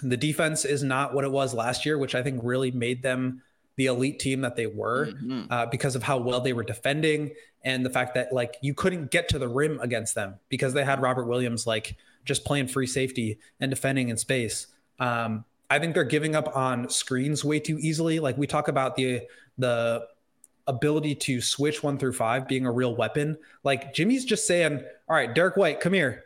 The 0.00 0.16
defense 0.16 0.64
is 0.64 0.84
not 0.84 1.12
what 1.12 1.24
it 1.24 1.32
was 1.32 1.54
last 1.54 1.84
year, 1.84 1.98
which 1.98 2.14
I 2.14 2.22
think 2.22 2.40
really 2.44 2.70
made 2.70 3.02
them 3.02 3.42
the 3.76 3.86
elite 3.86 4.18
team 4.18 4.42
that 4.42 4.56
they 4.56 4.66
were 4.66 5.06
mm-hmm. 5.06 5.42
uh, 5.50 5.66
because 5.66 5.96
of 5.96 6.02
how 6.02 6.18
well 6.18 6.40
they 6.40 6.52
were 6.52 6.62
defending 6.62 7.32
and 7.64 7.84
the 7.84 7.90
fact 7.90 8.14
that 8.14 8.32
like 8.32 8.56
you 8.60 8.74
couldn't 8.74 9.10
get 9.10 9.28
to 9.30 9.38
the 9.38 9.48
rim 9.48 9.80
against 9.80 10.14
them 10.14 10.34
because 10.48 10.74
they 10.74 10.84
had 10.84 11.00
Robert 11.00 11.24
Williams 11.24 11.66
like 11.66 11.96
just 12.24 12.44
playing 12.44 12.68
free 12.68 12.86
safety 12.86 13.38
and 13.60 13.70
defending 13.70 14.08
in 14.08 14.16
space. 14.16 14.68
Um, 14.98 15.44
I 15.70 15.78
think 15.78 15.94
they're 15.94 16.04
giving 16.04 16.36
up 16.36 16.54
on 16.56 16.88
screens 16.88 17.44
way 17.44 17.58
too 17.58 17.78
easily. 17.78 18.20
Like 18.20 18.36
we 18.36 18.46
talk 18.46 18.68
about 18.68 18.96
the 18.96 19.22
the 19.58 20.06
ability 20.66 21.14
to 21.14 21.40
switch 21.40 21.82
one 21.82 21.98
through 21.98 22.12
five 22.12 22.48
being 22.48 22.66
a 22.66 22.72
real 22.72 22.94
weapon. 22.94 23.36
Like 23.64 23.94
Jimmy's 23.94 24.24
just 24.24 24.46
saying, 24.46 24.84
"All 25.08 25.16
right, 25.16 25.34
Derrick 25.34 25.56
White, 25.56 25.80
come 25.80 25.94
here." 25.94 26.24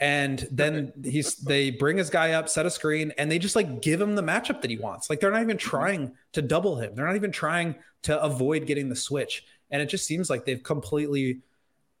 And 0.00 0.46
then 0.50 0.92
he's 1.02 1.36
they 1.36 1.70
bring 1.70 1.96
his 1.96 2.08
guy 2.08 2.32
up 2.32 2.48
set 2.48 2.66
a 2.66 2.70
screen 2.70 3.12
and 3.18 3.30
they 3.30 3.38
just 3.38 3.56
like 3.56 3.82
give 3.82 4.00
him 4.00 4.14
the 4.14 4.22
matchup 4.22 4.60
that 4.60 4.70
he 4.70 4.76
wants. 4.76 5.10
Like 5.10 5.18
they're 5.18 5.32
not 5.32 5.42
even 5.42 5.58
trying 5.58 6.12
to 6.32 6.42
double 6.42 6.76
him. 6.76 6.94
They're 6.94 7.06
not 7.06 7.16
even 7.16 7.32
trying 7.32 7.74
to 8.02 8.20
avoid 8.22 8.66
getting 8.66 8.88
the 8.88 8.96
switch. 8.96 9.44
And 9.70 9.82
it 9.82 9.86
just 9.86 10.06
seems 10.06 10.30
like 10.30 10.44
they've 10.44 10.62
completely 10.62 11.40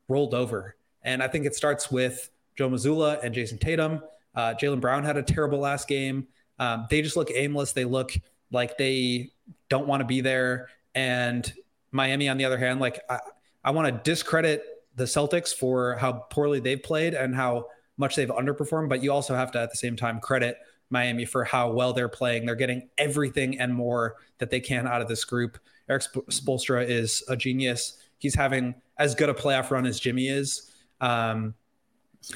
rolled 0.08 0.32
over. 0.32 0.76
And 1.02 1.22
i 1.22 1.28
think 1.28 1.46
it 1.46 1.54
starts 1.54 1.90
with 1.90 2.30
joe 2.56 2.70
mazzulla 2.70 3.22
and 3.22 3.34
Jayson 3.34 3.58
Tatum. 3.58 4.00
Uh, 4.34 4.54
jaylen 4.54 4.80
brown 4.80 5.02
had 5.02 5.16
a 5.16 5.22
terrible 5.22 5.58
last 5.58 5.88
game. 5.88 6.28
Um, 6.60 6.86
they 6.90 7.02
just 7.02 7.16
look 7.16 7.30
aimless. 7.34 7.72
They 7.72 7.84
look 7.84 8.12
like 8.52 8.78
they 8.78 9.32
don't 9.68 9.88
want 9.88 10.00
to 10.00 10.04
be 10.06 10.20
there. 10.20 10.68
And 10.94 11.52
miami 11.90 12.28
on 12.28 12.36
the 12.36 12.44
other 12.44 12.58
hand 12.58 12.80
like 12.80 13.00
i, 13.08 13.18
I 13.64 13.70
want 13.70 13.88
to 13.88 14.10
discredit 14.10 14.62
the 14.94 15.04
celtics 15.04 15.54
for 15.54 15.94
how 15.94 16.12
poorly 16.12 16.60
they've 16.60 16.82
played 16.82 17.14
and 17.14 17.34
how 17.34 17.66
much 17.98 18.16
they've 18.16 18.28
underperformed, 18.28 18.88
but 18.88 19.02
you 19.02 19.12
also 19.12 19.34
have 19.34 19.52
to 19.52 19.60
at 19.60 19.70
the 19.70 19.76
same 19.76 19.96
time 19.96 20.20
credit 20.20 20.56
Miami 20.90 21.24
for 21.24 21.44
how 21.44 21.70
well 21.70 21.92
they're 21.92 22.08
playing. 22.08 22.46
They're 22.46 22.54
getting 22.54 22.88
everything 22.96 23.58
and 23.58 23.74
more 23.74 24.16
that 24.38 24.50
they 24.50 24.60
can 24.60 24.86
out 24.86 25.02
of 25.02 25.08
this 25.08 25.24
group. 25.24 25.58
Erik 25.88 26.02
Spoelstra 26.02 26.88
is 26.88 27.22
a 27.28 27.36
genius. 27.36 27.98
He's 28.18 28.34
having 28.34 28.74
as 28.98 29.14
good 29.14 29.28
a 29.28 29.34
playoff 29.34 29.70
run 29.70 29.86
as 29.86 30.00
Jimmy 30.00 30.28
is. 30.28 30.70
Um, 31.00 31.54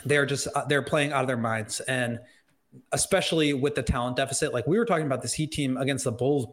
they're 0.04 0.26
just 0.26 0.48
uh, 0.54 0.64
they're 0.66 0.82
playing 0.82 1.12
out 1.12 1.22
of 1.22 1.26
their 1.26 1.36
minds, 1.36 1.80
and 1.80 2.20
especially 2.92 3.52
with 3.52 3.74
the 3.74 3.82
talent 3.82 4.16
deficit. 4.16 4.52
Like 4.52 4.66
we 4.66 4.78
were 4.78 4.84
talking 4.84 5.06
about 5.06 5.22
this 5.22 5.32
Heat 5.32 5.52
team 5.52 5.76
against 5.76 6.04
the 6.04 6.12
Bulls 6.12 6.46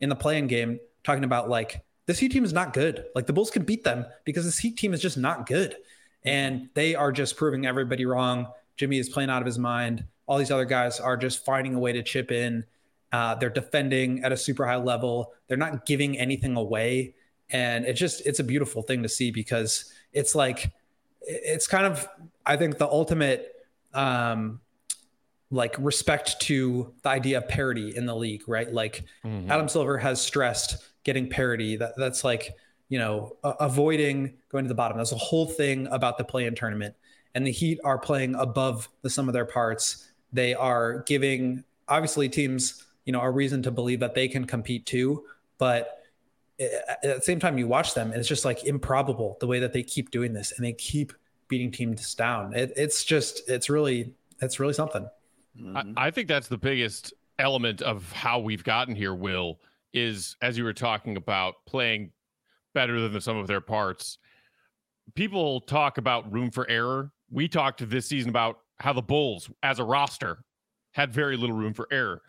in 0.00 0.08
the 0.08 0.16
play-in 0.16 0.46
game, 0.46 0.78
talking 1.02 1.24
about 1.24 1.48
like 1.48 1.82
this 2.06 2.18
Heat 2.18 2.32
team 2.32 2.44
is 2.44 2.52
not 2.52 2.72
good. 2.72 3.06
Like 3.14 3.26
the 3.26 3.32
Bulls 3.32 3.50
can 3.50 3.64
beat 3.64 3.82
them 3.82 4.04
because 4.24 4.44
this 4.44 4.58
Heat 4.58 4.76
team 4.76 4.92
is 4.92 5.00
just 5.00 5.16
not 5.16 5.46
good 5.46 5.76
and 6.26 6.68
they 6.74 6.94
are 6.94 7.12
just 7.12 7.36
proving 7.36 7.64
everybody 7.64 8.04
wrong. 8.04 8.48
Jimmy 8.76 8.98
is 8.98 9.08
playing 9.08 9.30
out 9.30 9.40
of 9.40 9.46
his 9.46 9.58
mind. 9.58 10.04
All 10.26 10.38
these 10.38 10.50
other 10.50 10.64
guys 10.64 11.00
are 11.00 11.16
just 11.16 11.44
finding 11.44 11.74
a 11.74 11.78
way 11.78 11.92
to 11.92 12.02
chip 12.02 12.30
in. 12.30 12.64
Uh, 13.12 13.36
they're 13.36 13.48
defending 13.48 14.24
at 14.24 14.32
a 14.32 14.36
super 14.36 14.66
high 14.66 14.76
level. 14.76 15.32
They're 15.46 15.56
not 15.56 15.86
giving 15.86 16.18
anything 16.18 16.56
away, 16.56 17.14
and 17.50 17.86
it's 17.86 17.98
just 17.98 18.26
it's 18.26 18.40
a 18.40 18.44
beautiful 18.44 18.82
thing 18.82 19.04
to 19.04 19.08
see 19.08 19.30
because 19.30 19.92
it's 20.12 20.34
like 20.34 20.72
it's 21.22 21.68
kind 21.68 21.86
of 21.86 22.06
I 22.44 22.56
think 22.56 22.78
the 22.78 22.88
ultimate 22.88 23.54
um, 23.94 24.60
like 25.50 25.76
respect 25.78 26.40
to 26.42 26.92
the 27.02 27.08
idea 27.08 27.38
of 27.38 27.48
parity 27.48 27.96
in 27.96 28.04
the 28.06 28.14
league, 28.14 28.42
right? 28.48 28.70
Like 28.72 29.04
mm-hmm. 29.24 29.50
Adam 29.50 29.68
Silver 29.68 29.96
has 29.98 30.20
stressed 30.20 30.84
getting 31.04 31.30
parity. 31.30 31.76
That 31.76 31.92
that's 31.96 32.24
like 32.24 32.56
you 32.88 32.98
know, 32.98 33.36
uh, 33.42 33.54
avoiding 33.60 34.34
going 34.48 34.64
to 34.64 34.68
the 34.68 34.74
bottom. 34.74 34.96
That's 34.96 35.10
the 35.10 35.16
whole 35.16 35.46
thing 35.46 35.86
about 35.88 36.18
the 36.18 36.24
play 36.24 36.46
in 36.46 36.54
tournament. 36.54 36.94
And 37.34 37.46
the 37.46 37.50
Heat 37.52 37.80
are 37.84 37.98
playing 37.98 38.34
above 38.34 38.88
the 39.02 39.10
sum 39.10 39.28
of 39.28 39.34
their 39.34 39.44
parts. 39.44 40.08
They 40.32 40.54
are 40.54 41.02
giving 41.06 41.64
obviously 41.88 42.28
teams, 42.28 42.84
you 43.04 43.12
know, 43.12 43.20
a 43.20 43.30
reason 43.30 43.62
to 43.64 43.70
believe 43.70 44.00
that 44.00 44.14
they 44.14 44.28
can 44.28 44.44
compete 44.46 44.86
too. 44.86 45.24
But 45.58 46.02
at 46.58 47.02
the 47.02 47.20
same 47.22 47.38
time, 47.38 47.58
you 47.58 47.68
watch 47.68 47.92
them, 47.94 48.10
and 48.10 48.18
it's 48.18 48.28
just 48.28 48.44
like 48.44 48.64
improbable 48.64 49.36
the 49.40 49.46
way 49.46 49.58
that 49.60 49.72
they 49.72 49.82
keep 49.82 50.10
doing 50.10 50.32
this, 50.32 50.52
and 50.52 50.64
they 50.64 50.72
keep 50.72 51.12
beating 51.48 51.70
teams 51.70 52.14
down. 52.14 52.54
It, 52.54 52.72
it's 52.76 53.04
just, 53.04 53.48
it's 53.48 53.68
really, 53.68 54.14
it's 54.40 54.58
really 54.58 54.72
something. 54.72 55.06
Mm-hmm. 55.60 55.76
I, 55.96 56.06
I 56.06 56.10
think 56.10 56.28
that's 56.28 56.48
the 56.48 56.58
biggest 56.58 57.12
element 57.38 57.82
of 57.82 58.10
how 58.12 58.38
we've 58.38 58.64
gotten 58.64 58.94
here. 58.94 59.14
Will 59.14 59.60
is 59.92 60.36
as 60.40 60.56
you 60.56 60.64
were 60.64 60.72
talking 60.72 61.16
about 61.16 61.54
playing 61.66 62.10
better 62.76 63.00
than 63.00 63.14
the 63.14 63.22
sum 63.22 63.38
of 63.38 63.46
their 63.46 63.62
parts. 63.62 64.18
People 65.14 65.62
talk 65.62 65.96
about 65.96 66.30
room 66.30 66.50
for 66.50 66.68
error. 66.68 67.10
We 67.30 67.48
talked 67.48 67.88
this 67.88 68.06
season 68.06 68.28
about 68.28 68.58
how 68.78 68.92
the 68.92 69.00
Bulls, 69.00 69.50
as 69.62 69.78
a 69.78 69.84
roster, 69.84 70.44
had 70.92 71.10
very 71.10 71.38
little 71.38 71.56
room 71.56 71.72
for 71.72 71.88
error. 71.90 72.20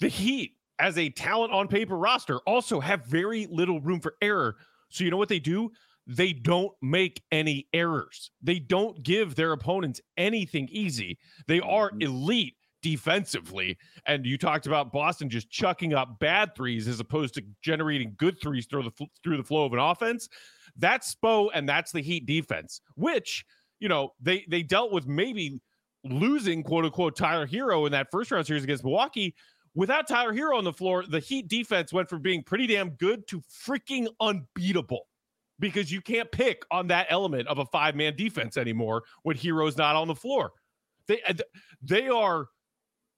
The 0.00 0.08
Heat, 0.08 0.52
as 0.78 0.98
a 0.98 1.08
talent 1.08 1.54
on 1.54 1.66
paper 1.66 1.96
roster, 1.96 2.40
also 2.40 2.78
have 2.78 3.06
very 3.06 3.46
little 3.50 3.80
room 3.80 4.00
for 4.00 4.16
error. 4.20 4.56
So, 4.90 5.02
you 5.02 5.10
know 5.10 5.16
what 5.16 5.30
they 5.30 5.38
do? 5.38 5.70
They 6.06 6.34
don't 6.34 6.72
make 6.82 7.22
any 7.32 7.66
errors. 7.72 8.30
They 8.42 8.58
don't 8.58 9.02
give 9.02 9.34
their 9.34 9.52
opponents 9.52 10.02
anything 10.18 10.68
easy. 10.70 11.16
They 11.48 11.60
are 11.60 11.88
mm-hmm. 11.88 12.02
elite 12.02 12.55
defensively. 12.86 13.76
And 14.06 14.24
you 14.24 14.38
talked 14.38 14.68
about 14.68 14.92
Boston 14.92 15.28
just 15.28 15.50
chucking 15.50 15.92
up 15.92 16.20
bad 16.20 16.54
threes 16.54 16.86
as 16.86 17.00
opposed 17.00 17.34
to 17.34 17.42
generating 17.60 18.14
good 18.16 18.40
threes 18.40 18.66
through 18.66 18.84
the 18.84 19.06
through 19.24 19.36
the 19.36 19.42
flow 19.42 19.64
of 19.64 19.72
an 19.72 19.80
offense. 19.80 20.28
That's 20.76 21.16
Spo 21.16 21.48
and 21.52 21.68
that's 21.68 21.90
the 21.90 22.00
Heat 22.00 22.26
defense, 22.26 22.80
which 22.94 23.44
you 23.80 23.88
know 23.88 24.12
they 24.20 24.44
they 24.48 24.62
dealt 24.62 24.92
with 24.92 25.08
maybe 25.08 25.60
losing 26.04 26.62
quote 26.62 26.84
unquote 26.84 27.16
Tyler 27.16 27.46
Herro 27.46 27.86
in 27.86 27.92
that 27.92 28.06
first 28.12 28.30
round 28.30 28.46
series 28.46 28.62
against 28.62 28.84
Milwaukee 28.84 29.34
without 29.74 30.06
Tyler 30.06 30.32
Herro 30.32 30.56
on 30.56 30.64
the 30.64 30.72
floor, 30.72 31.04
the 31.08 31.18
Heat 31.18 31.48
defense 31.48 31.92
went 31.92 32.08
from 32.08 32.22
being 32.22 32.44
pretty 32.44 32.68
damn 32.68 32.90
good 32.90 33.26
to 33.28 33.40
freaking 33.40 34.06
unbeatable 34.20 35.08
because 35.58 35.90
you 35.90 36.00
can't 36.00 36.30
pick 36.30 36.62
on 36.70 36.86
that 36.86 37.08
element 37.10 37.48
of 37.48 37.58
a 37.58 37.66
five 37.66 37.96
man 37.96 38.14
defense 38.14 38.56
anymore 38.56 39.02
when 39.24 39.36
Herro's 39.36 39.76
not 39.76 39.96
on 39.96 40.06
the 40.06 40.14
floor. 40.14 40.52
They 41.08 41.20
uh, 41.22 41.34
they 41.82 42.08
are 42.08 42.46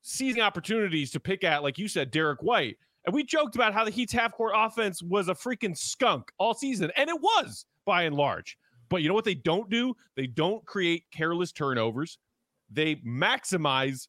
seizing 0.02 0.42
opportunities 0.42 1.10
to 1.12 1.20
pick 1.20 1.44
at, 1.44 1.62
like 1.62 1.78
you 1.78 1.88
said, 1.88 2.10
Derrick 2.10 2.42
White. 2.42 2.76
And 3.04 3.14
we 3.14 3.24
joked 3.24 3.54
about 3.54 3.72
how 3.72 3.84
the 3.84 3.90
Heat's 3.90 4.12
half 4.12 4.32
court 4.32 4.52
offense 4.54 5.02
was 5.02 5.28
a 5.28 5.34
freaking 5.34 5.76
skunk 5.76 6.30
all 6.38 6.54
season, 6.54 6.90
and 6.96 7.08
it 7.08 7.20
was 7.20 7.64
by 7.84 8.02
and 8.02 8.14
large. 8.14 8.58
But 8.88 9.02
you 9.02 9.08
know 9.08 9.14
what 9.14 9.24
they 9.24 9.34
don't 9.34 9.70
do? 9.70 9.94
They 10.16 10.26
don't 10.26 10.64
create 10.66 11.04
careless 11.10 11.52
turnovers. 11.52 12.18
They 12.70 12.96
maximize 12.96 14.08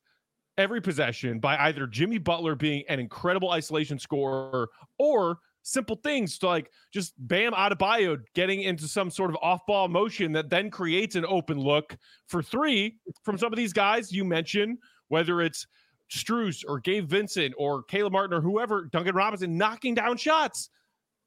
every 0.57 0.81
possession 0.81 1.39
by 1.39 1.57
either 1.57 1.87
Jimmy 1.87 2.17
Butler 2.17 2.55
being 2.55 2.83
an 2.89 2.99
incredible 2.99 3.51
isolation 3.51 3.97
scorer 3.97 4.69
or 4.97 5.37
simple 5.61 5.97
things 6.03 6.41
like 6.41 6.69
just 6.91 7.13
Bam 7.19 7.53
Adebayo 7.53 8.19
getting 8.33 8.63
into 8.63 8.87
some 8.87 9.09
sort 9.09 9.29
of 9.29 9.37
off-ball 9.41 9.87
motion 9.87 10.31
that 10.33 10.49
then 10.49 10.69
creates 10.69 11.15
an 11.15 11.25
open 11.25 11.57
look 11.57 11.95
for 12.27 12.41
three 12.41 12.97
from 13.23 13.37
some 13.37 13.53
of 13.53 13.57
these 13.57 13.73
guys 13.73 14.11
you 14.11 14.25
mentioned, 14.25 14.77
whether 15.09 15.41
it's 15.41 15.67
Strus 16.09 16.63
or 16.67 16.79
Gabe 16.79 17.07
Vincent 17.07 17.53
or 17.57 17.83
Caleb 17.83 18.13
Martin 18.13 18.37
or 18.37 18.41
whoever, 18.41 18.85
Duncan 18.85 19.15
Robinson 19.15 19.57
knocking 19.57 19.93
down 19.93 20.17
shots. 20.17 20.69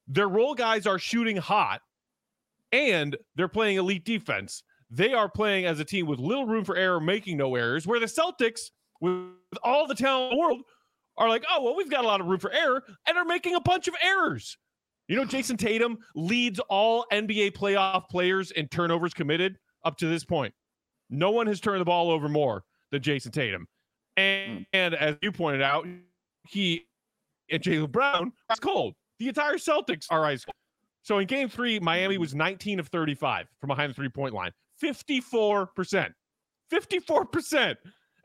Their 0.08 0.28
role 0.28 0.54
guys 0.54 0.86
are 0.86 0.98
shooting 0.98 1.36
hot 1.36 1.80
and 2.72 3.16
they're 3.36 3.48
playing 3.48 3.76
elite 3.76 4.04
defense. 4.04 4.64
They 4.90 5.12
are 5.12 5.28
playing 5.28 5.66
as 5.66 5.80
a 5.80 5.84
team 5.84 6.06
with 6.06 6.18
little 6.18 6.46
room 6.46 6.64
for 6.64 6.76
error, 6.76 7.00
making 7.00 7.38
no 7.38 7.54
errors, 7.54 7.86
where 7.86 8.00
the 8.00 8.06
Celtics, 8.06 8.70
with 9.00 9.30
all 9.62 9.86
the 9.86 9.94
talent 9.94 10.32
in 10.32 10.38
the 10.38 10.42
world, 10.42 10.62
are 11.16 11.28
like, 11.28 11.44
oh, 11.50 11.62
well, 11.62 11.76
we've 11.76 11.90
got 11.90 12.04
a 12.04 12.08
lot 12.08 12.20
of 12.20 12.26
room 12.26 12.40
for 12.40 12.52
error 12.52 12.82
and 13.06 13.16
are 13.16 13.24
making 13.24 13.54
a 13.54 13.60
bunch 13.60 13.88
of 13.88 13.94
errors. 14.02 14.58
You 15.08 15.16
know, 15.16 15.24
Jayson 15.24 15.56
Tatum 15.56 15.98
leads 16.14 16.58
all 16.68 17.06
NBA 17.12 17.52
playoff 17.52 18.08
players 18.08 18.50
in 18.50 18.68
turnovers 18.68 19.14
committed 19.14 19.58
up 19.84 19.96
to 19.98 20.06
this 20.06 20.24
point. 20.24 20.54
No 21.10 21.30
one 21.30 21.46
has 21.46 21.60
turned 21.60 21.80
the 21.80 21.86
ball 21.86 22.10
over 22.10 22.28
more 22.28 22.64
than 22.92 23.02
Jayson 23.02 23.32
Tatum. 23.32 23.66
And, 24.16 24.58
hmm. 24.58 24.62
and 24.72 24.94
as 24.94 25.16
you 25.22 25.32
pointed 25.32 25.62
out, 25.62 25.86
he 26.46 26.86
and 27.50 27.62
Jaylen 27.62 27.90
Brown 27.90 28.32
is 28.52 28.60
cold. 28.60 28.94
The 29.18 29.28
entire 29.28 29.54
Celtics 29.54 30.06
are 30.10 30.24
ice 30.24 30.44
cold. 30.44 30.54
So 31.02 31.18
in 31.18 31.26
game 31.26 31.48
three, 31.48 31.80
Miami 31.80 32.18
was 32.18 32.34
19 32.34 32.78
of 32.78 32.88
35 32.88 33.46
from 33.60 33.68
behind 33.68 33.90
the 33.90 33.94
three 33.94 34.08
point 34.08 34.34
line, 34.34 34.52
54%. 34.82 36.12
54%. 36.72 37.76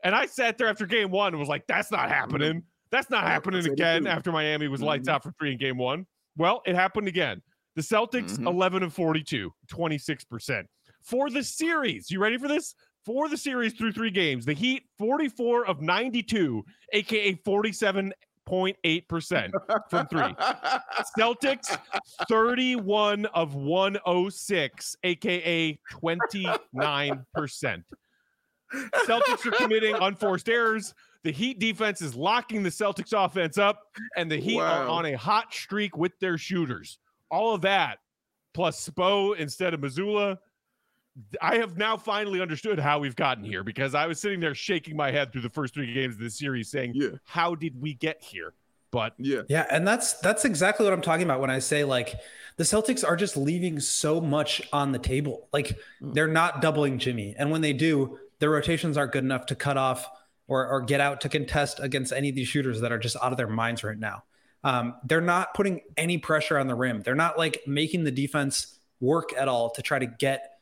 And 0.04 0.14
I 0.14 0.26
sat 0.26 0.56
there 0.58 0.68
after 0.68 0.86
game 0.86 1.10
one 1.10 1.28
and 1.28 1.40
was 1.40 1.48
like, 1.48 1.66
that's 1.66 1.90
not 1.90 2.08
happening. 2.08 2.62
That's 2.90 3.10
not 3.10 3.24
happening 3.24 3.66
again 3.66 4.06
after 4.06 4.32
Miami 4.32 4.68
was 4.68 4.80
lights 4.80 5.08
mm-hmm. 5.08 5.16
out 5.16 5.22
for 5.22 5.32
three 5.32 5.52
in 5.52 5.58
game 5.58 5.76
one. 5.76 6.06
Well, 6.36 6.62
it 6.64 6.74
happened 6.74 7.08
again. 7.08 7.42
The 7.74 7.82
Celtics, 7.82 8.32
mm-hmm. 8.32 8.46
11 8.46 8.82
of 8.82 8.94
42, 8.94 9.52
26%. 9.70 10.64
For 11.02 11.30
the 11.30 11.42
series, 11.42 12.10
you 12.10 12.20
ready 12.20 12.38
for 12.38 12.48
this? 12.48 12.74
For 13.08 13.30
the 13.30 13.38
series 13.38 13.72
through 13.72 13.92
three 13.92 14.10
games, 14.10 14.44
the 14.44 14.52
Heat, 14.52 14.82
44 14.98 15.64
of 15.64 15.80
92, 15.80 16.62
aka 16.92 17.32
47 17.42 18.12
0.8% 18.46 19.50
from 19.88 20.06
three. 20.08 20.20
Celtics, 21.18 21.78
31 22.28 23.24
of 23.24 23.54
106, 23.54 24.96
aka 25.04 25.80
29%. 25.90 27.84
Celtics 29.06 29.46
are 29.46 29.50
committing 29.52 29.94
unforced 29.94 30.50
errors. 30.50 30.92
The 31.22 31.32
Heat 31.32 31.58
defense 31.58 32.02
is 32.02 32.14
locking 32.14 32.62
the 32.62 32.68
Celtics 32.68 33.14
offense 33.14 33.56
up, 33.56 33.84
and 34.18 34.30
the 34.30 34.36
Heat 34.36 34.58
wow. 34.58 34.82
are 34.82 34.86
on 34.86 35.06
a 35.06 35.14
hot 35.14 35.54
streak 35.54 35.96
with 35.96 36.12
their 36.18 36.36
shooters. 36.36 36.98
All 37.30 37.54
of 37.54 37.62
that, 37.62 38.00
plus 38.52 38.86
Spo 38.86 39.34
instead 39.34 39.72
of 39.72 39.80
Mazzulla. 39.80 40.36
I 41.40 41.56
have 41.56 41.76
now 41.76 41.96
finally 41.96 42.40
understood 42.40 42.78
how 42.78 42.98
we've 42.98 43.16
gotten 43.16 43.44
here 43.44 43.64
because 43.64 43.94
I 43.94 44.06
was 44.06 44.20
sitting 44.20 44.40
there 44.40 44.54
shaking 44.54 44.96
my 44.96 45.10
head 45.10 45.32
through 45.32 45.42
the 45.42 45.50
first 45.50 45.74
three 45.74 45.92
games 45.92 46.14
of 46.14 46.20
this 46.20 46.38
series, 46.38 46.70
saying, 46.70 46.92
yeah. 46.94 47.08
"How 47.24 47.54
did 47.54 47.80
we 47.80 47.94
get 47.94 48.22
here?" 48.22 48.54
But 48.90 49.14
yeah, 49.18 49.42
yeah, 49.48 49.66
and 49.70 49.86
that's 49.86 50.14
that's 50.14 50.44
exactly 50.44 50.84
what 50.84 50.92
I'm 50.92 51.02
talking 51.02 51.24
about 51.24 51.40
when 51.40 51.50
I 51.50 51.58
say 51.58 51.84
like 51.84 52.14
the 52.56 52.64
Celtics 52.64 53.06
are 53.06 53.16
just 53.16 53.36
leaving 53.36 53.80
so 53.80 54.20
much 54.20 54.62
on 54.72 54.92
the 54.92 54.98
table. 54.98 55.48
Like 55.52 55.78
mm. 56.02 56.14
they're 56.14 56.28
not 56.28 56.62
doubling 56.62 56.98
Jimmy, 56.98 57.34
and 57.38 57.50
when 57.50 57.60
they 57.60 57.72
do, 57.72 58.18
their 58.38 58.50
rotations 58.50 58.96
aren't 58.96 59.12
good 59.12 59.24
enough 59.24 59.46
to 59.46 59.54
cut 59.54 59.76
off 59.76 60.08
or, 60.46 60.66
or 60.66 60.80
get 60.80 61.00
out 61.00 61.20
to 61.22 61.28
contest 61.28 61.80
against 61.80 62.12
any 62.12 62.30
of 62.30 62.34
these 62.34 62.48
shooters 62.48 62.80
that 62.80 62.90
are 62.90 62.98
just 62.98 63.16
out 63.22 63.32
of 63.32 63.36
their 63.36 63.48
minds 63.48 63.84
right 63.84 63.98
now. 63.98 64.24
Um, 64.64 64.94
they're 65.04 65.20
not 65.20 65.54
putting 65.54 65.82
any 65.96 66.18
pressure 66.18 66.58
on 66.58 66.66
the 66.66 66.74
rim. 66.74 67.02
They're 67.02 67.14
not 67.14 67.38
like 67.38 67.62
making 67.66 68.04
the 68.04 68.10
defense 68.10 68.78
work 69.00 69.32
at 69.36 69.46
all 69.46 69.70
to 69.70 69.82
try 69.82 69.98
to 69.98 70.06
get 70.06 70.57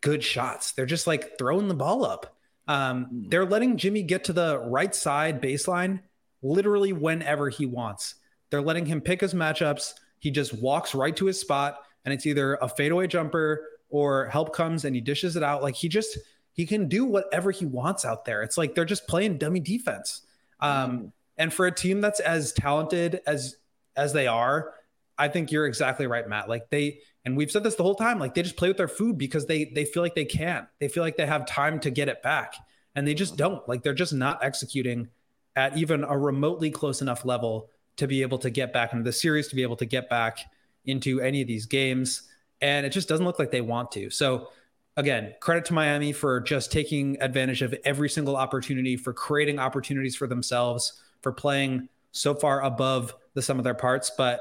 good 0.00 0.22
shots. 0.22 0.72
They're 0.72 0.86
just 0.86 1.06
like 1.06 1.38
throwing 1.38 1.68
the 1.68 1.74
ball 1.74 2.04
up. 2.04 2.34
Um, 2.66 3.04
hmm. 3.06 3.28
they're 3.28 3.46
letting 3.46 3.78
Jimmy 3.78 4.02
get 4.02 4.24
to 4.24 4.32
the 4.32 4.58
right 4.58 4.94
side 4.94 5.40
baseline 5.40 6.00
literally 6.42 6.92
whenever 6.92 7.48
he 7.48 7.66
wants. 7.66 8.16
They're 8.50 8.62
letting 8.62 8.86
him 8.86 9.00
pick 9.00 9.20
his 9.20 9.34
matchups. 9.34 9.94
He 10.18 10.30
just 10.30 10.52
walks 10.60 10.94
right 10.94 11.16
to 11.16 11.26
his 11.26 11.40
spot, 11.40 11.78
and 12.04 12.12
it's 12.12 12.26
either 12.26 12.54
a 12.56 12.68
fadeaway 12.68 13.06
jumper 13.06 13.64
or 13.90 14.26
help 14.26 14.54
comes 14.54 14.84
and 14.84 14.94
he 14.94 15.00
dishes 15.00 15.36
it 15.36 15.42
out. 15.42 15.62
Like 15.62 15.74
he 15.74 15.88
just 15.88 16.18
he 16.52 16.66
can 16.66 16.88
do 16.88 17.04
whatever 17.04 17.50
he 17.50 17.66
wants 17.66 18.04
out 18.04 18.24
there. 18.24 18.42
It's 18.42 18.58
like 18.58 18.74
they're 18.74 18.84
just 18.84 19.06
playing 19.06 19.38
dummy 19.38 19.60
defense. 19.60 20.22
Um, 20.60 20.98
mm. 20.98 21.12
And 21.36 21.52
for 21.52 21.66
a 21.66 21.72
team 21.72 22.00
that's 22.00 22.20
as 22.20 22.52
talented 22.52 23.20
as 23.26 23.56
as 23.96 24.12
they 24.12 24.26
are, 24.26 24.74
I 25.16 25.28
think 25.28 25.50
you're 25.50 25.66
exactly 25.66 26.06
right, 26.06 26.28
Matt. 26.28 26.48
Like 26.48 26.70
they 26.70 27.00
and 27.28 27.36
we've 27.36 27.50
said 27.50 27.62
this 27.62 27.74
the 27.74 27.82
whole 27.82 27.94
time. 27.94 28.18
Like 28.18 28.34
they 28.34 28.42
just 28.42 28.56
play 28.56 28.68
with 28.68 28.78
their 28.78 28.88
food 28.88 29.18
because 29.18 29.44
they 29.44 29.66
they 29.66 29.84
feel 29.84 30.02
like 30.02 30.14
they 30.14 30.24
can. 30.24 30.66
They 30.80 30.88
feel 30.88 31.02
like 31.02 31.18
they 31.18 31.26
have 31.26 31.44
time 31.46 31.78
to 31.80 31.90
get 31.90 32.08
it 32.08 32.22
back, 32.22 32.54
and 32.96 33.06
they 33.06 33.12
just 33.12 33.36
don't. 33.36 33.66
Like 33.68 33.82
they're 33.82 33.92
just 33.92 34.14
not 34.14 34.42
executing 34.42 35.08
at 35.54 35.76
even 35.76 36.04
a 36.04 36.16
remotely 36.16 36.70
close 36.70 37.02
enough 37.02 37.26
level 37.26 37.68
to 37.96 38.06
be 38.06 38.22
able 38.22 38.38
to 38.38 38.48
get 38.48 38.72
back 38.72 38.94
into 38.94 39.04
the 39.04 39.12
series, 39.12 39.48
to 39.48 39.56
be 39.56 39.62
able 39.62 39.76
to 39.76 39.84
get 39.84 40.08
back 40.08 40.38
into 40.86 41.20
any 41.20 41.42
of 41.42 41.48
these 41.48 41.66
games. 41.66 42.22
And 42.62 42.86
it 42.86 42.90
just 42.90 43.08
doesn't 43.08 43.26
look 43.26 43.38
like 43.38 43.50
they 43.50 43.60
want 43.60 43.92
to. 43.92 44.08
So 44.08 44.48
again, 44.96 45.34
credit 45.40 45.66
to 45.66 45.74
Miami 45.74 46.12
for 46.12 46.40
just 46.40 46.72
taking 46.72 47.20
advantage 47.20 47.60
of 47.60 47.74
every 47.84 48.08
single 48.08 48.36
opportunity, 48.36 48.96
for 48.96 49.12
creating 49.12 49.58
opportunities 49.58 50.16
for 50.16 50.26
themselves, 50.26 50.94
for 51.20 51.30
playing 51.30 51.90
so 52.12 52.34
far 52.34 52.62
above 52.62 53.14
the 53.34 53.42
sum 53.42 53.58
of 53.58 53.64
their 53.64 53.74
parts. 53.74 54.10
But 54.16 54.40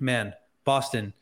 man, 0.00 0.34
Boston 0.64 1.12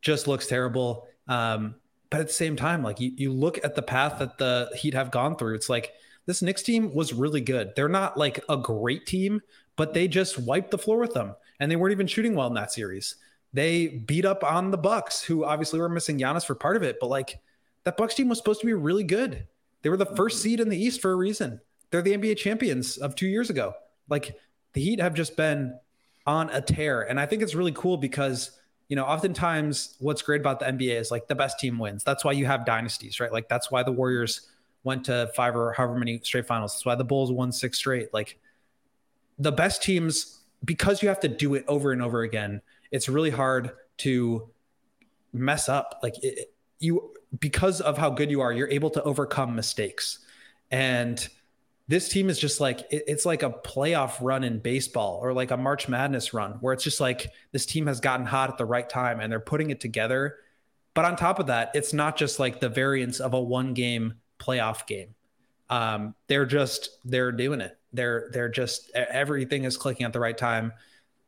just 0.00 0.28
looks 0.28 0.46
terrible. 0.46 1.06
Um, 1.28 1.76
but 2.10 2.20
at 2.20 2.28
the 2.28 2.32
same 2.32 2.56
time, 2.56 2.82
like 2.82 3.00
you, 3.00 3.12
you 3.16 3.32
look 3.32 3.62
at 3.64 3.74
the 3.74 3.82
path 3.82 4.18
that 4.20 4.38
the 4.38 4.70
Heat 4.76 4.94
have 4.94 5.10
gone 5.10 5.36
through, 5.36 5.54
it's 5.54 5.68
like 5.68 5.92
this 6.26 6.42
Knicks 6.42 6.62
team 6.62 6.94
was 6.94 7.12
really 7.12 7.40
good. 7.40 7.72
They're 7.74 7.88
not 7.88 8.16
like 8.16 8.44
a 8.48 8.56
great 8.56 9.06
team, 9.06 9.40
but 9.76 9.94
they 9.94 10.08
just 10.08 10.38
wiped 10.38 10.70
the 10.70 10.78
floor 10.78 10.98
with 10.98 11.14
them. 11.14 11.34
And 11.58 11.70
they 11.70 11.76
weren't 11.76 11.92
even 11.92 12.06
shooting 12.06 12.34
well 12.34 12.48
in 12.48 12.54
that 12.54 12.72
series. 12.72 13.16
They 13.52 13.88
beat 13.88 14.24
up 14.24 14.44
on 14.44 14.70
the 14.70 14.78
Bucks, 14.78 15.22
who 15.22 15.44
obviously 15.44 15.80
were 15.80 15.88
missing 15.88 16.18
Giannis 16.18 16.44
for 16.44 16.54
part 16.54 16.76
of 16.76 16.82
it, 16.82 16.98
but 17.00 17.08
like 17.08 17.40
that 17.84 17.96
Bucks 17.96 18.14
team 18.14 18.28
was 18.28 18.38
supposed 18.38 18.60
to 18.60 18.66
be 18.66 18.74
really 18.74 19.04
good. 19.04 19.46
They 19.82 19.88
were 19.88 19.96
the 19.96 20.06
first 20.06 20.42
seed 20.42 20.60
in 20.60 20.68
the 20.68 20.76
East 20.76 21.00
for 21.00 21.12
a 21.12 21.16
reason. 21.16 21.60
They're 21.90 22.02
the 22.02 22.16
NBA 22.16 22.36
champions 22.36 22.98
of 22.98 23.14
two 23.14 23.28
years 23.28 23.50
ago. 23.50 23.74
Like 24.08 24.36
the 24.72 24.82
Heat 24.82 25.00
have 25.00 25.14
just 25.14 25.36
been 25.36 25.78
on 26.26 26.50
a 26.50 26.60
tear. 26.60 27.02
And 27.02 27.20
I 27.20 27.26
think 27.26 27.42
it's 27.42 27.54
really 27.54 27.72
cool 27.72 27.96
because, 27.96 28.55
you 28.88 28.96
know, 28.96 29.04
oftentimes 29.04 29.96
what's 29.98 30.22
great 30.22 30.40
about 30.40 30.60
the 30.60 30.66
NBA 30.66 30.98
is 31.00 31.10
like 31.10 31.26
the 31.26 31.34
best 31.34 31.58
team 31.58 31.78
wins. 31.78 32.04
That's 32.04 32.24
why 32.24 32.32
you 32.32 32.46
have 32.46 32.64
dynasties, 32.64 33.18
right? 33.18 33.32
Like 33.32 33.48
that's 33.48 33.70
why 33.70 33.82
the 33.82 33.92
Warriors 33.92 34.48
went 34.84 35.04
to 35.06 35.30
five 35.34 35.56
or 35.56 35.72
however 35.72 35.96
many 35.96 36.20
straight 36.22 36.46
finals. 36.46 36.74
That's 36.74 36.86
why 36.86 36.94
the 36.94 37.04
Bulls 37.04 37.32
won 37.32 37.50
six 37.50 37.78
straight. 37.78 38.14
Like 38.14 38.38
the 39.38 39.50
best 39.50 39.82
teams, 39.82 40.40
because 40.64 41.02
you 41.02 41.08
have 41.08 41.20
to 41.20 41.28
do 41.28 41.54
it 41.54 41.64
over 41.66 41.92
and 41.92 42.00
over 42.00 42.22
again, 42.22 42.62
it's 42.92 43.08
really 43.08 43.30
hard 43.30 43.72
to 43.98 44.48
mess 45.32 45.68
up. 45.68 45.98
Like 46.02 46.22
it, 46.22 46.52
you 46.78 47.12
because 47.40 47.80
of 47.80 47.98
how 47.98 48.10
good 48.10 48.30
you 48.30 48.40
are, 48.40 48.52
you're 48.52 48.68
able 48.68 48.90
to 48.90 49.02
overcome 49.02 49.56
mistakes. 49.56 50.20
And 50.70 51.28
this 51.88 52.08
team 52.08 52.28
is 52.28 52.38
just 52.38 52.60
like 52.60 52.80
it, 52.90 53.04
it's 53.06 53.24
like 53.24 53.42
a 53.42 53.50
playoff 53.50 54.16
run 54.20 54.44
in 54.44 54.58
baseball 54.58 55.18
or 55.22 55.32
like 55.32 55.50
a 55.50 55.56
March 55.56 55.88
Madness 55.88 56.34
run 56.34 56.52
where 56.60 56.72
it's 56.72 56.84
just 56.84 57.00
like 57.00 57.30
this 57.52 57.66
team 57.66 57.86
has 57.86 58.00
gotten 58.00 58.26
hot 58.26 58.50
at 58.50 58.58
the 58.58 58.64
right 58.64 58.88
time 58.88 59.20
and 59.20 59.30
they're 59.30 59.40
putting 59.40 59.70
it 59.70 59.80
together. 59.80 60.36
But 60.94 61.04
on 61.04 61.16
top 61.16 61.38
of 61.38 61.46
that, 61.46 61.70
it's 61.74 61.92
not 61.92 62.16
just 62.16 62.38
like 62.38 62.60
the 62.60 62.68
variance 62.68 63.20
of 63.20 63.34
a 63.34 63.40
one 63.40 63.74
game 63.74 64.14
playoff 64.38 64.86
game. 64.86 65.14
Um, 65.68 66.14
they're 66.26 66.46
just 66.46 66.98
they're 67.04 67.32
doing 67.32 67.60
it. 67.60 67.78
They're 67.92 68.30
they're 68.32 68.48
just 68.48 68.90
everything 68.94 69.64
is 69.64 69.76
clicking 69.76 70.06
at 70.06 70.12
the 70.12 70.20
right 70.20 70.36
time. 70.36 70.72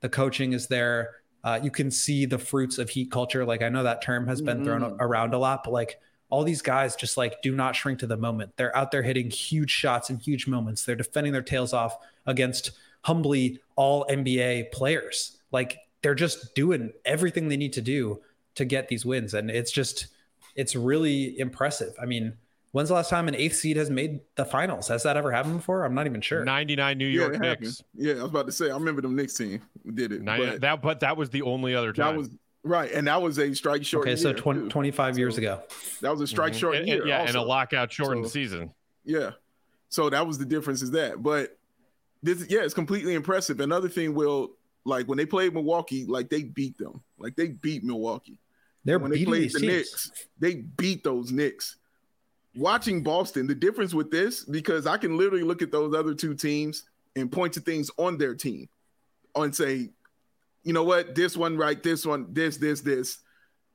The 0.00 0.08
coaching 0.08 0.52
is 0.52 0.66
there 0.68 1.18
uh, 1.44 1.60
you 1.62 1.70
can 1.70 1.90
see 1.90 2.26
the 2.26 2.38
fruits 2.38 2.78
of 2.78 2.90
heat 2.90 3.10
culture. 3.10 3.44
Like 3.44 3.62
I 3.62 3.68
know 3.68 3.84
that 3.84 4.02
term 4.02 4.26
has 4.26 4.42
been 4.42 4.58
mm-hmm. 4.58 4.66
thrown 4.66 4.96
around 5.00 5.34
a 5.34 5.38
lot, 5.38 5.62
but 5.64 5.72
like 5.72 6.00
all 6.30 6.44
these 6.44 6.62
guys 6.62 6.94
just 6.94 7.16
like 7.16 7.40
do 7.42 7.54
not 7.54 7.74
shrink 7.74 7.98
to 8.00 8.06
the 8.06 8.16
moment. 8.16 8.52
They're 8.56 8.76
out 8.76 8.90
there 8.90 9.02
hitting 9.02 9.30
huge 9.30 9.70
shots 9.70 10.10
in 10.10 10.18
huge 10.18 10.46
moments. 10.46 10.84
They're 10.84 10.96
defending 10.96 11.32
their 11.32 11.42
tails 11.42 11.72
off 11.72 11.96
against 12.26 12.72
humbly 13.02 13.60
all 13.76 14.04
NBA 14.10 14.72
players. 14.72 15.38
Like 15.52 15.78
they're 16.02 16.14
just 16.14 16.54
doing 16.54 16.92
everything 17.04 17.48
they 17.48 17.56
need 17.56 17.72
to 17.74 17.80
do 17.80 18.20
to 18.56 18.64
get 18.64 18.88
these 18.88 19.06
wins. 19.06 19.34
And 19.34 19.50
it's 19.50 19.70
just, 19.70 20.08
it's 20.54 20.76
really 20.76 21.38
impressive. 21.38 21.94
I 22.00 22.04
mean, 22.04 22.34
when's 22.72 22.88
the 22.88 22.94
last 22.94 23.08
time 23.08 23.28
an 23.28 23.34
eighth 23.34 23.56
seed 23.56 23.76
has 23.76 23.88
made 23.88 24.20
the 24.34 24.44
finals? 24.44 24.88
Has 24.88 25.04
that 25.04 25.16
ever 25.16 25.32
happened 25.32 25.56
before? 25.58 25.84
I'm 25.84 25.94
not 25.94 26.06
even 26.06 26.20
sure. 26.20 26.44
99 26.44 26.98
New 26.98 27.06
York 27.06 27.34
yeah, 27.34 27.38
Knicks. 27.38 27.82
Yeah, 27.94 28.12
I 28.14 28.22
was 28.22 28.30
about 28.30 28.46
to 28.46 28.52
say, 28.52 28.70
I 28.70 28.74
remember 28.74 29.00
them 29.00 29.16
Knicks 29.16 29.34
team 29.34 29.62
did 29.94 30.12
it. 30.12 30.22
90, 30.22 30.46
but 30.46 30.60
that, 30.60 30.82
but 30.82 31.00
that 31.00 31.16
was 31.16 31.30
the 31.30 31.42
only 31.42 31.74
other 31.74 31.92
time. 31.92 32.14
that 32.14 32.18
was 32.18 32.30
right. 32.62 32.90
And 32.92 33.06
that 33.06 33.20
was 33.22 33.38
a 33.38 33.54
strike 33.54 33.84
short. 33.84 34.06
Okay, 34.06 34.16
so 34.16 34.28
year, 34.30 34.36
20, 34.38 34.60
too. 34.62 34.68
25 34.68 35.18
years 35.18 35.34
So 35.34 35.38
ago. 35.40 35.62
That 36.00 36.10
was 36.10 36.20
a 36.20 36.26
strike 36.26 36.52
Mhm. 36.52 36.56
short 36.58 36.76
And- 36.76 36.86
year. 36.88 37.00
and- 37.00 37.08
yeah, 37.08 37.22
and 37.26 37.36
a 37.36 37.42
lockout 37.42 37.92
shortened 37.92 38.26
So- 38.26 38.30
season. 38.30 38.70
Yeah. 39.04 39.32
So 39.88 40.10
that 40.10 40.26
was 40.26 40.38
the 40.38 40.44
difference 40.44 40.82
is 40.82 40.90
that. 40.92 41.22
But 41.22 41.58
this 42.22 42.44
yeah, 42.50 42.60
it's 42.60 42.74
completely 42.74 43.14
impressive. 43.14 43.60
Another 43.60 43.88
thing 43.88 44.14
will 44.14 44.56
like 44.84 45.06
when 45.06 45.18
they 45.18 45.26
played 45.26 45.54
Milwaukee, 45.54 46.04
like 46.06 46.28
they 46.28 46.42
beat 46.42 46.76
them. 46.78 47.02
Like 47.18 47.36
they 47.36 47.48
beat 47.48 47.84
Milwaukee. 47.84 48.38
They're 48.84 48.98
when 48.98 49.10
they 49.10 49.18
beating 49.18 49.30
played 49.32 49.42
these 49.44 49.52
the 49.54 49.60
teams. 49.60 49.72
Knicks, 49.72 50.12
they 50.38 50.54
beat 50.56 51.04
those 51.04 51.30
Knicks. 51.32 51.76
Watching 52.54 53.02
Boston, 53.02 53.46
the 53.46 53.54
difference 53.54 53.94
with 53.94 54.10
this, 54.10 54.44
because 54.44 54.86
I 54.86 54.96
can 54.96 55.16
literally 55.16 55.44
look 55.44 55.62
at 55.62 55.70
those 55.70 55.94
other 55.94 56.14
two 56.14 56.34
teams 56.34 56.84
and 57.14 57.30
point 57.30 57.52
to 57.54 57.60
things 57.60 57.90
on 57.98 58.18
their 58.18 58.34
team 58.34 58.68
and 59.34 59.54
say, 59.54 59.90
you 60.64 60.72
know 60.72 60.84
what, 60.84 61.14
this 61.14 61.36
one 61.36 61.56
right, 61.56 61.82
this 61.82 62.04
one, 62.04 62.26
this, 62.32 62.56
this, 62.56 62.80
this. 62.80 63.18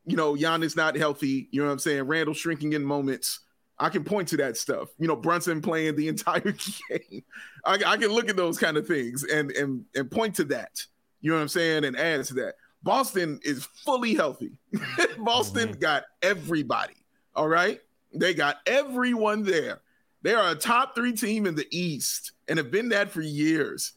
You 0.05 0.17
know, 0.17 0.36
Giannis 0.36 0.75
not 0.75 0.97
healthy. 0.97 1.47
You 1.51 1.61
know 1.61 1.67
what 1.67 1.73
I'm 1.73 1.79
saying? 1.79 2.03
Randall 2.03 2.34
shrinking 2.34 2.73
in 2.73 2.84
moments. 2.84 3.39
I 3.79 3.89
can 3.89 4.03
point 4.03 4.27
to 4.29 4.38
that 4.38 4.57
stuff. 4.57 4.89
You 4.99 5.07
know, 5.07 5.15
Brunson 5.15 5.61
playing 5.61 5.95
the 5.95 6.07
entire 6.09 6.41
game. 6.89 7.23
I, 7.65 7.79
I 7.86 7.97
can 7.97 8.09
look 8.09 8.29
at 8.29 8.36
those 8.36 8.57
kind 8.57 8.77
of 8.77 8.86
things 8.88 9.23
and 9.23 9.51
and 9.51 9.86
and 9.95 10.11
point 10.11 10.36
to 10.36 10.43
that. 10.45 10.84
You 11.21 11.31
know 11.31 11.38
what 11.38 11.43
I'm 11.43 11.49
saying? 11.49 11.86
And 11.86 11.97
add 11.97 12.25
to 12.25 12.34
that. 12.36 12.55
Boston 12.84 13.39
is 13.43 13.65
fully 13.65 14.13
healthy. 14.13 14.51
Boston 15.17 15.69
mm-hmm. 15.69 15.79
got 15.79 16.03
everybody. 16.21 16.95
All 17.34 17.47
right. 17.47 17.79
They 18.13 18.34
got 18.34 18.57
everyone 18.67 19.43
there. 19.43 19.79
They 20.21 20.34
are 20.34 20.51
a 20.51 20.55
top 20.55 20.95
three 20.95 21.13
team 21.13 21.45
in 21.47 21.55
the 21.55 21.67
East 21.71 22.34
and 22.47 22.57
have 22.57 22.71
been 22.71 22.89
that 22.89 23.09
for 23.09 23.21
years. 23.21 23.93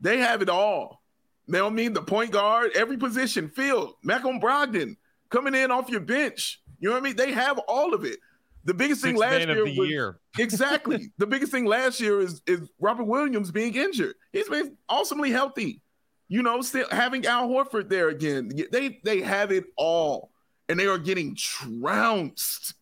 They 0.00 0.18
have 0.18 0.42
it 0.42 0.48
all. 0.48 1.02
They 1.48 1.58
don't 1.58 1.74
mean 1.74 1.92
the 1.92 2.02
point 2.02 2.32
guard, 2.32 2.72
every 2.74 2.96
position 2.96 3.48
filled. 3.48 3.94
Malcolm 4.02 4.40
Brogdon 4.40 4.96
coming 5.30 5.54
in 5.54 5.70
off 5.70 5.88
your 5.88 6.00
bench. 6.00 6.60
You 6.80 6.88
know 6.88 6.94
what 6.96 7.02
I 7.02 7.04
mean? 7.04 7.16
They 7.16 7.32
have 7.32 7.58
all 7.68 7.94
of 7.94 8.04
it. 8.04 8.18
The 8.64 8.74
biggest 8.74 9.00
thing 9.00 9.14
last 9.16 9.46
year 9.46 9.62
was 9.64 9.76
year. 9.76 10.18
exactly. 10.38 11.12
the 11.18 11.26
biggest 11.26 11.52
thing 11.52 11.66
last 11.66 12.00
year 12.00 12.20
is 12.20 12.42
is 12.48 12.68
Robert 12.80 13.04
Williams 13.04 13.52
being 13.52 13.74
injured. 13.74 14.16
He's 14.32 14.48
been 14.48 14.76
awesomely 14.88 15.30
healthy. 15.30 15.82
You 16.28 16.42
know, 16.42 16.60
still 16.62 16.88
having 16.90 17.24
Al 17.26 17.48
Horford 17.48 17.88
there 17.88 18.08
again. 18.08 18.50
They 18.72 18.98
they 19.04 19.20
have 19.20 19.52
it 19.52 19.66
all, 19.76 20.32
and 20.68 20.78
they 20.80 20.88
are 20.88 20.98
getting 20.98 21.36
trounced. 21.36 22.74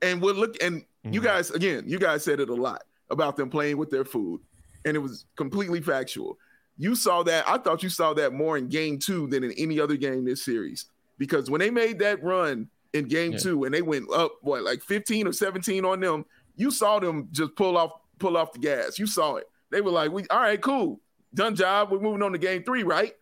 And 0.00 0.22
we're 0.22 0.32
look 0.32 0.56
and 0.62 0.84
you 1.04 1.20
Mhm. 1.20 1.24
guys 1.24 1.50
again. 1.50 1.84
You 1.86 1.98
guys 1.98 2.24
said 2.24 2.40
it 2.40 2.48
a 2.48 2.54
lot 2.54 2.84
about 3.10 3.36
them 3.36 3.50
playing 3.50 3.76
with 3.76 3.90
their 3.90 4.04
food, 4.06 4.40
and 4.86 4.96
it 4.96 5.00
was 5.00 5.26
completely 5.36 5.82
factual. 5.82 6.38
You 6.78 6.94
saw 6.94 7.22
that. 7.22 7.48
I 7.48 7.58
thought 7.58 7.82
you 7.82 7.88
saw 7.88 8.12
that 8.14 8.32
more 8.32 8.58
in 8.58 8.68
Game 8.68 8.98
Two 8.98 9.26
than 9.28 9.44
in 9.44 9.52
any 9.52 9.80
other 9.80 9.96
game 9.96 10.24
this 10.24 10.44
series 10.44 10.86
because 11.18 11.50
when 11.50 11.60
they 11.60 11.70
made 11.70 11.98
that 12.00 12.22
run 12.22 12.68
in 12.92 13.08
Game 13.08 13.32
Yeah. 13.32 13.38
Two 13.38 13.64
and 13.64 13.74
they 13.74 13.82
went 13.82 14.10
up 14.12 14.34
what 14.42 14.62
like 14.62 14.82
fifteen 14.82 15.26
or 15.26 15.32
seventeen 15.32 15.84
on 15.84 16.00
them, 16.00 16.24
you 16.56 16.70
saw 16.70 16.98
them 16.98 17.28
just 17.32 17.54
pull 17.56 17.76
off 17.76 17.92
pull 18.18 18.36
off 18.36 18.52
the 18.52 18.58
gas. 18.58 18.98
You 18.98 19.06
saw 19.06 19.36
it. 19.36 19.46
They 19.70 19.80
were 19.80 19.90
like, 19.90 20.10
"We 20.12 20.26
all 20.30 20.40
right, 20.40 20.60
cool, 20.60 21.00
done 21.34 21.54
job. 21.54 21.90
We're 21.90 22.00
moving 22.00 22.22
on 22.22 22.32
to 22.32 22.38
Game 22.38 22.62
Three, 22.62 22.82
right?" 22.82 23.12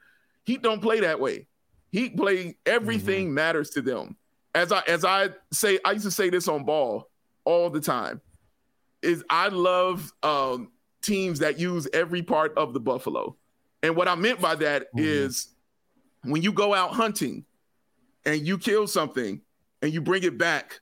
Heat 0.45 0.63
don't 0.63 0.83
play 0.83 1.01
that 1.01 1.21
way. 1.21 1.47
Heat 1.91 2.17
play 2.17 2.57
everything 2.67 3.33
matters 3.33 3.71
to 3.71 3.83
them. 3.83 4.17
As 4.55 4.73
I 4.73 4.83
as 4.87 5.05
I 5.05 5.31
say, 5.53 5.79
I 5.85 5.93
used 5.93 6.05
to 6.05 6.11
say 6.11 6.29
this 6.29 6.49
on 6.49 6.65
ball 6.65 7.09
all 7.45 7.71
the 7.71 7.81
time. 7.81 8.21
Is 9.03 9.25
I 9.31 9.49
love 9.49 10.13
um, 10.23 10.73
teams 11.03 11.39
that 11.41 11.59
use 11.59 11.87
every 11.93 12.23
part 12.23 12.57
of 12.57 12.73
the 12.73 12.81
buffalo, 12.81 13.37
and 13.85 13.95
what 13.95 14.09
I 14.09 14.15
meant 14.15 14.41
by 14.41 14.55
that 14.55 14.85
oh, 14.85 14.89
is 14.97 15.49
when 16.23 16.41
you 16.41 16.53
go 16.53 16.73
out 16.73 16.93
hunting 16.93 17.45
and 18.25 18.47
you 18.47 18.57
kill 18.57 18.87
something 18.87 19.43
and 19.83 19.93
you 19.93 20.01
bring 20.01 20.23
it 20.23 20.39
back, 20.39 20.81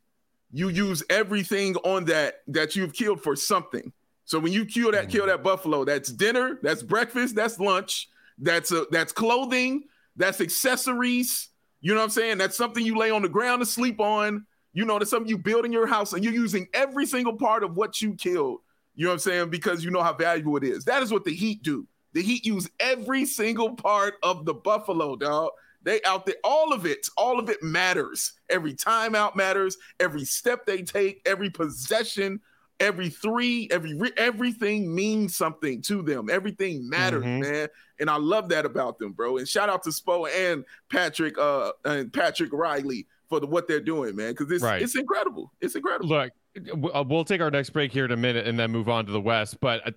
you 0.53 0.69
use 0.69 1.03
everything 1.11 1.75
on 1.79 2.05
that 2.05 2.43
that 2.47 2.77
you've 2.77 2.93
killed 2.93 3.21
for 3.21 3.35
something. 3.35 3.93
So 4.25 4.39
when 4.39 4.53
you 4.53 4.65
kill 4.65 4.93
that 4.93 5.09
kill 5.09 5.27
that 5.27 5.43
buffalo, 5.43 5.85
that's 5.85 6.13
dinner, 6.13 6.61
that's 6.63 6.85
breakfast, 6.85 7.35
that's 7.35 7.59
lunch, 7.59 8.09
that's 8.39 8.71
a 8.71 8.87
that's 8.93 9.13
clothing, 9.13 9.83
that's 10.15 10.41
accessories. 10.41 11.49
You 11.81 11.95
know 11.95 11.99
what 11.99 12.05
I'm 12.05 12.11
saying? 12.11 12.39
That's 12.39 12.57
something 12.57 12.87
you 12.87 12.97
lay 12.97 13.11
on 13.11 13.23
the 13.23 13.29
ground 13.29 13.63
to 13.63 13.67
sleep 13.67 13.99
on. 13.99 14.47
You 14.75 14.85
know, 14.85 15.01
that's 15.01 15.11
something 15.11 15.29
you 15.29 15.39
build 15.39 15.65
in 15.65 15.73
your 15.73 15.89
house, 15.89 16.13
and 16.13 16.23
you're 16.23 16.33
using 16.33 16.69
every 16.73 17.07
single 17.07 17.37
part 17.37 17.65
of 17.65 17.75
what 17.75 18.01
you 18.01 18.15
killed. 18.15 18.61
You 18.95 19.07
know 19.07 19.11
what 19.11 19.15
I'm 19.15 19.19
saying? 19.19 19.51
Because 19.51 19.83
you 19.83 19.91
know 19.91 20.03
how 20.03 20.13
valuable 20.13 20.57
it 20.57 20.63
is. 20.63 20.85
That 20.85 21.03
is 21.03 21.13
what 21.13 21.25
the 21.25 21.35
Heat 21.35 21.65
do. 21.65 21.89
The 22.13 22.23
Heat 22.23 22.45
use 22.45 22.69
every 22.81 23.25
single 23.25 23.75
part 23.75 24.15
of 24.23 24.45
the 24.45 24.55
buffalo, 24.55 25.17
dog. 25.17 25.51
They 25.85 26.01
out 26.05 26.27
there, 26.27 26.37
all 26.45 26.73
of 26.73 26.87
it, 26.87 27.09
all 27.17 27.39
of 27.41 27.49
it 27.51 27.63
matters. 27.63 28.33
Every 28.49 28.75
timeout 28.75 29.35
matters. 29.35 29.77
Every 29.99 30.25
step 30.25 30.65
they 30.65 30.83
take, 30.83 31.23
every 31.27 31.51
possession, 31.51 32.41
every 32.79 33.09
three, 33.09 33.69
every 33.71 33.99
everything 34.17 34.95
means 34.95 35.35
something 35.35 35.83
to 35.83 36.03
them. 36.03 36.29
Everything 36.31 36.89
matters, 36.89 37.25
Mhm. 37.25 37.41
man. 37.41 37.69
And 37.99 38.09
I 38.11 38.17
love 38.17 38.49
that 38.51 38.65
about 38.65 38.99
them, 38.99 39.13
bro. 39.13 39.39
And 39.39 39.49
shout 39.49 39.69
out 39.69 39.83
to 39.85 39.91
Spo 39.91 40.29
and 40.33 40.65
Patrick, 40.89 41.37
uh, 41.39 41.73
and 41.85 42.13
Patrick 42.13 42.53
Riley 42.53 43.07
for 43.29 43.41
the, 43.41 43.47
what 43.47 43.67
they're 43.67 43.81
doing, 43.81 44.15
man. 44.15 44.33
Because 44.33 44.51
it's 44.53 44.63
Right. 44.63 44.83
it's 44.83 44.95
incredible. 44.95 45.53
It's 45.61 45.75
incredible. 45.75 46.09
Look, 46.09 46.19
w- 46.19 46.31
we'll 46.55 47.25
take 47.25 47.41
our 47.41 47.51
next 47.51 47.71
break 47.71 47.93
here 47.93 48.05
in 48.05 48.11
a 48.11 48.17
minute 48.17 48.47
and 48.47 48.59
then 48.59 48.71
move 48.71 48.89
on 48.89 49.07
to 49.07 49.13
the 49.13 49.21
West. 49.21 49.61
But 49.61 49.87
uh, 49.87 49.91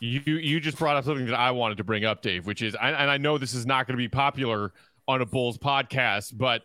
you 0.00 0.20
you 0.20 0.60
just 0.60 0.78
brought 0.78 0.96
up 0.96 1.04
something 1.04 1.26
that 1.26 1.38
I 1.38 1.50
wanted 1.50 1.78
to 1.78 1.84
bring 1.84 2.04
up, 2.04 2.22
Dave, 2.22 2.46
which 2.46 2.62
is, 2.62 2.74
and 2.80 3.10
I 3.10 3.16
know 3.18 3.38
this 3.38 3.54
is 3.54 3.66
not 3.66 3.86
going 3.86 3.96
to 3.96 3.98
be 3.98 4.08
popular 4.08 4.72
on 5.06 5.22
a 5.22 5.26
Bulls 5.26 5.58
podcast, 5.58 6.36
but 6.36 6.62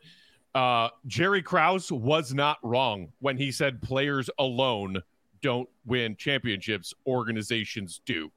uh, 0.55 0.89
Jerry 1.07 1.41
Krause 1.41 1.91
was 1.91 2.33
not 2.33 2.57
wrong 2.63 3.11
when 3.19 3.37
he 3.37 3.51
said 3.51 3.81
players 3.81 4.29
alone 4.39 5.01
don't 5.41 5.69
win 5.85 6.15
championships; 6.15 6.93
organizations 7.05 8.01
do. 8.05 8.31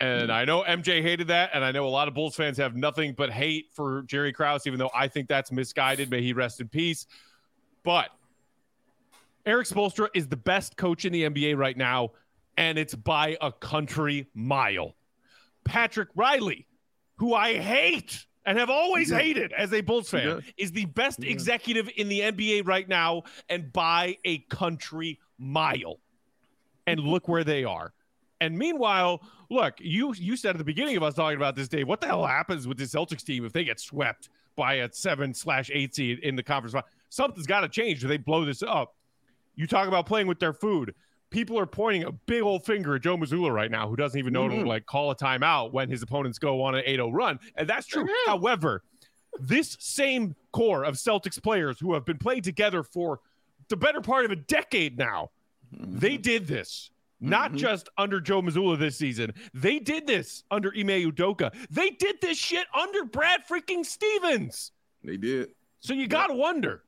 And 0.00 0.32
I 0.32 0.46
know 0.46 0.62
MJ 0.62 1.02
hated 1.02 1.28
that, 1.28 1.50
and 1.52 1.62
I 1.62 1.70
know 1.70 1.86
a 1.86 1.88
lot 1.88 2.08
of 2.08 2.14
Bulls 2.14 2.34
fans 2.34 2.56
have 2.56 2.74
nothing 2.74 3.12
but 3.12 3.30
hate 3.30 3.66
for 3.74 4.02
Jerry 4.02 4.32
Krause, 4.32 4.66
even 4.66 4.78
though 4.78 4.90
I 4.94 5.06
think 5.06 5.28
that's 5.28 5.52
misguided. 5.52 6.10
May 6.10 6.22
he 6.22 6.32
rest 6.32 6.60
in 6.60 6.68
peace. 6.68 7.06
But 7.84 8.08
Erik 9.44 9.66
Spoelstra 9.66 10.08
is 10.14 10.28
the 10.28 10.36
best 10.36 10.76
coach 10.76 11.04
in 11.04 11.12
the 11.12 11.24
NBA 11.24 11.56
right 11.56 11.76
now, 11.76 12.10
and 12.56 12.78
it's 12.78 12.94
by 12.94 13.36
a 13.40 13.50
country 13.50 14.28
mile. 14.34 14.94
Patrick 15.64 16.08
Riley, 16.14 16.66
who 17.16 17.34
I 17.34 17.58
hate 17.58 18.26
and 18.44 18.58
have 18.58 18.70
always 18.70 19.10
Yeah. 19.10 19.18
hated 19.18 19.52
as 19.52 19.72
a 19.72 19.80
Bulls 19.80 20.10
fan, 20.10 20.26
Yeah. 20.26 20.40
is 20.56 20.72
the 20.72 20.84
best 20.86 21.22
Yeah. 21.22 21.30
executive 21.30 21.88
in 21.96 22.08
the 22.08 22.22
NBA 22.22 22.62
right 22.62 22.88
now, 22.88 23.22
and 23.48 23.72
by 23.72 24.18
a 24.24 24.38
country 24.38 25.18
mile. 25.38 26.00
And 26.86 27.00
look 27.00 27.28
where 27.28 27.44
they 27.44 27.64
are. 27.64 27.94
And 28.40 28.58
meanwhile, 28.58 29.22
look, 29.50 29.74
you 29.78 30.14
you 30.14 30.36
said 30.36 30.50
at 30.56 30.58
the 30.58 30.64
beginning 30.64 30.96
of 30.96 31.02
us 31.04 31.14
talking 31.14 31.36
about 31.36 31.54
this, 31.54 31.68
Dave. 31.68 31.86
What 31.86 32.00
the 32.00 32.08
hell 32.08 32.26
happens 32.26 32.66
with 32.66 32.76
the 32.78 32.84
Celtics 32.84 33.24
team 33.24 33.44
if 33.44 33.52
they 33.52 33.62
get 33.62 33.78
swept 33.78 34.28
by 34.56 34.74
a 34.74 34.92
seven 34.92 35.32
slash 35.32 35.70
eight 35.72 35.94
seed 35.94 36.18
in 36.20 36.34
the 36.34 36.42
conference? 36.42 36.74
Something's 37.08 37.46
got 37.46 37.60
to 37.60 37.68
change. 37.68 38.00
Do 38.00 38.08
they 38.08 38.16
blow 38.16 38.44
this 38.44 38.62
up? 38.64 38.96
You 39.54 39.66
talk 39.66 39.88
about 39.88 40.06
playing 40.06 40.26
with 40.26 40.38
their 40.40 40.52
food. 40.52 40.94
People 41.30 41.58
are 41.58 41.66
pointing 41.66 42.04
a 42.04 42.12
big 42.12 42.42
old 42.42 42.64
finger 42.64 42.94
at 42.96 43.02
Joe 43.02 43.16
Mazzulla 43.16 43.52
right 43.52 43.70
now, 43.70 43.88
who 43.88 43.96
doesn't 43.96 44.18
even 44.18 44.32
know 44.32 44.48
to 44.48 44.54
Mhm. 44.54 44.66
like 44.66 44.86
call 44.86 45.10
a 45.10 45.16
timeout 45.16 45.72
when 45.72 45.88
his 45.88 46.02
opponents 46.02 46.38
go 46.38 46.62
on 46.62 46.74
an 46.74 46.82
8-0 46.84 47.10
run, 47.12 47.40
and 47.56 47.68
that's 47.68 47.86
true. 47.86 48.06
However, 48.26 48.82
this 49.38 49.76
same 49.80 50.36
core 50.52 50.84
of 50.84 50.96
Celtics 50.96 51.42
players 51.42 51.80
who 51.80 51.94
have 51.94 52.04
been 52.04 52.18
playing 52.18 52.42
together 52.42 52.82
for 52.82 53.20
the 53.68 53.76
better 53.76 54.02
part 54.02 54.26
of 54.26 54.30
a 54.30 54.36
decade 54.36 54.98
now, 54.98 55.30
they 55.70 56.18
did 56.18 56.46
this. 56.46 56.90
Not 57.18 57.52
Mhm. 57.52 57.56
just 57.58 57.88
under 57.96 58.20
Joe 58.20 58.42
Mazzulla 58.42 58.78
this 58.78 58.98
season. 58.98 59.32
They 59.54 59.78
did 59.78 60.06
this 60.06 60.44
under 60.50 60.70
Ime 60.76 61.10
Udoka. 61.10 61.54
They 61.70 61.90
did 61.90 62.20
this 62.20 62.36
shit 62.36 62.66
under 62.74 63.04
Brad 63.04 63.46
freaking 63.48 63.86
Stevens. 63.86 64.72
They 65.04 65.16
did. 65.16 65.54
So 65.80 65.94
you 65.94 66.08
got 66.08 66.26
to 66.26 66.34
wonder, 66.34 66.84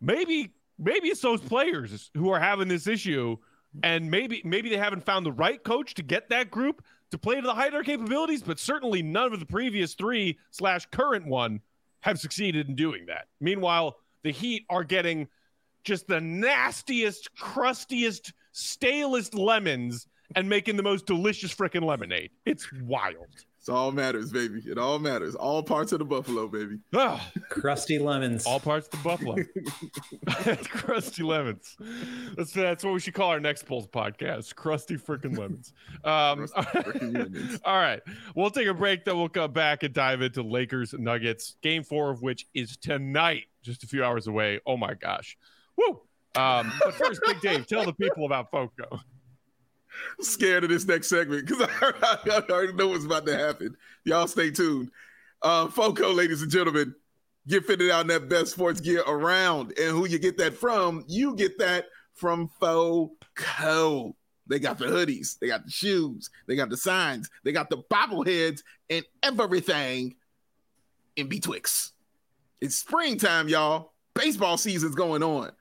maybe 0.00 0.52
maybe 0.82 1.08
it's 1.08 1.20
those 1.20 1.40
players 1.40 2.10
who 2.14 2.30
are 2.30 2.40
having 2.40 2.68
this 2.68 2.86
issue, 2.86 3.36
and 3.82 4.10
maybe 4.10 4.42
maybe 4.44 4.68
they 4.68 4.76
haven't 4.76 5.04
found 5.04 5.24
the 5.24 5.32
right 5.32 5.62
coach 5.62 5.94
to 5.94 6.02
get 6.02 6.28
that 6.30 6.50
group 6.50 6.84
to 7.10 7.18
play 7.18 7.36
to 7.36 7.42
the 7.42 7.54
height 7.54 7.68
of 7.68 7.72
their 7.72 7.82
capabilities. 7.82 8.42
But 8.42 8.58
certainly 8.58 9.02
none 9.02 9.32
of 9.32 9.40
the 9.40 9.46
previous 9.46 9.94
three 9.94 10.38
slash 10.50 10.86
current 10.86 11.26
one 11.26 11.60
have 12.00 12.18
succeeded 12.18 12.68
in 12.68 12.74
doing 12.74 13.06
that. 13.06 13.26
Meanwhile, 13.40 13.96
the 14.22 14.32
Heat 14.32 14.64
are 14.68 14.84
getting 14.84 15.28
just 15.84 16.06
the 16.06 16.20
nastiest, 16.20 17.34
crustiest, 17.34 18.32
stalest 18.52 19.34
lemons 19.34 20.06
and 20.34 20.48
making 20.48 20.76
the 20.76 20.82
most 20.82 21.06
delicious 21.06 21.54
freaking 21.54 21.84
lemonade. 21.84 22.30
It's 22.44 22.68
wild. 22.82 23.44
It's 23.62 23.68
all 23.68 23.92
matters, 23.92 24.32
baby. 24.32 24.60
It 24.66 24.76
all 24.76 24.98
matters. 24.98 25.36
All 25.36 25.62
parts 25.62 25.92
of 25.92 26.00
the 26.00 26.04
buffalo, 26.04 26.48
baby. 26.48 26.80
Oh, 26.94 27.24
Crusty 27.48 27.96
lemons. 27.96 28.44
all 28.44 28.58
parts 28.58 28.88
of 28.88 29.00
the 29.00 29.08
buffalo. 29.08 29.36
Crusty 30.64 31.22
lemons. 31.22 31.76
That's 32.36 32.50
that's 32.50 32.82
what 32.82 32.92
we 32.92 32.98
should 32.98 33.14
call 33.14 33.30
our 33.30 33.38
next 33.38 33.64
Bulls 33.66 33.86
podcast. 33.86 34.56
Crusty 34.56 34.96
freaking 34.96 35.38
lemons. 35.38 35.74
Um, 36.02 36.38
Crusty 36.48 36.60
frickin' 36.60 37.14
lemons. 37.16 37.60
all 37.64 37.76
right, 37.76 38.02
we'll 38.34 38.50
take 38.50 38.66
a 38.66 38.74
break. 38.74 39.04
Then 39.04 39.16
we'll 39.16 39.28
come 39.28 39.52
back 39.52 39.84
and 39.84 39.94
dive 39.94 40.22
into 40.22 40.42
Lakers 40.42 40.92
Nuggets. 40.92 41.54
Game 41.62 41.84
four 41.84 42.10
of 42.10 42.20
which 42.20 42.48
is 42.54 42.76
tonight, 42.76 43.44
just 43.62 43.84
a 43.84 43.86
few 43.86 44.02
hours 44.02 44.26
away. 44.26 44.58
Oh 44.66 44.76
my 44.76 44.94
gosh, 44.94 45.38
woo! 45.76 46.00
Um, 46.34 46.72
but 46.82 46.94
first, 46.94 47.20
Big 47.24 47.40
Dave, 47.40 47.68
tell 47.68 47.84
the 47.84 47.92
people 47.92 48.26
about 48.26 48.50
Foco. 48.50 48.98
I'm 50.18 50.24
scared 50.24 50.64
of 50.64 50.70
this 50.70 50.86
next 50.86 51.08
segment 51.08 51.46
because 51.46 51.68
I, 51.82 52.18
I 52.30 52.42
already 52.50 52.72
know 52.72 52.88
what's 52.88 53.04
about 53.04 53.26
to 53.26 53.36
happen. 53.36 53.76
Y'all 54.04 54.26
stay 54.26 54.50
tuned. 54.50 54.90
Uh, 55.42 55.68
Foco, 55.68 56.12
ladies 56.12 56.42
and 56.42 56.50
gentlemen, 56.50 56.94
get 57.48 57.64
fitted 57.64 57.90
out 57.90 58.02
in 58.02 58.06
that 58.08 58.28
best 58.28 58.52
sports 58.52 58.80
gear 58.80 59.02
around. 59.06 59.72
And 59.78 59.90
who 59.90 60.06
you 60.06 60.18
get 60.18 60.38
that 60.38 60.54
from? 60.54 61.04
You 61.08 61.34
get 61.34 61.58
that 61.58 61.86
from 62.14 62.48
Foco. 62.60 64.16
They 64.48 64.58
got 64.58 64.78
the 64.78 64.86
hoodies, 64.86 65.38
they 65.38 65.46
got 65.46 65.64
the 65.64 65.70
shoes, 65.70 66.28
they 66.46 66.56
got 66.56 66.68
the 66.68 66.76
signs, 66.76 67.30
they 67.44 67.52
got 67.52 67.70
the 67.70 67.78
bobbleheads, 67.90 68.62
and 68.90 69.04
everything 69.22 70.16
in 71.16 71.28
betwixt. 71.28 71.92
It's 72.60 72.76
springtime, 72.76 73.48
y'all. 73.48 73.92
Baseball 74.14 74.58
season's 74.58 74.94
going 74.94 75.22
on. 75.22 75.52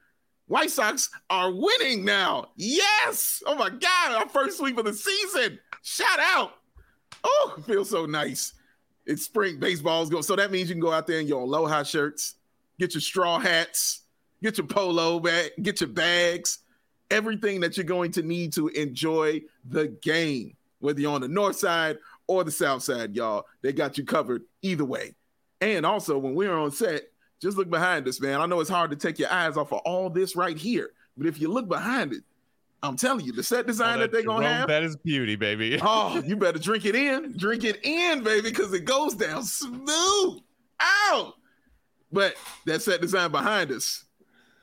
White 0.51 0.69
Sox 0.69 1.09
are 1.29 1.49
winning 1.49 2.03
now. 2.03 2.49
Yes. 2.57 3.41
Oh 3.45 3.55
my 3.55 3.69
God. 3.69 4.11
Our 4.11 4.27
first 4.27 4.57
sweep 4.57 4.77
of 4.77 4.83
the 4.83 4.93
season. 4.93 5.57
Shout 5.81 6.19
out. 6.19 6.51
Oh, 7.23 7.55
feels 7.65 7.89
so 7.89 8.05
nice. 8.05 8.53
It's 9.05 9.23
spring. 9.23 9.61
Baseball's 9.61 10.09
going. 10.09 10.23
So 10.23 10.35
that 10.35 10.51
means 10.51 10.67
you 10.67 10.75
can 10.75 10.81
go 10.81 10.91
out 10.91 11.07
there 11.07 11.21
in 11.21 11.27
your 11.27 11.43
Aloha 11.43 11.83
shirts, 11.83 12.35
get 12.77 12.93
your 12.93 12.99
straw 12.99 13.39
hats, 13.39 14.01
get 14.43 14.57
your 14.57 14.67
polo 14.67 15.21
bag, 15.21 15.51
get 15.61 15.79
your 15.79 15.87
bags, 15.87 16.59
everything 17.09 17.61
that 17.61 17.77
you're 17.77 17.85
going 17.85 18.11
to 18.11 18.21
need 18.21 18.51
to 18.53 18.67
enjoy 18.67 19.41
the 19.69 19.87
game, 20.01 20.57
whether 20.79 20.99
you're 20.99 21.13
on 21.13 21.21
the 21.21 21.29
north 21.29 21.55
side 21.55 21.97
or 22.27 22.43
the 22.43 22.51
south 22.51 22.83
side, 22.83 23.15
y'all. 23.15 23.45
They 23.61 23.71
got 23.71 23.97
you 23.97 24.03
covered 24.03 24.43
either 24.61 24.83
way. 24.83 25.15
And 25.61 25.85
also, 25.85 26.17
when 26.17 26.35
we're 26.35 26.53
on 26.53 26.71
set, 26.71 27.03
just 27.41 27.57
look 27.57 27.69
behind 27.69 28.07
us, 28.07 28.21
man. 28.21 28.39
I 28.39 28.45
know 28.45 28.59
it's 28.59 28.69
hard 28.69 28.91
to 28.91 28.95
take 28.95 29.19
your 29.19 29.31
eyes 29.31 29.57
off 29.57 29.73
of 29.73 29.79
all 29.79 30.09
this 30.09 30.35
right 30.35 30.57
here, 30.57 30.91
but 31.17 31.27
if 31.27 31.41
you 31.41 31.49
look 31.49 31.67
behind 31.67 32.13
it, 32.13 32.23
I'm 32.83 32.95
telling 32.95 33.25
you, 33.25 33.31
the 33.31 33.43
set 33.43 33.67
design 33.67 33.97
Oh, 33.97 34.01
that 34.01 34.11
they're 34.11 34.23
gonna 34.23 34.41
Jerome 34.43 34.57
have. 34.57 34.67
Bettis 34.67 34.95
beauty, 34.95 35.35
baby. 35.35 35.77
Oh, 35.83 36.21
you 36.25 36.35
better 36.35 36.57
drink 36.59 36.85
it 36.85 36.95
in. 36.95 37.37
Drink 37.37 37.63
it 37.63 37.79
in, 37.85 38.23
baby, 38.23 38.49
because 38.49 38.73
it 38.73 38.85
goes 38.85 39.13
down 39.13 39.43
smooth. 39.43 40.39
Ow! 40.81 41.33
But 42.11 42.35
that 42.65 42.81
set 42.81 43.01
design 43.01 43.31
behind 43.31 43.71
us, 43.71 44.05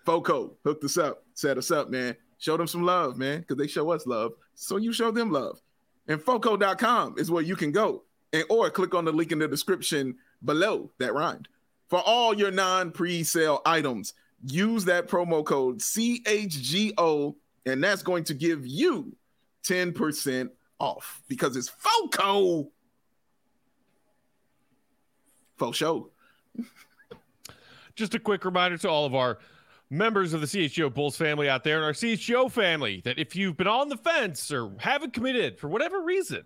Foco 0.04 0.56
hooked 0.64 0.84
us 0.84 0.98
up, 0.98 1.24
set 1.34 1.58
us 1.58 1.70
up, 1.70 1.90
man. 1.90 2.16
Show 2.38 2.56
them 2.56 2.66
some 2.66 2.82
love, 2.82 3.18
man, 3.18 3.40
because 3.40 3.56
they 3.56 3.66
show 3.66 3.90
us 3.90 4.06
love. 4.06 4.32
So 4.54 4.76
you 4.76 4.92
show 4.92 5.10
them 5.10 5.30
love. 5.30 5.60
And 6.08 6.20
Foco.com 6.20 7.14
is 7.18 7.30
where 7.30 7.42
you 7.42 7.56
can 7.56 7.72
go. 7.72 8.02
And 8.32 8.44
or 8.48 8.70
click 8.70 8.94
on 8.94 9.04
the 9.04 9.12
link 9.12 9.32
in 9.32 9.38
the 9.38 9.48
description 9.48 10.16
below 10.44 10.90
that 10.98 11.14
rhymed. 11.14 11.48
For 11.88 12.00
all 12.00 12.34
your 12.34 12.50
non-pre-sale 12.50 13.62
items, 13.64 14.14
use 14.46 14.84
that 14.84 15.08
promo 15.08 15.44
code 15.44 15.78
CHGO, 15.78 17.34
and 17.66 17.82
that's 17.82 18.02
going 18.02 18.24
to 18.24 18.34
give 18.34 18.66
you 18.66 19.16
10% 19.64 20.50
off 20.78 21.22
because 21.28 21.56
it's 21.56 21.68
FOCO. 21.68 22.68
Faux 25.56 25.76
show. 25.76 26.10
Just 27.96 28.14
a 28.14 28.18
quick 28.20 28.44
reminder 28.44 28.78
to 28.78 28.88
all 28.88 29.06
of 29.06 29.14
our 29.14 29.38
members 29.90 30.34
of 30.34 30.40
the 30.40 30.46
CHGO 30.46 30.92
Bulls 30.92 31.16
family 31.16 31.48
out 31.48 31.64
there 31.64 31.76
and 31.76 31.84
our 31.84 31.92
CHGO 31.92 32.50
family 32.50 33.00
that 33.04 33.18
if 33.18 33.34
you've 33.34 33.56
been 33.56 33.66
on 33.66 33.88
the 33.88 33.96
fence 33.96 34.52
or 34.52 34.70
haven't 34.78 35.12
committed 35.12 35.58
for 35.58 35.68
whatever 35.68 36.02
reason 36.02 36.44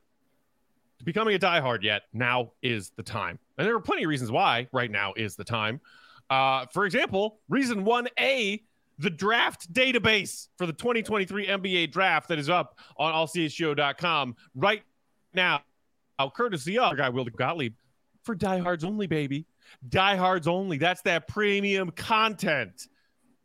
to 0.98 1.04
becoming 1.04 1.34
a 1.34 1.38
diehard 1.38 1.82
yet, 1.82 2.02
now 2.12 2.52
is 2.62 2.90
the 2.90 3.02
time. 3.02 3.38
And 3.58 3.66
there 3.66 3.74
are 3.76 3.80
plenty 3.80 4.04
of 4.04 4.08
reasons 4.08 4.30
why 4.30 4.68
right 4.72 4.90
now 4.90 5.12
is 5.16 5.36
the 5.36 5.44
time. 5.44 5.80
Uh, 6.30 6.66
for 6.72 6.86
example, 6.86 7.40
reason 7.48 7.84
1A, 7.84 8.62
the 8.98 9.10
draft 9.10 9.72
database 9.72 10.48
for 10.56 10.66
the 10.66 10.72
2023 10.72 11.46
NBA 11.46 11.92
draft 11.92 12.28
that 12.28 12.38
is 12.38 12.48
up 12.48 12.78
on 12.96 13.12
allchgo.com 13.12 14.36
right 14.54 14.82
now. 15.34 15.62
Now, 16.18 16.30
courtesy 16.30 16.78
of 16.78 16.84
our 16.90 16.96
guy 16.96 17.08
Will 17.08 17.24
Gottlieb 17.24 17.74
for 18.22 18.34
diehards 18.34 18.84
only, 18.84 19.06
baby. 19.06 19.46
Diehards 19.88 20.46
only. 20.46 20.78
That's 20.78 21.02
that 21.02 21.26
premium 21.26 21.90
content. 21.90 22.86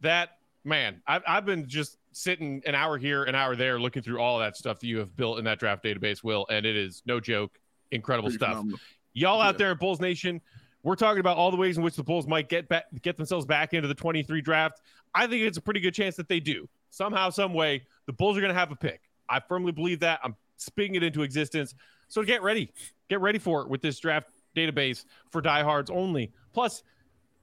That 0.01 0.29
man, 0.63 1.01
I've, 1.07 1.23
I've 1.27 1.45
been 1.45 1.67
just 1.67 1.97
sitting 2.11 2.61
an 2.65 2.75
hour 2.75 2.97
here, 2.97 3.23
an 3.23 3.35
hour 3.35 3.55
there, 3.55 3.79
looking 3.79 4.03
through 4.03 4.19
all 4.19 4.39
that 4.39 4.57
stuff 4.57 4.79
that 4.79 4.87
you 4.87 4.99
have 4.99 5.15
built 5.15 5.39
in 5.39 5.45
that 5.45 5.59
draft 5.59 5.83
database, 5.83 6.23
Will, 6.23 6.45
and 6.49 6.65
it 6.65 6.75
is 6.75 7.01
no 7.05 7.19
joke, 7.19 7.57
incredible 7.91 8.29
Pretty 8.29 8.37
stuff. 8.37 8.49
phenomenal. 8.49 8.79
Y'all 9.17 9.41
out 9.41 9.57
there 9.57 9.71
in 9.71 9.77
Bulls 9.79 9.99
Nation, 9.99 10.39
we're 10.83 10.95
talking 10.95 11.19
about 11.19 11.37
all 11.37 11.49
the 11.49 11.57
ways 11.57 11.75
in 11.75 11.83
which 11.83 11.95
the 11.95 12.03
Bulls 12.03 12.27
might 12.27 12.49
get 12.49 12.69
back, 12.69 12.83
get 13.01 13.17
themselves 13.17 13.47
back 13.47 13.73
into 13.73 13.87
the 13.87 13.95
23 13.95 14.41
draft. 14.41 14.79
I 15.15 15.25
think 15.25 15.41
it's 15.41 15.57
a 15.57 15.61
pretty 15.61 15.79
good 15.79 15.95
chance 15.95 16.15
that 16.17 16.29
they 16.29 16.39
do. 16.39 16.69
Somehow, 16.91 17.31
some 17.31 17.55
way, 17.55 17.81
the 18.05 18.13
Bulls 18.13 18.37
are 18.37 18.41
going 18.41 18.53
to 18.53 18.59
have 18.59 18.71
a 18.71 18.75
pick. 18.75 19.01
I 19.27 19.39
firmly 19.39 19.71
believe 19.71 20.01
that. 20.01 20.19
I'm 20.23 20.35
speaking 20.57 20.93
it 20.93 21.01
into 21.01 21.23
existence. 21.23 21.73
So 22.09 22.21
get 22.21 22.43
ready, 22.43 22.71
get 23.09 23.19
ready 23.19 23.39
for 23.39 23.63
it 23.63 23.69
with 23.69 23.81
this 23.81 23.99
draft 23.99 24.29
database 24.55 25.03
for 25.31 25.41
diehards 25.41 25.89
only. 25.89 26.31
Plus, 26.53 26.83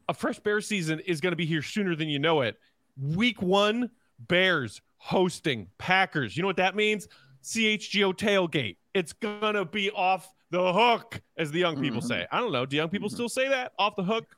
a 0.08 0.14
fresh 0.14 0.38
Bears 0.38 0.68
season 0.68 1.00
is 1.00 1.20
going 1.20 1.32
to 1.32 1.36
be 1.36 1.44
here 1.44 1.62
sooner 1.62 1.96
than 1.96 2.08
you 2.08 2.20
know 2.20 2.42
it. 2.42 2.56
Week 2.96 3.42
one, 3.42 3.90
Bears 4.20 4.80
hosting 4.98 5.66
Packers. 5.78 6.36
You 6.36 6.44
know 6.44 6.48
what 6.48 6.58
that 6.58 6.76
means? 6.76 7.08
CHGO 7.42 8.14
tailgate. 8.14 8.76
It's 8.94 9.12
going 9.12 9.54
to 9.54 9.64
be 9.64 9.90
off 9.90 10.32
the 10.62 10.72
hook, 10.72 11.20
as 11.36 11.50
the 11.50 11.58
young 11.60 11.80
people 11.80 12.00
Mhm. 12.00 12.04
say. 12.08 12.26
I 12.30 12.38
don't 12.40 12.52
know. 12.52 12.64
Do 12.66 12.76
young 12.76 12.88
people 12.88 13.08
still 13.08 13.28
say 13.28 13.48
that? 13.48 13.72
Off 13.78 13.96
the 13.96 14.04
hook 14.04 14.36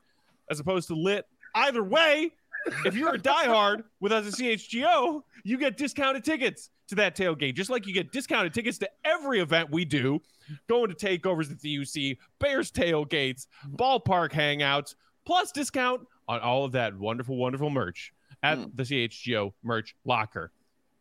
as 0.49 0.59
opposed 0.59 0.87
to 0.89 0.95
lit? 0.95 1.25
Either 1.55 1.83
way, 1.83 2.31
if 2.85 2.95
you're 2.95 3.15
a 3.15 3.19
diehard 3.19 3.83
with 3.99 4.11
us 4.11 4.27
at 4.27 4.33
CHGO, 4.33 5.23
you 5.43 5.57
get 5.57 5.77
discounted 5.77 6.23
tickets 6.23 6.69
to 6.87 6.95
that 6.95 7.15
tailgate, 7.15 7.55
just 7.55 7.69
like 7.69 7.85
you 7.87 7.93
get 7.93 8.11
discounted 8.11 8.53
tickets 8.53 8.77
to 8.79 8.89
every 9.05 9.39
event 9.39 9.69
we 9.69 9.83
do, 9.85 10.21
going 10.67 10.93
to 10.93 10.95
takeovers 10.95 11.51
at 11.51 11.59
the 11.59 11.69
UC, 11.77 12.17
Bears 12.39 12.71
tailgates, 12.71 13.47
ballpark 13.75 14.31
hangouts, 14.31 14.95
plus 15.25 15.51
discount 15.51 16.07
on 16.27 16.39
all 16.39 16.63
of 16.65 16.71
that 16.73 16.95
wonderful, 16.97 17.35
wonderful 17.37 17.69
merch 17.69 18.13
at 18.43 18.57
Mm. 18.57 18.71
the 18.75 18.83
CHGO 18.85 19.53
merch 19.63 19.95
locker. 20.05 20.51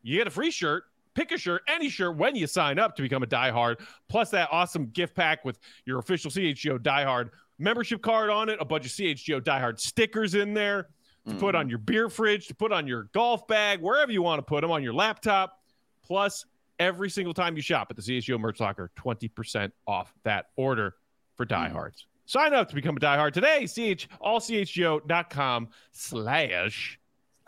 You 0.02 0.16
get 0.16 0.26
a 0.26 0.30
free 0.30 0.50
shirt. 0.50 0.84
Pick 1.16 1.32
a 1.32 1.38
shirt, 1.38 1.62
any 1.66 1.88
shirt, 1.88 2.16
when 2.16 2.36
you 2.36 2.46
sign 2.46 2.78
up 2.78 2.94
to 2.96 3.02
become 3.02 3.22
a 3.22 3.26
diehard, 3.26 3.80
plus 4.08 4.30
that 4.30 4.48
awesome 4.52 4.86
gift 4.90 5.14
pack 5.16 5.44
with 5.44 5.58
your 5.86 5.98
official 5.98 6.30
CHGO 6.30 6.78
diehard 6.78 7.30
membership 7.58 8.02
card 8.02 8.28
on 8.30 8.48
it, 8.50 8.58
a 8.60 8.64
bunch 8.64 8.84
of 8.86 8.92
CHGO 8.92 9.40
diehard 9.40 9.80
stickers 9.80 10.34
in 10.34 10.52
there 10.54 10.88
to 11.26 11.34
put 11.34 11.54
Mm-hmm. 11.54 11.56
on 11.56 11.68
your 11.70 11.78
beer 11.78 12.08
fridge, 12.08 12.46
to 12.48 12.54
put 12.54 12.70
on 12.70 12.86
your 12.86 13.04
golf 13.14 13.48
bag, 13.48 13.80
wherever 13.80 14.12
you 14.12 14.22
want 14.22 14.38
to 14.38 14.42
put 14.44 14.60
them, 14.60 14.70
on 14.70 14.82
your 14.82 14.92
laptop. 14.94 15.58
Plus, 16.04 16.44
every 16.78 17.08
single 17.10 17.34
time 17.34 17.56
you 17.56 17.62
shop 17.62 17.88
at 17.90 17.96
the 17.96 18.02
CHGO 18.02 18.38
merch 18.38 18.60
locker, 18.60 18.92
20% 18.96 19.72
off 19.88 20.14
that 20.22 20.46
order 20.56 20.94
for 21.34 21.44
diehards. 21.46 22.06
Sign 22.26 22.52
up 22.54 22.68
to 22.68 22.74
become 22.74 22.96
a 22.96 23.00
diehard 23.00 23.32
today. 23.32 23.64
CH 23.66 24.06
allchgo.com 24.22 25.68
slash 25.92 26.98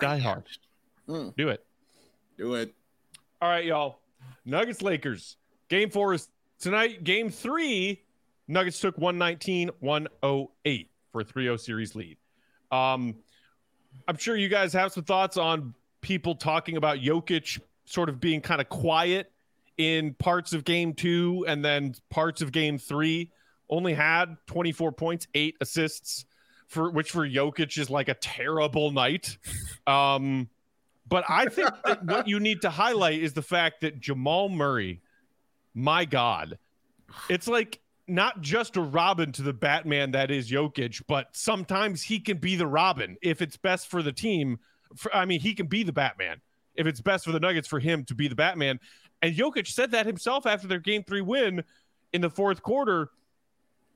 diehard. 0.00 0.44
Mm. 1.08 1.36
Do 1.36 1.48
it. 1.50 1.64
Do 2.36 2.54
it. 2.54 2.74
All 3.40 3.48
right, 3.48 3.64
y'all. 3.64 4.00
Nuggets 4.44 4.82
Lakers. 4.82 5.36
Game 5.68 5.90
four 5.90 6.12
is 6.12 6.28
tonight. 6.58 7.04
Game 7.04 7.30
three, 7.30 8.02
Nuggets 8.48 8.80
took 8.80 8.98
119 8.98 9.70
108 9.78 10.90
for 11.12 11.20
a 11.20 11.24
3 11.24 11.44
0 11.44 11.56
series 11.56 11.94
lead. 11.94 12.16
Um, 12.72 13.14
I'm 14.08 14.16
sure 14.16 14.36
you 14.36 14.48
guys 14.48 14.72
have 14.72 14.92
some 14.92 15.04
thoughts 15.04 15.36
on 15.36 15.74
people 16.00 16.34
talking 16.34 16.76
about 16.76 16.98
Jokic 16.98 17.60
sort 17.84 18.08
of 18.08 18.18
being 18.18 18.40
kind 18.40 18.60
of 18.60 18.68
quiet 18.68 19.30
in 19.76 20.14
parts 20.14 20.52
of 20.52 20.64
game 20.64 20.92
two 20.92 21.44
and 21.46 21.64
then 21.64 21.94
parts 22.10 22.42
of 22.42 22.50
game 22.50 22.76
three. 22.76 23.30
Only 23.70 23.94
had 23.94 24.36
24 24.46 24.92
points, 24.92 25.28
eight 25.34 25.56
assists, 25.60 26.24
for 26.66 26.90
which 26.90 27.12
for 27.12 27.28
Jokic 27.28 27.78
is 27.78 27.88
like 27.88 28.08
a 28.08 28.14
terrible 28.14 28.90
night. 28.90 29.38
Um, 29.86 30.48
but 31.08 31.24
I 31.28 31.46
think 31.46 31.70
that 31.84 32.04
what 32.04 32.28
you 32.28 32.40
need 32.40 32.62
to 32.62 32.70
highlight 32.70 33.20
is 33.20 33.32
the 33.32 33.42
fact 33.42 33.80
that 33.82 34.00
Jamal 34.00 34.48
Murray, 34.48 35.00
my 35.74 36.04
God, 36.04 36.58
it's 37.28 37.48
like 37.48 37.80
not 38.06 38.40
just 38.40 38.76
a 38.76 38.80
Robin 38.80 39.32
to 39.32 39.42
the 39.42 39.52
Batman 39.52 40.12
that 40.12 40.30
is 40.30 40.50
Jokic, 40.50 41.02
but 41.08 41.28
sometimes 41.32 42.02
he 42.02 42.20
can 42.20 42.38
be 42.38 42.56
the 42.56 42.66
Robin 42.66 43.16
if 43.22 43.42
it's 43.42 43.56
best 43.56 43.90
for 43.90 44.02
the 44.02 44.12
team. 44.12 44.58
For, 44.96 45.14
I 45.14 45.24
mean, 45.24 45.40
he 45.40 45.54
can 45.54 45.66
be 45.66 45.82
the 45.82 45.92
Batman 45.92 46.40
if 46.74 46.86
it's 46.86 47.00
best 47.00 47.24
for 47.24 47.32
the 47.32 47.40
Nuggets 47.40 47.68
for 47.68 47.78
him 47.78 48.04
to 48.06 48.14
be 48.14 48.28
the 48.28 48.34
Batman. 48.34 48.80
And 49.20 49.34
Jokic 49.34 49.66
said 49.66 49.90
that 49.90 50.06
himself 50.06 50.46
after 50.46 50.66
their 50.66 50.78
game 50.78 51.04
three 51.04 51.20
win. 51.20 51.64
in 52.12 52.20
the 52.20 52.30
fourth 52.30 52.62
quarter 52.62 53.10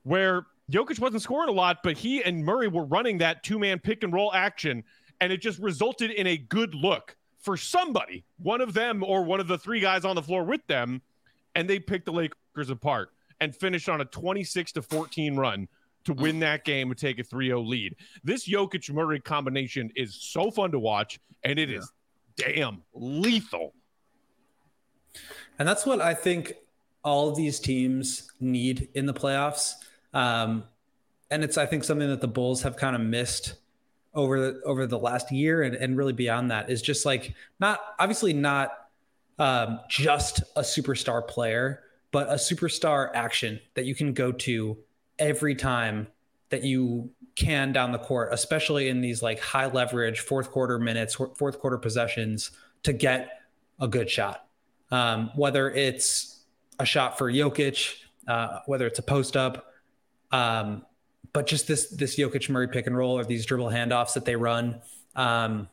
where 0.03 0.45
Jokic 0.71 0.99
wasn't 0.99 1.21
scoring 1.21 1.49
a 1.49 1.53
lot, 1.53 1.79
but 1.83 1.97
he 1.97 2.23
and 2.23 2.43
Murray 2.45 2.67
were 2.67 2.85
running 2.85 3.17
that 3.19 3.43
two 3.43 3.59
man 3.59 3.79
pick 3.79 4.03
and 4.03 4.13
roll 4.13 4.33
action, 4.33 4.83
and 5.23 5.31
it 5.31 5.37
just 5.37 5.57
resulted 5.59 6.11
in 6.11 6.27
a 6.27 6.35
good 6.35 6.75
look 6.75 7.15
for 7.39 7.55
somebody, 7.55 8.25
one 8.39 8.59
of 8.59 8.73
them 8.73 9.01
or 9.05 9.23
one 9.23 9.39
of 9.39 9.47
the 9.47 9.57
three 9.57 9.79
guys 9.79 10.03
on 10.03 10.17
the 10.17 10.21
floor 10.21 10.43
with 10.43 10.67
them, 10.67 11.01
and 11.55 11.69
they 11.69 11.79
picked 11.79 12.03
the 12.03 12.11
Lakers 12.11 12.69
apart 12.69 13.11
and 13.39 13.55
finished 13.55 13.87
on 13.87 14.01
a 14.01 14.05
26 14.05 14.73
to 14.73 14.81
14 14.81 15.37
run 15.37 15.69
to 16.03 16.13
win 16.13 16.41
that 16.41 16.65
game 16.65 16.91
and 16.91 16.99
take 16.99 17.19
a 17.19 17.23
3-0 17.23 17.65
lead. 17.65 17.95
This 18.25 18.49
Jokic 18.49 18.93
Murray 18.93 19.21
combination 19.21 19.89
is 19.95 20.13
so 20.13 20.51
fun 20.51 20.71
to 20.71 20.79
watch 20.79 21.21
and 21.45 21.57
it 21.57 21.69
yeah. 21.69 21.77
is 21.77 21.89
damn 22.35 22.83
lethal. 22.93 23.73
And 25.57 25.65
that's 25.65 25.85
what 25.85 26.01
I 26.01 26.15
think 26.15 26.51
all 27.01 27.29
of 27.29 27.37
these 27.37 27.61
teams 27.61 28.29
need 28.41 28.89
in 28.93 29.05
the 29.05 29.13
playoffs. 29.13 29.75
Um, 30.13 30.65
and 31.31 31.45
it's 31.45 31.57
I 31.57 31.65
think 31.65 31.85
something 31.85 32.09
that 32.09 32.19
the 32.19 32.27
Bulls 32.27 32.61
have 32.63 32.75
kind 32.75 32.93
of 32.93 33.01
missed 33.01 33.55
over 34.15 34.39
the 34.39 34.61
over 34.63 34.85
the 34.85 34.99
last 34.99 35.31
year 35.31 35.63
and, 35.63 35.75
and 35.75 35.97
really 35.97 36.13
beyond 36.13 36.51
that 36.51 36.69
is 36.69 36.81
just 36.81 37.05
like 37.05 37.33
not 37.59 37.79
obviously 37.99 38.33
not 38.33 38.71
um, 39.39 39.79
just 39.89 40.43
a 40.55 40.61
superstar 40.61 41.27
player, 41.27 41.83
but 42.11 42.29
a 42.29 42.35
superstar 42.35 43.09
action 43.13 43.59
that 43.73 43.85
you 43.85 43.95
can 43.95 44.13
go 44.13 44.31
to 44.31 44.77
every 45.19 45.55
time 45.55 46.07
that 46.49 46.63
you 46.63 47.09
can 47.35 47.71
down 47.71 47.91
the 47.91 47.97
court, 47.97 48.29
especially 48.31 48.89
in 48.89 49.01
these 49.01 49.23
like 49.23 49.39
high 49.39 49.65
leverage 49.65 50.19
fourth 50.19 50.51
quarter 50.51 50.77
minutes, 50.77 51.15
fourth 51.15 51.59
quarter 51.59 51.77
possessions 51.77 52.51
to 52.83 52.93
get 52.93 53.41
a 53.79 53.87
good 53.87 54.09
shot. 54.09 54.45
Um, 54.91 55.31
whether 55.35 55.71
it's 55.71 56.43
a 56.79 56.85
shot 56.85 57.17
for 57.17 57.31
Jokic, 57.31 57.95
uh, 58.27 58.59
whether 58.67 58.85
it's 58.85 58.99
a 58.99 59.03
post 59.03 59.35
up, 59.35 59.73
um, 60.31 60.85
but 61.31 61.47
just 61.47 61.67
this 61.67 61.89
this 61.89 62.17
Jokic 62.17 62.49
Murray 62.49 62.67
pick 62.67 62.87
and 62.87 62.97
roll 62.97 63.17
or 63.17 63.23
these 63.23 63.45
dribble 63.45 63.69
handoffs 63.69 64.13
that 64.13 64.25
they 64.25 64.35
run, 64.35 64.81
um, 65.15 65.67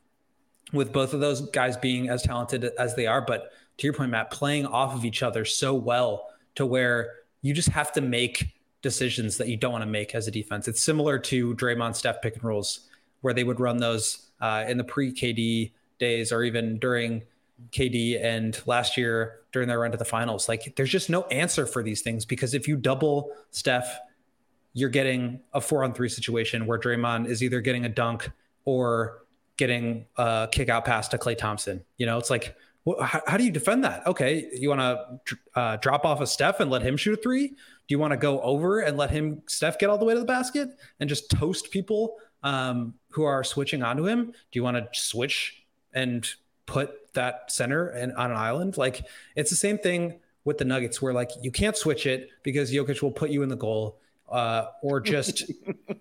with 0.73 0.93
both 0.93 1.15
of 1.15 1.21
those 1.21 1.41
guys 1.51 1.77
being 1.77 2.09
as 2.09 2.23
talented 2.23 2.71
as 2.79 2.95
they 2.95 3.07
are, 3.07 3.21
but 3.21 3.53
to 3.79 3.87
your 3.87 3.95
point, 3.95 4.11
Matt, 4.11 4.31
playing 4.31 4.67
off 4.67 4.95
of 4.95 5.05
each 5.05 5.23
other 5.23 5.45
so 5.45 5.75
well 5.75 6.29
to 6.55 6.67
where 6.67 7.15
you 7.43 7.55
just 7.55 7.71
have 7.71 7.93
to 7.93 8.01
make 8.01 8.55
decisions 8.83 9.39
that 9.39 9.49
you 9.49 9.57
don't 9.57 9.73
want 9.73 9.83
to 9.83 9.91
make 9.91 10.15
as 10.15 10.29
a 10.29 10.31
defense. 10.31 10.69
It's 10.69 10.83
similar 10.83 11.19
to 11.19 11.55
Draymond 11.55 11.97
Steph 11.97 12.21
pick 12.23 12.35
and 12.35 12.45
rolls, 12.45 12.89
where 13.23 13.35
they 13.35 13.45
would 13.45 13.59
run 13.59 13.79
those 13.79 14.31
uh, 14.41 14.65
in 14.69 14.77
the 14.77 14.85
pre 14.85 15.13
KD 15.13 15.73
days 15.99 16.33
or 16.33 16.45
even 16.45 16.79
during 16.79 17.23
KD 17.73 18.23
and 18.23 18.61
last 18.67 18.97
year 18.97 19.41
during 19.53 19.69
their 19.69 19.79
run 19.79 19.93
to 19.93 19.99
the 19.99 20.05
finals. 20.05 20.49
Like 20.49 20.75
there's 20.77 20.91
just 20.91 21.11
no 21.11 21.23
answer 21.25 21.67
for 21.67 21.83
these 21.83 22.03
things 22.03 22.25
because 22.25 22.55
if 22.55 22.67
you 22.69 22.77
double 22.77 23.33
Steph, 23.51 23.99
you're 24.73 24.91
getting 24.91 25.41
a 25.53 25.61
four 25.61 25.85
on 25.85 25.93
three 25.93 26.09
situation 26.09 26.67
where 26.67 26.79
Draymond 26.79 27.27
is 27.27 27.43
either 27.43 27.61
getting 27.61 27.85
a 27.85 27.89
dunk 27.89 28.31
or 28.65 29.25
getting 29.57 30.07
a 30.17 30.49
kick 30.51 30.69
out 30.69 30.85
pass 30.85 31.09
to 31.09 31.19
Klay 31.19 31.37
Thompson. 31.37 31.85
You 31.97 32.07
know, 32.07 32.19
it's 32.19 32.31
like, 32.31 32.57
how, 33.03 33.21
how, 33.27 33.37
do 33.37 33.45
you 33.45 33.51
defend 33.51 33.85
that? 33.85 34.07
Okay, 34.07 34.49
you 34.55 34.71
want 34.71 34.81
to 34.81 35.39
uh, 35.55 35.77
drop 35.77 36.05
off 36.07 36.21
a 36.21 36.27
Steph 36.27 36.61
and 36.61 36.71
let 36.71 36.83
him 36.83 36.97
shoot 36.97 37.19
a 37.19 37.23
three? 37.23 37.49
Do 37.49 37.55
you 37.89 37.99
want 37.99 38.13
to 38.13 38.17
go 38.17 38.41
over 38.41 38.81
and 38.81 38.97
let 38.97 39.11
him 39.11 39.43
Steph 39.47 39.79
get 39.79 39.91
all 39.91 39.99
the 39.99 40.05
way 40.05 40.15
to 40.15 40.21
the 40.21 40.27
basket 40.27 40.71
and 40.99 41.09
just 41.09 41.31
toast 41.31 41.71
people 41.71 42.17
um, 42.43 42.95
who 43.11 43.25
are 43.25 43.45
switching 43.45 43.83
onto 43.83 44.07
him? 44.07 44.27
Do 44.27 44.59
you 44.59 44.63
want 44.63 44.77
to 44.77 44.89
switch 44.99 45.65
and 45.93 46.27
put 46.67 47.13
that 47.15 47.53
center 47.53 47.89
and 47.89 48.13
on 48.15 48.31
an 48.31 48.37
island? 48.37 48.79
Like 48.79 49.05
it's 49.37 49.51
the 49.51 49.57
same 49.57 49.77
thing 49.77 50.21
with 50.45 50.59
the 50.59 50.65
Nuggets, 50.65 51.03
where 51.03 51.13
like 51.13 51.31
you 51.43 51.51
can't 51.51 51.77
switch 51.77 52.07
it 52.07 52.31
because 52.43 52.73
Jokic 52.73 53.03
will 53.03 53.11
put 53.11 53.31
you 53.31 53.43
in 53.43 53.49
the 53.49 53.57
goal, 53.57 53.99
uh, 54.31 54.67
or 54.83 55.01
just 55.01 55.51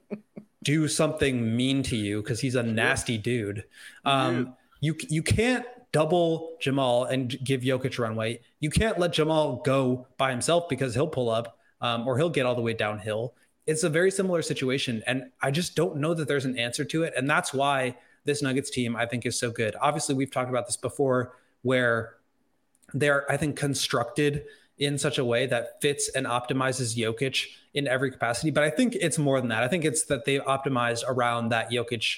do 0.64 0.88
something 0.88 1.56
mean 1.56 1.84
to 1.84 1.96
you 1.96 2.22
because 2.22 2.40
he's 2.40 2.56
a 2.56 2.64
nasty 2.64 3.18
dude. 3.18 3.64
Um, 4.06 4.56
you 4.82 4.96
you 5.10 5.24
can't 5.24 5.66
double 5.92 6.58
Jamal 6.60 7.06
and 7.06 7.38
give 7.44 7.62
Jokic 7.62 7.98
runway. 8.00 8.42
You 8.60 8.70
can't 8.70 9.00
let 9.00 9.14
Jamal 9.14 9.58
go 9.58 10.08
by 10.18 10.32
himself 10.32 10.70
because 10.70 10.94
he'll 10.94 11.08
pull 11.08 11.30
up 11.30 11.58
um, 11.82 12.08
or 12.08 12.18
he'll 12.18 12.30
get 12.30 12.46
all 12.46 12.56
the 12.56 12.62
way 12.62 12.74
downhill. 12.74 13.34
It's 13.66 13.84
a 13.84 13.90
very 13.90 14.12
similar 14.12 14.42
situation. 14.42 15.04
And 15.08 15.32
I 15.42 15.52
just 15.52 15.76
don't 15.76 15.98
know 15.98 16.14
that 16.14 16.28
there's 16.28 16.46
an 16.46 16.58
answer 16.58 16.86
to 16.86 17.04
it. 17.04 17.14
And 17.16 17.30
that's 17.30 17.54
why 17.54 17.98
this 18.26 18.42
Nuggets 18.42 18.70
team, 18.70 18.96
I 18.96 19.06
think, 19.06 19.26
is 19.26 19.40
so 19.40 19.52
good. 19.52 19.76
Obviously, 19.80 20.16
we've 20.16 20.32
talked 20.32 20.50
about 20.50 20.66
this 20.66 20.78
before 20.78 21.36
where 21.62 22.16
they're, 22.94 23.30
I 23.32 23.38
think, 23.38 23.56
constructed 23.56 24.46
in 24.78 24.98
such 24.98 25.18
a 25.18 25.26
way 25.26 25.46
that 25.46 25.82
fits 25.82 26.10
and 26.10 26.26
optimizes 26.26 26.96
Jokic 26.98 27.48
in 27.74 27.88
every 27.88 28.12
capacity. 28.12 28.52
But 28.52 28.64
I 28.64 28.70
think 28.70 28.96
it's 28.96 29.18
more 29.18 29.40
than 29.40 29.50
that. 29.50 29.64
I 29.64 29.68
think 29.68 29.86
it's 29.86 30.06
that 30.06 30.26
they 30.26 30.40
optimized 30.40 31.04
around 31.08 31.50
that 31.50 31.72
Jokic 31.72 32.18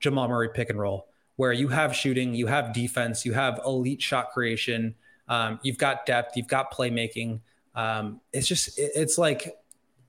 Jamal 0.00 0.28
Murray 0.28 0.50
pick 0.54 0.70
and 0.70 0.78
roll, 0.78 1.08
where 1.36 1.52
you 1.52 1.68
have 1.68 1.94
shooting, 1.94 2.34
you 2.34 2.46
have 2.46 2.72
defense, 2.72 3.24
you 3.24 3.32
have 3.32 3.60
elite 3.64 4.02
shot 4.02 4.30
creation, 4.32 4.94
um, 5.28 5.58
you've 5.62 5.78
got 5.78 6.06
depth, 6.06 6.36
you've 6.36 6.48
got 6.48 6.72
playmaking. 6.72 7.40
Um, 7.74 8.20
it's 8.32 8.46
just 8.46 8.78
it's 8.78 9.18
like 9.18 9.56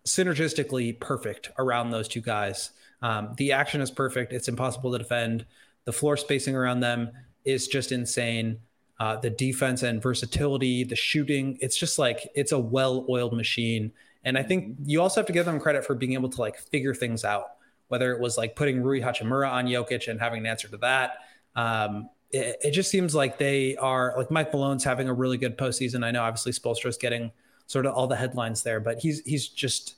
synergistically 0.05 0.99
perfect 0.99 1.51
around 1.57 1.91
those 1.91 2.07
two 2.07 2.21
guys. 2.21 2.71
Um, 3.01 3.33
the 3.37 3.51
action 3.51 3.81
is 3.81 3.91
perfect. 3.91 4.33
It's 4.33 4.47
impossible 4.47 4.91
to 4.91 4.97
defend. 4.97 5.45
The 5.85 5.91
floor 5.91 6.17
spacing 6.17 6.55
around 6.55 6.79
them 6.79 7.11
is 7.45 7.67
just 7.67 7.91
insane. 7.91 8.59
Uh, 8.99 9.17
the 9.17 9.29
defense 9.29 9.83
and 9.83 10.01
versatility, 10.01 10.83
the 10.83 10.95
shooting, 10.95 11.57
it's 11.61 11.77
just 11.77 11.99
like 11.99 12.29
it's 12.33 12.51
a 12.51 12.59
well-oiled 12.59 13.33
machine. 13.33 13.91
And 14.27 14.37
I 14.37 14.43
think 14.43 14.75
you 14.83 15.01
also 15.01 15.21
have 15.21 15.25
to 15.27 15.33
give 15.33 15.45
them 15.45 15.57
credit 15.57 15.85
for 15.85 15.95
being 15.95 16.11
able 16.11 16.27
to 16.27 16.41
like 16.41 16.57
figure 16.57 16.93
things 16.93 17.23
out. 17.23 17.51
Whether 17.87 18.11
it 18.11 18.19
was 18.19 18.37
like 18.37 18.57
putting 18.57 18.83
Rui 18.83 18.99
Hachimura 18.99 19.49
on 19.49 19.67
Jokic 19.67 20.09
and 20.09 20.19
having 20.19 20.39
an 20.39 20.45
answer 20.45 20.67
to 20.67 20.77
that, 20.79 21.19
um, 21.55 22.09
it, 22.31 22.57
it, 22.61 22.71
just 22.71 22.91
seems 22.91 23.15
like 23.15 23.37
they 23.37 23.77
are 23.77 24.13
like 24.17 24.29
Mike 24.29 24.51
Malone's 24.51 24.83
having 24.83 25.07
a 25.07 25.13
really 25.13 25.37
good 25.37 25.57
postseason. 25.57 26.03
I 26.03 26.11
know 26.11 26.23
obviously 26.23 26.51
Spoelstra's 26.51 26.97
getting 26.97 27.31
sort 27.67 27.85
of 27.85 27.93
all 27.93 28.05
the 28.07 28.17
headlines 28.17 28.63
there. 28.63 28.81
But 28.81 28.99
he's 28.99 29.21
he's 29.21 29.47
just 29.47 29.95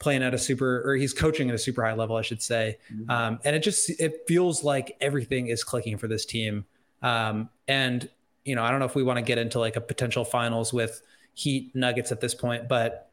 playing 0.00 0.24
at 0.24 0.34
a 0.34 0.38
super 0.38 0.82
or 0.84 0.96
he's 0.96 1.12
coaching 1.12 1.48
at 1.48 1.54
a 1.54 1.58
super 1.58 1.84
high 1.84 1.94
level, 1.94 2.16
I 2.16 2.22
should 2.22 2.42
say. 2.42 2.78
Mm-hmm. 2.92 3.08
Um, 3.08 3.38
and 3.44 3.54
it 3.54 3.60
just 3.60 3.88
it 4.00 4.22
feels 4.26 4.64
like 4.64 4.96
everything 5.00 5.46
is 5.46 5.62
clicking 5.62 5.96
for 5.96 6.08
this 6.08 6.26
team. 6.26 6.64
Um, 7.02 7.48
and 7.68 8.08
you 8.44 8.56
know, 8.56 8.64
I 8.64 8.70
don't 8.72 8.80
know 8.80 8.86
if 8.86 8.96
we 8.96 9.04
want 9.04 9.18
to 9.18 9.22
get 9.22 9.38
into 9.38 9.60
like 9.60 9.76
a 9.76 9.80
potential 9.80 10.24
finals 10.24 10.72
with 10.72 11.02
Heat 11.34 11.76
Nuggets 11.76 12.10
at 12.10 12.20
this 12.20 12.34
point, 12.34 12.68
but 12.68 13.09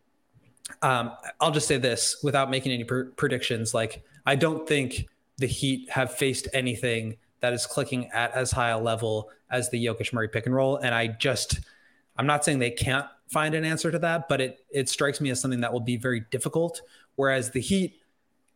um, 0.81 1.11
I'll 1.39 1.51
just 1.51 1.67
say 1.67 1.77
this 1.77 2.17
without 2.23 2.49
making 2.49 2.71
any 2.71 2.83
pr- 2.83 3.09
predictions. 3.15 3.73
Like, 3.73 4.03
I 4.25 4.35
don't 4.35 4.67
think 4.67 5.07
the 5.37 5.47
Heat 5.47 5.89
have 5.89 6.13
faced 6.13 6.47
anything 6.53 7.17
that 7.39 7.53
is 7.53 7.65
clicking 7.65 8.09
at 8.11 8.31
as 8.33 8.51
high 8.51 8.69
a 8.69 8.79
level 8.79 9.29
as 9.49 9.69
the 9.69 9.85
Jokic 9.85 10.11
Murray 10.13 10.27
pick 10.27 10.45
and 10.45 10.55
roll. 10.55 10.77
And 10.77 10.93
I 10.93 11.07
just, 11.07 11.59
I'm 12.17 12.25
not 12.25 12.43
saying 12.43 12.59
they 12.59 12.71
can't 12.71 13.05
find 13.27 13.55
an 13.55 13.63
answer 13.65 13.91
to 13.91 13.99
that, 13.99 14.27
but 14.29 14.41
it 14.41 14.65
it 14.71 14.89
strikes 14.89 15.21
me 15.21 15.29
as 15.29 15.39
something 15.39 15.61
that 15.61 15.71
will 15.71 15.79
be 15.79 15.97
very 15.97 16.21
difficult. 16.31 16.81
Whereas 17.15 17.51
the 17.51 17.61
Heat, 17.61 18.01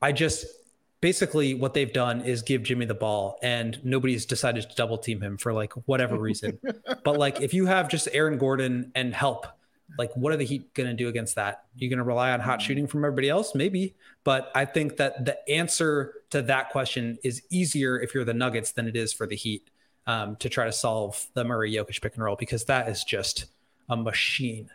I 0.02 0.12
just 0.12 0.46
basically 1.02 1.56
what 1.56 1.74
they've 1.74 1.92
done 1.92 2.22
is 2.22 2.42
give 2.42 2.64
Jimmy 2.64 2.86
the 2.86 2.94
ball 2.94 3.40
and 3.42 3.80
nobody's 3.84 4.26
decided 4.26 4.70
to 4.70 4.76
double 4.76 4.98
team 4.98 5.20
him 5.20 5.38
for 5.38 5.52
like 5.52 5.74
whatever 5.88 6.18
reason. 6.18 6.60
but 7.04 7.18
like 7.18 7.42
if 7.42 7.54
you 7.54 7.66
have 7.66 7.90
just 7.90 8.08
Aaron 8.14 8.38
Gordon 8.38 8.92
and 8.96 9.14
help, 9.14 9.48
like 9.98 10.12
what 10.16 10.34
are 10.34 10.38
the 10.38 10.46
Heat 10.46 10.74
going 10.74 10.90
to 10.90 10.96
do 10.96 11.08
against 11.08 11.36
that? 11.36 11.66
You're 11.76 11.90
going 11.90 12.00
to 12.00 12.04
rely 12.04 12.32
on 12.32 12.40
hot 12.40 12.62
shooting 12.62 12.88
from 12.88 13.04
everybody 13.04 13.30
else, 13.30 13.56
maybe. 13.56 13.96
But 14.24 14.52
I 14.56 14.66
think 14.66 14.98
that 14.98 15.26
the 15.26 15.50
answer 15.50 16.14
to 16.30 16.42
that 16.44 16.70
question 16.70 17.18
is 17.24 17.42
easier 17.50 18.00
if 18.00 18.14
you're 18.14 18.26
the 18.26 18.34
Nuggets 18.34 18.72
than 18.72 18.88
it 18.88 18.96
is 18.96 19.14
for 19.14 19.28
the 19.28 19.36
Heat 19.36 19.70
um, 20.08 20.36
to 20.38 20.50
try 20.50 20.66
to 20.66 20.72
solve 20.72 21.28
the 21.34 21.44
Murray 21.44 21.74
Jokic 21.74 22.02
pick 22.02 22.16
and 22.16 22.24
roll 22.24 22.36
because 22.36 22.66
that 22.66 22.88
is 22.88 23.04
just 23.04 23.46
a 23.90 23.98
machine. 23.98 24.70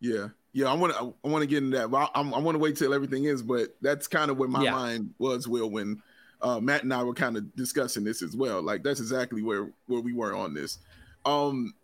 Yeah, 0.00 0.28
yeah. 0.52 0.70
I 0.70 0.74
want 0.74 0.92
to. 0.94 1.14
I 1.24 1.28
want 1.28 1.42
to 1.42 1.46
get 1.46 1.62
into 1.62 1.78
that. 1.78 1.94
I, 1.94 2.08
I, 2.14 2.20
I 2.20 2.38
want 2.38 2.54
to 2.54 2.58
wait 2.58 2.76
till 2.76 2.94
everything 2.94 3.24
is, 3.24 3.42
but 3.42 3.74
that's 3.80 4.06
kind 4.06 4.30
of 4.30 4.38
where 4.38 4.48
my 4.48 4.62
yeah. 4.62 4.70
mind 4.70 5.12
was. 5.18 5.48
Will 5.48 5.70
when 5.70 6.00
uh, 6.40 6.60
Matt 6.60 6.84
and 6.84 6.94
I 6.94 7.02
were 7.02 7.14
kind 7.14 7.36
of 7.36 7.54
discussing 7.56 8.04
this 8.04 8.22
as 8.22 8.36
well. 8.36 8.62
Like 8.62 8.82
that's 8.82 9.00
exactly 9.00 9.42
where 9.42 9.70
where 9.86 10.00
we 10.00 10.12
were 10.12 10.36
on 10.36 10.54
this. 10.54 10.78
Um, 11.24 11.74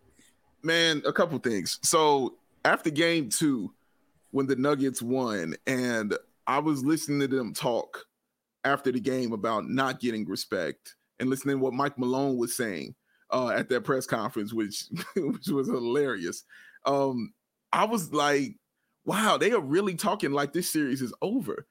man, 0.63 1.03
a 1.07 1.13
couple 1.13 1.39
things. 1.39 1.79
So 1.83 2.37
after 2.65 2.91
game 2.91 3.29
two, 3.29 3.73
when 4.31 4.47
the 4.47 4.57
Nuggets 4.57 5.01
won, 5.01 5.55
and 5.67 6.17
I 6.47 6.59
was 6.59 6.85
listening 6.85 7.21
to 7.21 7.29
them 7.29 7.55
talk 7.55 8.05
after 8.65 8.91
the 8.91 9.01
game 9.01 9.33
about 9.33 9.69
not 9.69 10.01
getting 10.01 10.27
respect 10.27 10.97
and 11.21 11.31
listening 11.31 11.57
to 11.57 11.63
what 11.63 11.75
Mike 11.75 11.99
Malone 11.99 12.37
was 12.37 12.57
saying 12.57 12.95
uh, 13.31 13.51
at 13.51 13.69
that 13.69 13.85
press 13.85 14.07
conference, 14.07 14.53
which 14.53 14.87
which 15.17 15.49
was 15.49 15.69
hilarious. 15.69 16.45
Um, 16.85 17.33
I 17.73 17.85
was 17.85 18.13
like, 18.13 18.57
wow, 19.05 19.37
they 19.37 19.53
are 19.53 19.61
really 19.61 19.95
talking 19.95 20.33
like 20.33 20.53
this 20.53 20.71
series 20.71 21.03
is 21.03 21.15
over. 21.23 21.67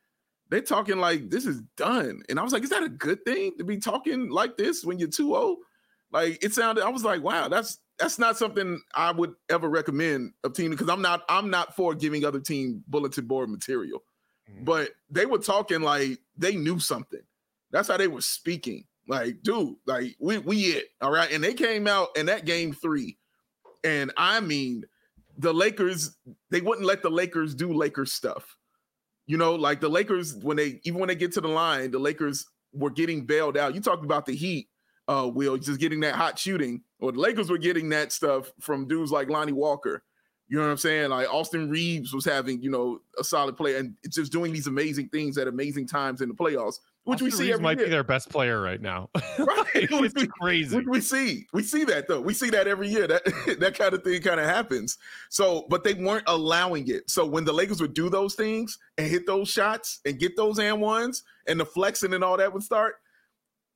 They're 0.49 0.61
talking 0.61 0.97
like 0.97 1.29
this 1.29 1.45
is 1.45 1.61
done. 1.77 2.21
And 2.29 2.39
I 2.39 2.43
was 2.43 2.53
like, 2.53 2.63
is 2.63 2.69
that 2.69 2.83
a 2.83 2.89
good 2.89 3.25
thing 3.25 3.53
to 3.57 3.63
be 3.63 3.77
talking 3.77 4.29
like 4.29 4.57
this 4.57 4.85
when 4.85 4.99
you're 4.99 5.07
2-0? 5.07 5.55
Like 6.13 6.43
it 6.43 6.53
sounded, 6.53 6.83
I 6.83 6.89
was 6.89 7.03
like, 7.03 7.23
wow, 7.23 7.47
that's 7.47 7.79
that's 7.99 8.19
not 8.19 8.37
something 8.37 8.79
I 8.95 9.11
would 9.11 9.33
ever 9.49 9.67
recommend 9.67 10.33
a 10.43 10.49
team 10.49 10.71
because 10.71 10.89
I'm 10.89 11.01
not 11.01 11.23
I'm 11.27 11.49
not 11.49 11.75
for 11.75 11.95
giving 11.95 12.23
other 12.23 12.39
team 12.39 12.83
bulletin 12.87 13.25
board 13.25 13.49
material. 13.49 14.03
Mm-hmm. 14.49 14.63
But 14.63 14.91
they 15.09 15.25
were 15.25 15.39
talking 15.39 15.81
like 15.81 16.19
they 16.37 16.55
knew 16.55 16.79
something. 16.79 17.21
That's 17.71 17.87
how 17.87 17.97
they 17.97 18.07
were 18.07 18.21
speaking. 18.21 18.85
Like, 19.07 19.41
dude, 19.41 19.75
like 19.85 20.15
we 20.19 20.37
we 20.37 20.57
it. 20.65 20.85
All 21.01 21.11
right. 21.11 21.31
And 21.31 21.43
they 21.43 21.53
came 21.53 21.87
out 21.87 22.09
in 22.15 22.27
that 22.27 22.45
game 22.45 22.73
three. 22.73 23.17
And 23.83 24.11
I 24.15 24.39
mean, 24.39 24.83
the 25.37 25.53
Lakers, 25.53 26.15
they 26.51 26.61
wouldn't 26.61 26.87
let 26.87 27.01
the 27.01 27.09
Lakers 27.09 27.55
do 27.55 27.73
Lakers 27.73 28.13
stuff. 28.13 28.55
You 29.25 29.37
know, 29.37 29.55
like 29.55 29.81
the 29.81 29.89
Lakers, 29.89 30.35
when 30.35 30.57
they 30.57 30.79
even 30.83 30.99
when 30.99 31.07
they 31.07 31.15
get 31.15 31.31
to 31.33 31.41
the 31.41 31.47
line, 31.47 31.91
the 31.91 31.99
Lakers 31.99 32.45
were 32.73 32.89
getting 32.89 33.25
bailed 33.25 33.57
out. 33.57 33.73
You 33.73 33.81
talked 33.81 34.05
about 34.05 34.25
the 34.25 34.35
Heat, 34.35 34.67
uh, 35.07 35.29
Will, 35.33 35.57
just 35.57 35.79
getting 35.79 35.99
that 36.01 36.15
hot 36.15 36.37
shooting, 36.39 36.81
or 36.99 37.11
the 37.11 37.19
Lakers 37.19 37.49
were 37.49 37.57
getting 37.57 37.89
that 37.89 38.11
stuff 38.11 38.51
from 38.59 38.87
dudes 38.87 39.11
like 39.11 39.29
Lonnie 39.29 39.51
Walker. 39.51 40.03
You 40.47 40.57
know 40.57 40.65
what 40.65 40.71
I'm 40.71 40.77
saying? 40.77 41.09
Like 41.09 41.33
Austin 41.33 41.69
Reaves 41.69 42.13
was 42.13 42.25
having, 42.25 42.61
you 42.61 42.69
know, 42.69 42.99
a 43.17 43.23
solid 43.23 43.57
play 43.57 43.77
and 43.77 43.95
just 44.09 44.31
doing 44.31 44.53
these 44.53 44.67
amazing 44.67 45.09
things 45.09 45.37
at 45.37 45.47
amazing 45.47 45.87
times 45.87 46.21
in 46.21 46.29
the 46.29 46.35
playoffs 46.35 46.79
which 47.05 47.15
Austin 47.15 47.25
we 47.25 47.31
see 47.31 47.51
Reaves 47.51 47.61
might 47.61 47.77
year. 47.77 47.87
be 47.87 47.91
their 47.91 48.03
best 48.03 48.29
player 48.29 48.61
right 48.61 48.81
now. 48.81 49.09
Right, 49.39 49.89
it's 49.91 50.27
crazy. 50.39 50.77
We, 50.77 50.85
we 50.85 51.01
see, 51.01 51.47
we 51.53 51.63
see 51.63 51.83
that 51.85 52.07
though. 52.07 52.21
We 52.21 52.35
see 52.35 52.51
that 52.51 52.67
every 52.67 52.87
year. 52.87 53.07
That 53.07 53.25
that 53.59 53.75
kind 53.77 53.93
of 53.93 54.03
thing 54.03 54.21
kind 54.21 54.39
of 54.39 54.45
happens. 54.45 54.99
So, 55.29 55.65
but 55.69 55.83
they 55.83 55.95
weren't 55.95 56.25
allowing 56.27 56.87
it. 56.87 57.09
So 57.09 57.25
when 57.25 57.43
the 57.43 57.51
Lakers 57.51 57.81
would 57.81 57.95
do 57.95 58.09
those 58.09 58.35
things 58.35 58.77
and 58.99 59.07
hit 59.07 59.25
those 59.25 59.49
shots 59.49 59.99
and 60.05 60.19
get 60.19 60.37
those 60.37 60.59
and 60.59 60.79
ones 60.79 61.23
and 61.47 61.59
the 61.59 61.65
flexing 61.65 62.13
and 62.13 62.23
all 62.23 62.37
that 62.37 62.53
would 62.53 62.61
start, 62.61 62.97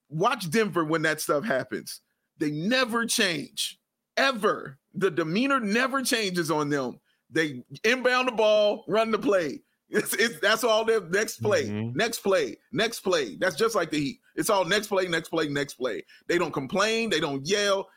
watch 0.09 0.49
Denver 0.49 0.83
when 0.83 1.01
that 1.03 1.21
stuff 1.21 1.45
happens. 1.45 2.01
They 2.37 2.51
never 2.51 3.05
change 3.05 3.79
ever. 4.15 4.77
The 4.93 5.11
demeanor 5.11 5.59
never 5.59 6.01
changes 6.01 6.51
on 6.51 6.69
them. 6.69 6.99
They 7.29 7.63
inbound 7.83 8.27
the 8.27 8.33
ball, 8.33 8.83
run 8.87 9.11
the 9.11 9.19
play. 9.19 9.61
It's, 9.89 10.13
it's 10.15 10.39
that's 10.39 10.65
all 10.65 10.83
their 10.83 11.01
next 11.01 11.41
play, 11.41 11.65
mm-hmm. 11.65 11.97
next 11.97 12.19
play, 12.19 12.57
next 12.73 13.01
play. 13.01 13.37
That's 13.37 13.55
just 13.55 13.73
like 13.73 13.89
the 13.89 13.99
Heat. 13.99 14.19
It's 14.35 14.49
all 14.49 14.65
next 14.65 14.87
play, 14.87 15.07
next 15.07 15.29
play, 15.29 15.47
next 15.47 15.75
play. 15.75 16.03
They 16.27 16.37
don't 16.37 16.51
complain, 16.51 17.09
they 17.09 17.21
don't 17.21 17.47
yell, 17.47 17.87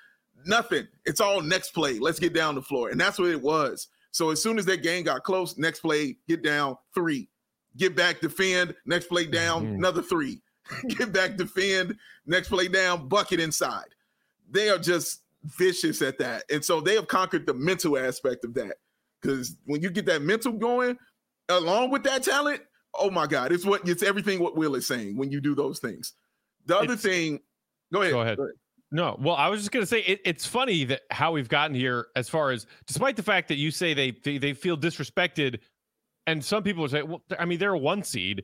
nothing. 0.46 0.86
It's 1.04 1.20
all 1.20 1.40
next 1.40 1.70
play. 1.70 1.98
Let's 1.98 2.20
get 2.20 2.32
down 2.32 2.54
the 2.54 2.62
floor, 2.62 2.90
and 2.90 3.00
that's 3.00 3.18
what 3.18 3.30
it 3.30 3.42
was. 3.42 3.88
So 4.12 4.30
as 4.30 4.40
soon 4.40 4.58
as 4.58 4.66
that 4.66 4.82
game 4.84 5.04
got 5.04 5.24
close, 5.24 5.58
next 5.58 5.80
play, 5.80 6.16
get 6.28 6.44
down 6.44 6.76
three, 6.94 7.28
get 7.76 7.96
back, 7.96 8.20
defend. 8.20 8.74
Next 8.86 9.08
play 9.08 9.26
down, 9.26 9.64
mm-hmm. 9.64 9.74
another 9.74 10.02
three, 10.02 10.40
get 10.88 11.12
back, 11.12 11.36
defend. 11.36 11.96
Next 12.26 12.48
play 12.48 12.68
down, 12.68 13.08
bucket 13.08 13.40
inside. 13.40 13.94
They 14.50 14.68
are 14.68 14.78
just 14.78 15.22
vicious 15.44 16.02
at 16.02 16.18
that, 16.18 16.44
and 16.50 16.64
so 16.64 16.80
they 16.80 16.94
have 16.94 17.08
conquered 17.08 17.46
the 17.46 17.54
mental 17.54 17.98
aspect 17.98 18.44
of 18.44 18.54
that. 18.54 18.76
Because 19.20 19.56
when 19.66 19.82
you 19.82 19.90
get 19.90 20.06
that 20.06 20.22
mental 20.22 20.52
going, 20.52 20.96
along 21.48 21.90
with 21.90 22.02
that 22.04 22.22
talent, 22.22 22.62
oh 22.94 23.10
my 23.10 23.26
God, 23.26 23.52
it's 23.52 23.64
what 23.64 23.88
it's 23.88 24.02
everything 24.02 24.40
what 24.40 24.56
Will 24.56 24.74
is 24.74 24.86
saying 24.86 25.16
when 25.16 25.30
you 25.30 25.40
do 25.40 25.54
those 25.54 25.78
things. 25.78 26.14
The 26.66 26.78
other 26.78 26.94
it's, 26.94 27.02
thing, 27.02 27.40
go 27.92 28.02
ahead. 28.02 28.12
Go 28.12 28.20
ahead. 28.20 28.36
Go 28.36 28.42
ahead. 28.44 28.54
No, 28.92 29.16
well, 29.20 29.36
I 29.36 29.46
was 29.48 29.60
just 29.60 29.70
going 29.70 29.84
to 29.84 29.86
say 29.86 30.00
it, 30.00 30.20
it's 30.24 30.44
funny 30.44 30.84
that 30.84 31.02
how 31.10 31.30
we've 31.30 31.48
gotten 31.48 31.76
here, 31.76 32.08
as 32.16 32.28
far 32.28 32.50
as 32.50 32.66
despite 32.86 33.16
the 33.16 33.22
fact 33.22 33.46
that 33.48 33.56
you 33.56 33.70
say 33.70 33.94
they 33.94 34.10
they, 34.24 34.38
they 34.38 34.52
feel 34.52 34.76
disrespected, 34.76 35.60
and 36.26 36.44
some 36.44 36.62
people 36.62 36.82
would 36.82 36.90
say, 36.90 37.02
well, 37.02 37.22
I 37.38 37.44
mean, 37.44 37.58
they're 37.58 37.74
a 37.74 37.78
one 37.78 38.02
seed, 38.02 38.42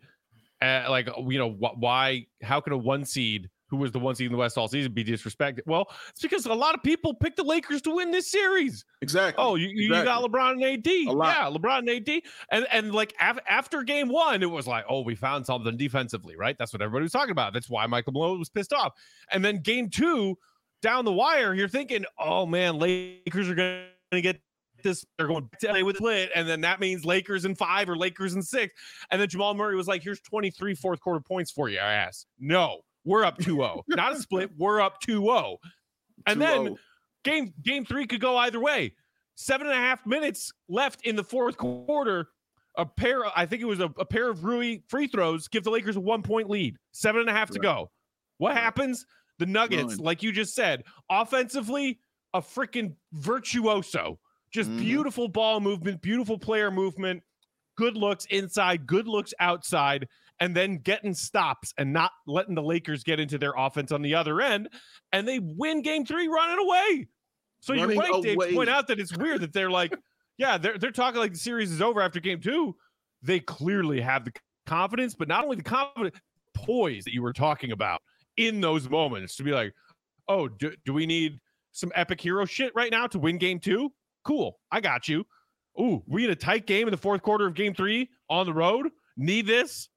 uh, 0.63 0.87
like 0.89 1.09
you 1.27 1.39
know, 1.39 1.51
wh- 1.51 1.79
why? 1.79 2.27
How 2.43 2.61
can 2.61 2.73
a 2.73 2.79
one 2.79 3.05
seed 3.05 3.51
who 3.69 3.77
was 3.77 3.91
the 3.91 3.99
one 3.99 4.15
seed 4.15 4.27
in 4.27 4.33
the 4.33 4.39
West 4.39 4.57
all 4.57 4.69
season, 4.69 4.93
be 4.93 5.05
disrespected. 5.05 5.61
Well, 5.67 5.91
it's 6.11 6.23
because 6.23 6.47
a 6.47 6.55
lot 6.55 6.75
of 6.75 6.83
people 6.83 7.15
picked 7.15 7.37
the 7.37 7.43
Lakers 7.43 7.83
to 7.83 7.91
win 7.91 8.11
this 8.11 8.31
series. 8.31 8.85
Exactly. 9.03 9.43
Oh, 9.43 9.57
you, 9.57 9.69
exactly. 9.69 9.99
you 9.99 10.05
got 10.05 10.23
LeBron 10.23 10.53
and 10.53 10.65
AD. 10.65 10.87
Yeah, 10.87 11.51
LeBron 11.51 11.79
and 11.79 11.91
AD. 11.91 12.23
And 12.51 12.67
and 12.71 12.95
like 12.95 13.15
af- 13.21 13.39
after 13.49 13.83
game 13.83 14.09
one, 14.09 14.43
it 14.43 14.51
was 14.51 14.67
like, 14.67 14.85
oh, 14.89 15.01
we 15.01 15.15
found 15.15 15.47
something 15.47 15.77
defensively, 15.77 16.37
right? 16.37 16.57
That's 16.59 16.73
what 16.73 16.81
everybody 16.81 17.05
was 17.05 17.13
talking 17.13 17.33
about. 17.33 17.53
That's 17.53 17.69
why 17.69 17.87
Michael 17.87 18.13
Malone 18.13 18.39
was 18.39 18.49
pissed 18.49 18.73
off. 18.73 18.93
And 19.33 19.45
then 19.45 19.61
game 19.61 19.91
two, 19.91 20.39
down 20.81 21.05
the 21.05 21.13
wire, 21.13 21.55
you're 21.55 21.69
thinking, 21.69 22.05
oh 22.19 22.47
man, 22.47 22.79
Lakers 22.79 23.49
are 23.49 23.55
going 23.55 23.87
to 24.13 24.21
get 24.21 24.41
this. 24.83 25.05
They're 25.19 25.29
going 25.29 25.49
to 25.61 25.73
LA 25.73 25.85
with 25.85 25.97
split, 25.97 26.31
and 26.35 26.49
then 26.49 26.61
that 26.63 26.81
means 26.81 27.05
Lakers 27.05 27.45
in 27.45 27.55
five 27.55 27.89
or 27.89 27.97
Lakers 27.97 28.35
in 28.35 28.43
six. 28.43 28.75
And 29.11 29.21
then 29.21 29.29
Jamal 29.29 29.55
Murray 29.55 29.77
was 29.77 29.89
like, 29.89 30.03
"Here's 30.03 30.21
23 30.21 30.75
fourth 30.75 31.01
quarter 31.01 31.21
points 31.21 31.51
for 31.51 31.69
you." 31.69 31.79
I 31.79 31.93
asked, 31.93 32.27
"No, 32.39 32.83
we're 33.07 33.25
up 33.25 33.39
2-0. 33.39 33.83
Not 33.89 34.13
a 34.13 34.21
split, 34.21 34.51
we're 34.59 34.81
up 34.81 35.01
2-0. 35.01 35.57
And 36.27 36.39
2-0. 36.39 36.41
then 36.41 36.69
oh. 36.69 36.79
game 37.25 37.55
game 37.63 37.87
three 37.87 38.07
could 38.07 38.21
go 38.21 38.37
either 38.37 38.61
way. 38.61 38.93
Seven 39.37 39.67
and 39.69 39.77
a 39.77 39.79
half 39.79 40.05
minutes 40.05 40.53
left 40.69 41.07
in 41.07 41.17
the 41.17 41.25
fourth 41.25 41.57
quarter. 41.57 42.29
A 42.79 42.85
pair, 42.85 43.21
I 43.35 43.47
think 43.47 43.63
it 43.63 43.67
was 43.67 43.81
a, 43.81 43.91
a 43.99 44.05
pair 44.05 44.29
of 44.29 44.45
Rui 44.45 44.81
free 44.89 45.07
throws 45.07 45.49
give 45.49 45.65
the 45.65 45.71
Lakers 45.71 45.97
a 45.97 46.01
one 46.01 46.23
point 46.23 46.51
lead. 46.51 46.77
Seven 46.93 47.23
and 47.23 47.31
a 47.31 47.33
half 47.33 47.49
right. 47.49 47.55
to 47.55 47.61
go. 47.61 47.91
What 48.37 48.51
right. 48.51 48.63
happens? 48.63 49.07
The 49.39 49.47
Nuggets, 49.47 49.97
Run. 49.97 50.05
like 50.05 50.23
you 50.23 50.33
just 50.33 50.55
said, 50.55 50.85
offensively, 51.11 52.01
a 52.35 52.41
freaking 52.41 52.97
virtuoso. 53.13 54.19
Just 54.53 54.71
mm. 54.71 54.79
beautiful 54.79 55.29
ball 55.29 55.61
movement, 55.61 56.01
beautiful 56.03 56.39
player 56.39 56.71
movement, 56.71 57.23
good 57.77 57.97
looks 57.97 58.25
inside, 58.27 58.87
good 58.87 59.07
looks 59.09 59.35
outside 59.41 60.09
and 60.41 60.55
then 60.55 60.79
getting 60.79 61.15
stops 61.15 61.73
and 61.79 61.93
not 61.93 62.13
letting 62.27 62.55
the 62.55 62.63
Lakers 62.63 63.03
get 63.03 63.21
into 63.21 63.39
their 63.39 63.55
offense 63.57 63.93
on 63.93 64.03
the 64.03 64.15
other 64.15 64.41
end, 64.41 64.69
and 65.13 65.27
they 65.27 65.39
win 65.41 65.83
game 65.83 66.05
three 66.05 66.29
running 66.29 66.59
away. 66.59 67.09
So 67.61 67.75
running 67.75 67.97
you're 67.97 68.13
right, 68.13 68.23
Dave, 68.23 68.55
point 68.55 68.69
out 68.69 68.87
that 68.89 69.01
it's 69.01 69.17
weird 69.17 69.41
that 69.41 69.53
they're 69.53 69.71
like, 69.71 69.97
yeah, 70.39 70.59
they're 70.59 70.79
they're 70.79 70.91
talking 70.91 71.21
like 71.21 71.33
the 71.33 71.39
series 71.39 71.73
is 71.73 71.81
over 71.81 72.01
after 72.01 72.21
game 72.21 72.41
two. 72.41 72.77
They 73.23 73.41
clearly 73.41 74.01
have 74.01 74.25
the 74.25 74.33
confidence, 74.67 75.15
but 75.15 75.29
not 75.29 75.45
only 75.45 75.57
the 75.57 75.63
confidence, 75.63 76.17
poise 76.55 77.05
that 77.05 77.15
you 77.15 77.23
were 77.23 77.33
talking 77.33 77.73
about 77.73 78.03
in 78.37 78.61
those 78.61 78.89
moments 78.89 79.37
to 79.37 79.43
be 79.43 79.53
like, 79.53 79.73
oh, 80.29 80.49
do, 80.49 80.73
do 80.85 80.93
we 80.93 81.07
need 81.07 81.39
some 81.73 81.91
epic 81.95 82.21
hero 82.21 82.45
shit 82.45 82.73
right 82.75 82.91
now 82.91 83.07
to 83.07 83.19
win 83.19 83.39
game 83.39 83.59
two? 83.59 83.91
Cool, 84.27 84.59
I 84.73 84.81
got 84.81 85.09
you. 85.09 85.25
Ooh, 85.81 86.03
we 86.07 86.25
in 86.25 86.31
a 86.31 86.37
tight 86.37 86.67
game 86.67 86.89
in 86.89 86.91
the 86.91 86.97
fourth 86.97 87.23
quarter 87.23 87.47
of 87.47 87.55
game 87.55 87.75
three 87.75 88.11
on 88.29 88.47
the 88.47 88.55
road. 88.55 88.89
Need 89.17 89.47
this? 89.47 89.89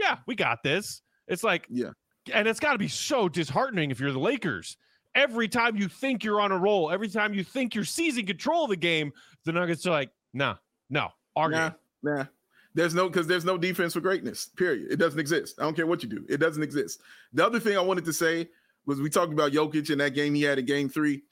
yeah, 0.00 0.16
we 0.26 0.34
got 0.34 0.62
this. 0.62 1.02
It's 1.28 1.44
like, 1.44 1.66
yeah. 1.68 1.90
And 2.32 2.48
it's 2.48 2.60
got 2.60 2.72
to 2.72 2.78
be 2.78 2.88
so 2.88 3.28
disheartening 3.28 3.90
if 3.90 4.00
you're 4.00 4.12
the 4.12 4.18
Lakers. 4.18 4.76
Every 5.14 5.48
time 5.48 5.76
you 5.76 5.88
think 5.88 6.24
you're 6.24 6.40
on 6.40 6.52
a 6.52 6.58
roll, 6.58 6.90
every 6.90 7.08
time 7.08 7.34
you 7.34 7.44
think 7.44 7.74
you're 7.74 7.84
seizing 7.84 8.26
control 8.26 8.64
of 8.64 8.70
the 8.70 8.76
game, 8.76 9.12
the 9.44 9.52
Nuggets 9.52 9.86
are 9.86 9.90
like, 9.90 10.10
nah, 10.32 10.56
no, 10.88 11.08
our 11.36 11.50
nah, 11.50 11.70
Nah, 12.02 12.24
there's 12.74 12.94
no 12.94 13.08
because 13.08 13.26
there's 13.26 13.44
no 13.44 13.58
defense 13.58 13.92
for 13.92 14.00
greatness. 14.00 14.46
Period. 14.56 14.90
It 14.90 14.96
doesn't 14.96 15.18
exist. 15.18 15.56
I 15.58 15.64
don't 15.64 15.74
care 15.74 15.86
what 15.86 16.02
you 16.02 16.08
do. 16.08 16.24
It 16.28 16.38
doesn't 16.38 16.62
exist. 16.62 17.00
The 17.32 17.44
other 17.44 17.58
thing 17.58 17.76
I 17.76 17.80
wanted 17.80 18.04
to 18.04 18.12
say 18.12 18.48
was 18.86 19.00
we 19.00 19.10
talked 19.10 19.32
about 19.32 19.52
Jokic 19.52 19.90
in 19.90 19.98
that 19.98 20.14
game 20.14 20.34
he 20.34 20.42
had 20.42 20.58
in 20.58 20.64
game 20.64 20.88
three. 20.88 21.22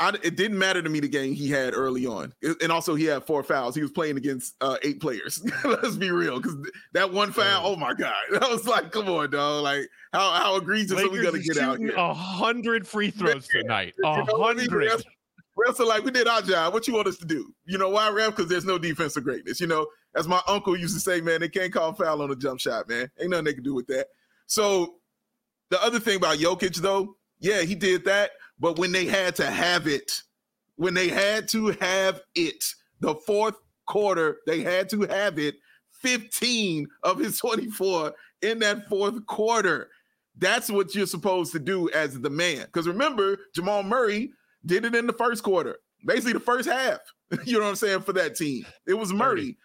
I, 0.00 0.08
it 0.24 0.36
didn't 0.36 0.58
matter 0.58 0.82
to 0.82 0.88
me 0.88 0.98
the 0.98 1.08
game 1.08 1.34
he 1.34 1.48
had 1.48 1.72
early 1.72 2.04
on, 2.04 2.32
and 2.60 2.72
also 2.72 2.96
he 2.96 3.04
had 3.04 3.24
four 3.24 3.44
fouls. 3.44 3.76
He 3.76 3.82
was 3.82 3.92
playing 3.92 4.16
against 4.16 4.54
uh, 4.60 4.76
eight 4.82 5.00
players. 5.00 5.40
Let's 5.64 5.96
be 5.96 6.10
real, 6.10 6.40
because 6.40 6.56
that 6.94 7.12
one 7.12 7.30
foul, 7.30 7.64
oh 7.64 7.76
my 7.76 7.94
god, 7.94 8.14
I 8.42 8.48
was 8.48 8.66
like, 8.66 8.90
come 8.90 9.08
on, 9.08 9.30
dog. 9.30 9.62
Like, 9.62 9.88
how 10.12 10.32
how 10.32 10.56
egregious 10.56 10.92
Lakers 10.92 11.10
are 11.10 11.12
we 11.12 11.22
gonna 11.22 11.38
get 11.38 11.58
out 11.58 11.78
here? 11.78 11.94
A 11.96 12.12
hundred 12.12 12.88
free 12.88 13.10
throws 13.12 13.46
tonight. 13.46 13.94
A 14.02 14.24
hundred. 14.24 15.04
Refs 15.56 15.78
are 15.78 15.86
like, 15.86 16.04
we 16.04 16.10
did 16.10 16.26
our 16.26 16.42
job. 16.42 16.72
What 16.72 16.88
you 16.88 16.94
want 16.94 17.06
us 17.06 17.16
to 17.18 17.24
do? 17.24 17.54
You 17.64 17.78
know 17.78 17.88
why, 17.88 18.10
ref? 18.10 18.34
Because 18.34 18.50
there's 18.50 18.64
no 18.64 18.76
defensive 18.76 19.22
greatness. 19.22 19.60
You 19.60 19.68
know, 19.68 19.86
as 20.16 20.26
my 20.26 20.40
uncle 20.48 20.76
used 20.76 20.94
to 20.94 21.00
say, 21.00 21.20
man, 21.20 21.40
they 21.40 21.48
can't 21.48 21.72
call 21.72 21.92
foul 21.92 22.22
on 22.22 22.32
a 22.32 22.34
jump 22.34 22.58
shot, 22.58 22.88
man. 22.88 23.08
Ain't 23.20 23.30
nothing 23.30 23.44
they 23.44 23.54
can 23.54 23.62
do 23.62 23.72
with 23.72 23.86
that. 23.86 24.08
So 24.46 24.96
the 25.70 25.80
other 25.80 26.00
thing 26.00 26.16
about 26.16 26.38
Jokic, 26.38 26.74
though, 26.78 27.16
yeah, 27.38 27.62
he 27.62 27.76
did 27.76 28.04
that. 28.06 28.32
But 28.58 28.78
when 28.78 28.92
they 28.92 29.06
had 29.06 29.36
to 29.36 29.50
have 29.50 29.86
it, 29.86 30.22
when 30.76 30.94
they 30.94 31.08
had 31.08 31.48
to 31.48 31.68
have 31.80 32.20
it, 32.34 32.64
the 33.00 33.14
fourth 33.26 33.56
quarter, 33.86 34.38
they 34.46 34.62
had 34.62 34.88
to 34.90 35.02
have 35.02 35.38
it 35.38 35.56
15 36.02 36.86
of 37.02 37.18
his 37.18 37.38
24 37.38 38.12
in 38.42 38.58
that 38.60 38.88
fourth 38.88 39.24
quarter. 39.26 39.88
That's 40.36 40.70
what 40.70 40.94
you're 40.94 41.06
supposed 41.06 41.52
to 41.52 41.58
do 41.58 41.88
as 41.90 42.20
the 42.20 42.30
man. 42.30 42.62
Because 42.66 42.88
remember, 42.88 43.38
Jamal 43.54 43.82
Murray 43.82 44.32
did 44.66 44.84
it 44.84 44.94
in 44.94 45.06
the 45.06 45.12
first 45.12 45.42
quarter, 45.42 45.78
basically 46.06 46.32
the 46.32 46.40
first 46.40 46.68
half. 46.68 46.98
you 47.44 47.54
know 47.54 47.60
what 47.60 47.70
I'm 47.70 47.76
saying? 47.76 48.00
For 48.02 48.12
that 48.14 48.36
team, 48.36 48.64
it 48.86 48.94
was 48.94 49.12
Murray 49.12 49.56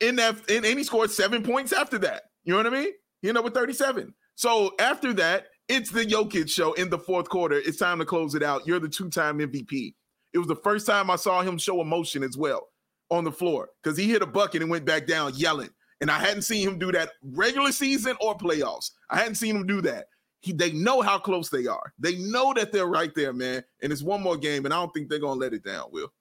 in 0.00 0.16
that, 0.16 0.36
and, 0.50 0.64
and 0.64 0.78
he 0.78 0.84
scored 0.84 1.10
seven 1.10 1.42
points 1.42 1.72
after 1.72 1.98
that. 1.98 2.24
You 2.44 2.52
know 2.52 2.58
what 2.58 2.66
I 2.66 2.70
mean? 2.70 2.92
He 3.22 3.28
ended 3.28 3.38
up 3.38 3.44
with 3.44 3.54
37. 3.54 4.14
So 4.34 4.72
after 4.78 5.12
that, 5.14 5.46
it's 5.68 5.90
the 5.90 6.04
Jokic 6.04 6.48
show 6.48 6.72
in 6.74 6.90
the 6.90 6.98
fourth 6.98 7.28
quarter. 7.28 7.56
It's 7.56 7.78
time 7.78 7.98
to 7.98 8.04
close 8.04 8.34
it 8.34 8.42
out. 8.42 8.66
You're 8.66 8.80
the 8.80 8.88
two-time 8.88 9.38
MVP. 9.38 9.94
It 10.32 10.38
was 10.38 10.46
the 10.46 10.56
first 10.56 10.86
time 10.86 11.10
I 11.10 11.16
saw 11.16 11.42
him 11.42 11.58
show 11.58 11.80
emotion 11.80 12.22
as 12.22 12.36
well 12.36 12.68
on 13.10 13.24
the 13.24 13.32
floor 13.32 13.70
because 13.82 13.96
he 13.96 14.08
hit 14.08 14.22
a 14.22 14.26
bucket 14.26 14.62
and 14.62 14.70
went 14.70 14.84
back 14.84 15.06
down 15.06 15.32
yelling. 15.34 15.70
And 16.00 16.10
I 16.10 16.18
hadn't 16.18 16.42
seen 16.42 16.68
him 16.68 16.78
do 16.78 16.92
that 16.92 17.12
regular 17.22 17.72
season 17.72 18.16
or 18.20 18.36
playoffs. 18.36 18.90
I 19.08 19.18
hadn't 19.18 19.36
seen 19.36 19.56
him 19.56 19.66
do 19.66 19.80
that. 19.82 20.08
he, 20.40 20.52
they 20.52 20.72
know 20.72 21.00
how 21.00 21.18
close 21.18 21.48
they 21.48 21.66
are. 21.66 21.92
They 21.98 22.16
know 22.16 22.52
that 22.54 22.70
they're 22.72 22.86
right 22.86 23.14
there, 23.14 23.32
man. 23.32 23.64
And 23.82 23.92
it's 23.92 24.02
one 24.02 24.22
more 24.22 24.36
game, 24.36 24.64
and 24.64 24.74
I 24.74 24.78
don't 24.78 24.92
think 24.92 25.08
they're 25.08 25.18
gonna 25.18 25.40
let 25.40 25.54
it 25.54 25.64
down. 25.64 25.86
Will. 25.90 26.12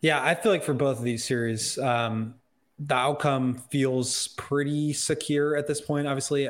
Yeah, 0.00 0.22
I 0.22 0.34
feel 0.34 0.52
like 0.52 0.64
for 0.64 0.74
both 0.74 0.98
of 0.98 1.04
these 1.04 1.24
series, 1.24 1.78
um, 1.78 2.34
the 2.78 2.94
outcome 2.94 3.54
feels 3.70 4.28
pretty 4.28 4.92
secure 4.92 5.56
at 5.56 5.66
this 5.66 5.80
point. 5.80 6.06
Obviously, 6.06 6.48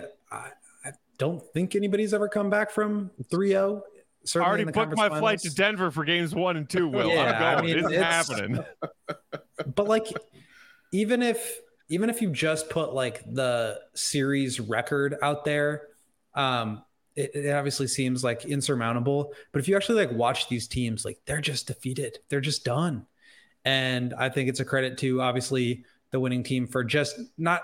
don't 1.18 1.42
think 1.52 1.74
anybody's 1.74 2.14
ever 2.14 2.28
come 2.28 2.50
back 2.50 2.70
from 2.70 3.10
3 3.30 3.48
0. 3.48 3.82
I 4.34 4.38
already 4.38 4.64
booked 4.64 4.96
my 4.96 5.08
finals. 5.08 5.20
flight 5.20 5.38
to 5.40 5.54
Denver 5.54 5.90
for 5.90 6.04
games 6.04 6.34
one 6.34 6.56
and 6.56 6.68
two. 6.68 6.88
Will 6.88 7.08
yeah, 7.08 7.24
I'm 7.24 7.40
going. 7.40 7.56
I 7.56 7.62
mean, 7.62 7.84
it's, 7.84 7.92
it's 7.92 8.02
happening. 8.02 8.64
But 9.74 9.86
like, 9.86 10.06
even 10.92 11.22
if 11.22 11.60
even 11.88 12.10
if 12.10 12.20
you 12.20 12.30
just 12.30 12.70
put 12.70 12.92
like 12.92 13.22
the 13.24 13.78
series 13.94 14.58
record 14.58 15.16
out 15.22 15.44
there, 15.44 15.88
um, 16.34 16.82
it, 17.14 17.30
it, 17.34 17.50
obviously 17.50 17.86
seems 17.86 18.24
like 18.24 18.44
insurmountable. 18.44 19.32
But 19.52 19.60
if 19.60 19.68
you 19.68 19.76
actually 19.76 20.04
like 20.04 20.16
watch 20.16 20.48
these 20.48 20.66
teams, 20.66 21.04
like 21.04 21.18
they're 21.26 21.40
just 21.40 21.68
defeated, 21.68 22.18
they're 22.28 22.40
just 22.40 22.64
done. 22.64 23.06
And 23.64 24.12
I 24.14 24.28
think 24.28 24.48
it's 24.48 24.60
a 24.60 24.64
credit 24.64 24.98
to 24.98 25.20
obviously 25.20 25.84
the 26.10 26.20
winning 26.20 26.42
team 26.42 26.66
for 26.66 26.84
just 26.84 27.18
not 27.38 27.62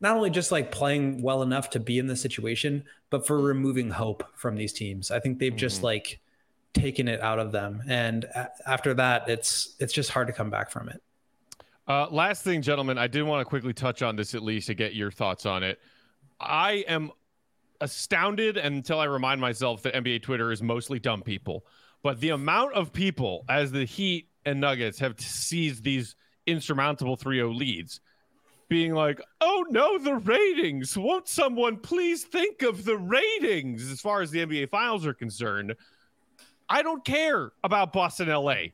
not 0.00 0.16
only 0.16 0.30
just 0.30 0.52
like 0.52 0.70
playing 0.70 1.22
well 1.22 1.42
enough 1.42 1.70
to 1.70 1.80
be 1.80 1.98
in 1.98 2.06
the 2.06 2.16
situation, 2.16 2.84
but 3.10 3.26
for 3.26 3.40
removing 3.40 3.90
hope 3.90 4.24
from 4.34 4.56
these 4.56 4.72
teams. 4.72 5.10
I 5.10 5.20
think 5.20 5.38
they've 5.38 5.52
mm-hmm. 5.52 5.58
just 5.58 5.82
like 5.82 6.20
taken 6.74 7.08
it 7.08 7.20
out 7.20 7.38
of 7.38 7.52
them, 7.52 7.82
and 7.88 8.26
after 8.66 8.94
that, 8.94 9.28
it's 9.28 9.76
it's 9.80 9.92
just 9.92 10.10
hard 10.10 10.26
to 10.28 10.32
come 10.32 10.50
back 10.50 10.70
from 10.70 10.88
it. 10.88 11.02
Uh, 11.86 12.06
last 12.10 12.44
thing, 12.44 12.60
gentlemen, 12.60 12.98
I 12.98 13.06
did 13.06 13.22
want 13.22 13.40
to 13.40 13.44
quickly 13.46 13.72
touch 13.72 14.02
on 14.02 14.14
this 14.14 14.34
at 14.34 14.42
least 14.42 14.66
to 14.66 14.74
get 14.74 14.94
your 14.94 15.10
thoughts 15.10 15.46
on 15.46 15.62
it. 15.62 15.80
I 16.38 16.84
am 16.86 17.10
astounded 17.80 18.56
until 18.56 19.00
I 19.00 19.04
remind 19.04 19.40
myself 19.40 19.82
that 19.82 19.94
NBA 19.94 20.22
Twitter 20.22 20.52
is 20.52 20.62
mostly 20.62 20.98
dumb 20.98 21.22
people. 21.22 21.64
But 22.02 22.20
the 22.20 22.30
amount 22.30 22.74
of 22.74 22.92
people, 22.92 23.44
as 23.48 23.72
the 23.72 23.84
Heat 23.84 24.28
and 24.44 24.60
Nuggets 24.60 24.98
have 24.98 25.18
seized 25.18 25.82
these 25.82 26.14
insurmountable 26.46 27.16
3 27.16 27.38
0 27.38 27.52
leads, 27.52 28.00
being 28.68 28.94
like, 28.94 29.20
oh 29.40 29.64
no, 29.70 29.98
the 29.98 30.14
ratings. 30.14 30.96
Won't 30.96 31.28
someone 31.28 31.78
please 31.78 32.24
think 32.24 32.62
of 32.62 32.84
the 32.84 32.96
ratings 32.96 33.90
as 33.90 34.00
far 34.00 34.20
as 34.20 34.30
the 34.30 34.44
NBA 34.44 34.70
finals 34.70 35.06
are 35.06 35.14
concerned? 35.14 35.74
I 36.68 36.82
don't 36.82 37.04
care 37.04 37.52
about 37.64 37.92
Boston 37.92 38.28
LA. 38.28 38.72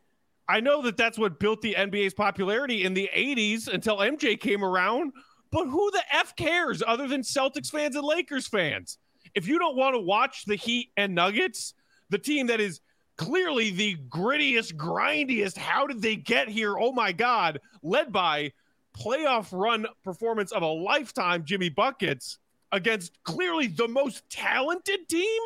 I 0.49 0.61
know 0.61 0.83
that 0.83 0.97
that's 0.97 1.19
what 1.19 1.39
built 1.39 1.63
the 1.63 1.75
NBA's 1.75 2.13
popularity 2.13 2.85
in 2.85 2.93
the 2.93 3.09
80s 3.15 3.69
until 3.69 3.99
MJ 3.99 4.39
came 4.39 4.65
around, 4.65 5.13
but 5.51 5.67
who 5.67 5.91
the 5.93 6.03
F 6.13 6.35
cares 6.37 6.83
other 6.87 7.07
than 7.07 7.23
Celtics 7.23 7.71
fans 7.71 7.97
and 7.97 8.05
Lakers 8.05 8.49
fans? 8.49 8.99
If 9.35 9.47
you 9.49 9.59
don't 9.59 9.77
want 9.77 9.95
to 9.95 10.01
watch 10.01 10.45
the 10.45 10.57
Heat 10.57 10.91
and 10.97 11.15
Nuggets, 11.15 11.75
the 12.11 12.19
team 12.19 12.49
that 12.49 12.61
is 12.61 12.81
clearly 13.17 13.71
the 13.71 13.97
grittiest, 14.09 14.75
grindiest, 14.75 15.57
how 15.57 15.87
did 15.87 16.03
they 16.03 16.17
get 16.17 16.49
here? 16.49 16.79
Oh 16.79 16.93
my 16.93 17.13
God, 17.13 17.61
led 17.83 18.13
by 18.13 18.53
playoff 18.99 19.49
run 19.53 19.87
performance 20.03 20.53
of 20.53 20.63
a 20.63 20.67
lifetime, 20.67 21.45
Jimmy 21.45 21.69
Buckets, 21.69 22.39
against 22.73 23.23
clearly 23.25 23.67
the 23.67 23.89
most 23.89 24.29
talented 24.31 25.09
team, 25.09 25.41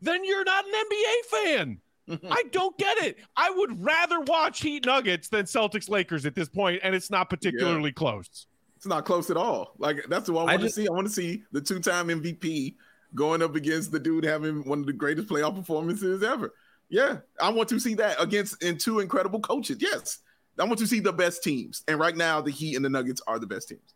then 0.00 0.24
you're 0.24 0.44
not 0.44 0.64
an 0.64 0.72
NBA 0.72 1.24
fan. 1.30 1.80
I 2.30 2.44
don't 2.52 2.76
get 2.78 2.98
it. 2.98 3.18
I 3.36 3.50
would 3.50 3.84
rather 3.84 4.20
watch 4.20 4.60
Heat 4.60 4.86
Nuggets 4.86 5.28
than 5.28 5.44
Celtics 5.44 5.90
Lakers 5.90 6.24
at 6.24 6.34
this 6.34 6.48
point, 6.48 6.80
and 6.82 6.94
it's 6.94 7.10
not 7.10 7.28
particularly 7.28 7.90
yeah. 7.90 7.94
close. 7.94 8.46
It's 8.76 8.86
not 8.86 9.04
close 9.04 9.30
at 9.30 9.36
all. 9.36 9.74
Like 9.78 10.04
that's 10.08 10.30
what 10.30 10.48
I 10.48 10.56
want 10.56 10.62
to 10.62 10.70
see. 10.70 10.88
I 10.88 10.92
want 10.92 11.06
to 11.06 11.12
see 11.12 11.42
the 11.52 11.60
two-time 11.60 12.08
MVP 12.08 12.76
going 13.14 13.42
up 13.42 13.56
against 13.56 13.90
the 13.90 13.98
dude 13.98 14.24
having 14.24 14.64
one 14.64 14.80
of 14.80 14.86
the 14.86 14.92
greatest 14.92 15.28
playoff 15.28 15.56
performances 15.56 16.22
ever. 16.22 16.54
Yeah, 16.88 17.18
I 17.40 17.50
want 17.50 17.68
to 17.70 17.80
see 17.80 17.94
that 17.94 18.20
against 18.20 18.62
in 18.62 18.78
two 18.78 19.00
incredible 19.00 19.40
coaches. 19.40 19.78
Yes, 19.80 20.18
I 20.58 20.64
want 20.64 20.78
to 20.78 20.86
see 20.86 21.00
the 21.00 21.12
best 21.12 21.42
teams, 21.42 21.82
and 21.88 21.98
right 21.98 22.16
now 22.16 22.40
the 22.40 22.50
Heat 22.50 22.76
and 22.76 22.84
the 22.84 22.88
Nuggets 22.88 23.20
are 23.26 23.38
the 23.38 23.46
best 23.46 23.68
teams. 23.68 23.94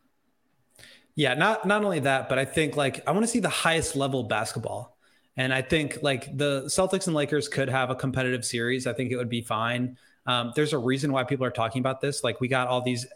Yeah, 1.15 1.35
not 1.35 1.67
not 1.67 1.85
only 1.85 2.01
that, 2.01 2.29
but 2.29 2.39
I 2.39 2.45
think 2.45 2.77
like 2.77 3.07
I 3.07 3.13
want 3.13 3.25
to 3.25 3.29
see 3.29 3.41
the 3.41 3.49
highest 3.49 3.97
level 3.97 4.25
basketball. 4.25 4.97
And 5.37 5.53
I 5.53 5.63
think 5.63 5.99
like 6.03 6.37
the 6.37 6.65
Celtics 6.65 7.07
and 7.07 7.17
Lakers 7.17 7.49
could 7.49 7.69
have 7.69 7.91
a 7.91 7.95
competitive 7.95 8.45
series. 8.45 8.87
I 8.87 8.93
think 8.93 9.13
it 9.13 9.17
would 9.17 9.31
be 9.31 9.41
fine. 9.41 9.97
Um, 10.27 10.53
there's 10.55 10.73
a 10.73 10.79
reason 10.79 11.13
why 11.13 11.25
people 11.25 11.47
are 11.47 11.51
talking 11.51 11.81
about 11.81 12.01
this. 12.01 12.23
Like 12.23 12.41
we 12.41 12.49
got 12.49 12.69
all 12.69 12.83
these 12.83 13.07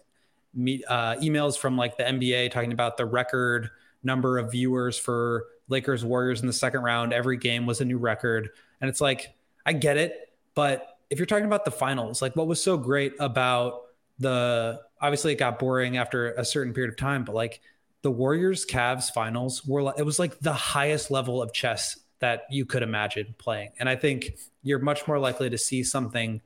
uh, 0.89 1.15
emails 1.17 1.59
from 1.59 1.77
like 1.77 1.97
the 1.97 2.05
NBA 2.05 2.51
talking 2.51 2.73
about 2.73 2.97
the 2.97 3.05
record 3.05 3.71
number 4.03 4.39
of 4.39 4.51
viewers 4.51 4.99
for 4.99 5.47
Lakers 5.69 6.05
Warriors 6.05 6.41
in 6.41 6.47
the 6.47 6.53
second 6.53 6.83
round. 6.83 7.13
Every 7.13 7.37
game 7.37 7.67
was 7.67 7.81
a 7.81 7.85
new 7.85 7.99
record. 7.99 8.51
And 8.81 8.89
it's 8.89 9.01
like, 9.01 9.35
I 9.65 9.73
get 9.73 9.97
it. 9.97 10.33
But 10.55 10.96
if 11.11 11.19
you're 11.19 11.27
talking 11.27 11.47
about 11.47 11.65
the 11.65 11.71
finals, 11.71 12.21
like 12.21 12.35
what 12.37 12.47
was 12.47 12.63
so 12.63 12.77
great 12.77 13.15
about 13.21 13.83
the 14.19 14.81
obviously 15.01 15.33
it 15.33 15.39
got 15.39 15.59
boring 15.59 15.97
after 15.97 16.33
a 16.33 16.45
certain 16.45 16.73
period 16.73 16.91
of 16.91 16.97
time, 16.97 17.25
but 17.25 17.35
like 17.35 17.61
the 18.03 18.11
Warriors 18.11 18.65
Cavs 18.65 19.13
finals 19.13 19.65
were 19.65 19.83
like, 19.83 19.99
it 19.99 20.05
was 20.05 20.19
like 20.19 20.39
the 20.41 20.53
highest 20.53 21.11
level 21.11 21.43
of 21.43 21.53
chess 21.53 21.99
that 22.21 22.45
you 22.51 22.65
could 22.65 22.83
imagine 22.83 23.35
playing. 23.39 23.71
And 23.79 23.89
I 23.89 23.97
think 23.97 24.39
you're 24.63 24.79
much 24.79 25.07
more 25.07 25.19
likely 25.19 25.51
to 25.51 25.59
see 25.59 25.83
something 25.83 26.41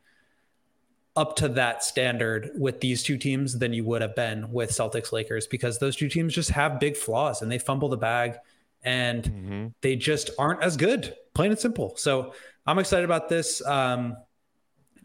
up 1.17 1.37
to 1.37 1.49
that 1.49 1.85
standard 1.85 2.51
with 2.57 2.81
these 2.81 3.03
two 3.03 3.19
teams 3.19 3.59
than 3.59 3.73
you 3.73 3.85
would 3.85 4.01
have 4.01 4.15
been 4.15 4.51
with 4.53 4.71
Celtics 4.71 5.13
Lakers 5.13 5.47
because 5.47 5.79
those 5.79 5.97
two 5.97 6.09
teams 6.09 6.35
just 6.35 6.51
have 6.51 6.81
big 6.81 6.97
flaws 6.97 7.43
and 7.43 7.51
they 7.51 7.59
fumble 7.59 7.89
the 7.89 7.97
bag 7.97 8.37
and 8.83 9.25
mm-hmm. 9.25 9.67
they 9.83 9.97
just 9.97 10.31
aren't 10.39 10.63
as 10.63 10.77
good, 10.77 11.15
plain 11.35 11.51
and 11.51 11.61
simple. 11.61 11.97
So 11.97 12.33
I'm 12.67 12.79
excited 12.79 13.05
about 13.05 13.29
this. 13.29 13.65
Um, 13.67 14.17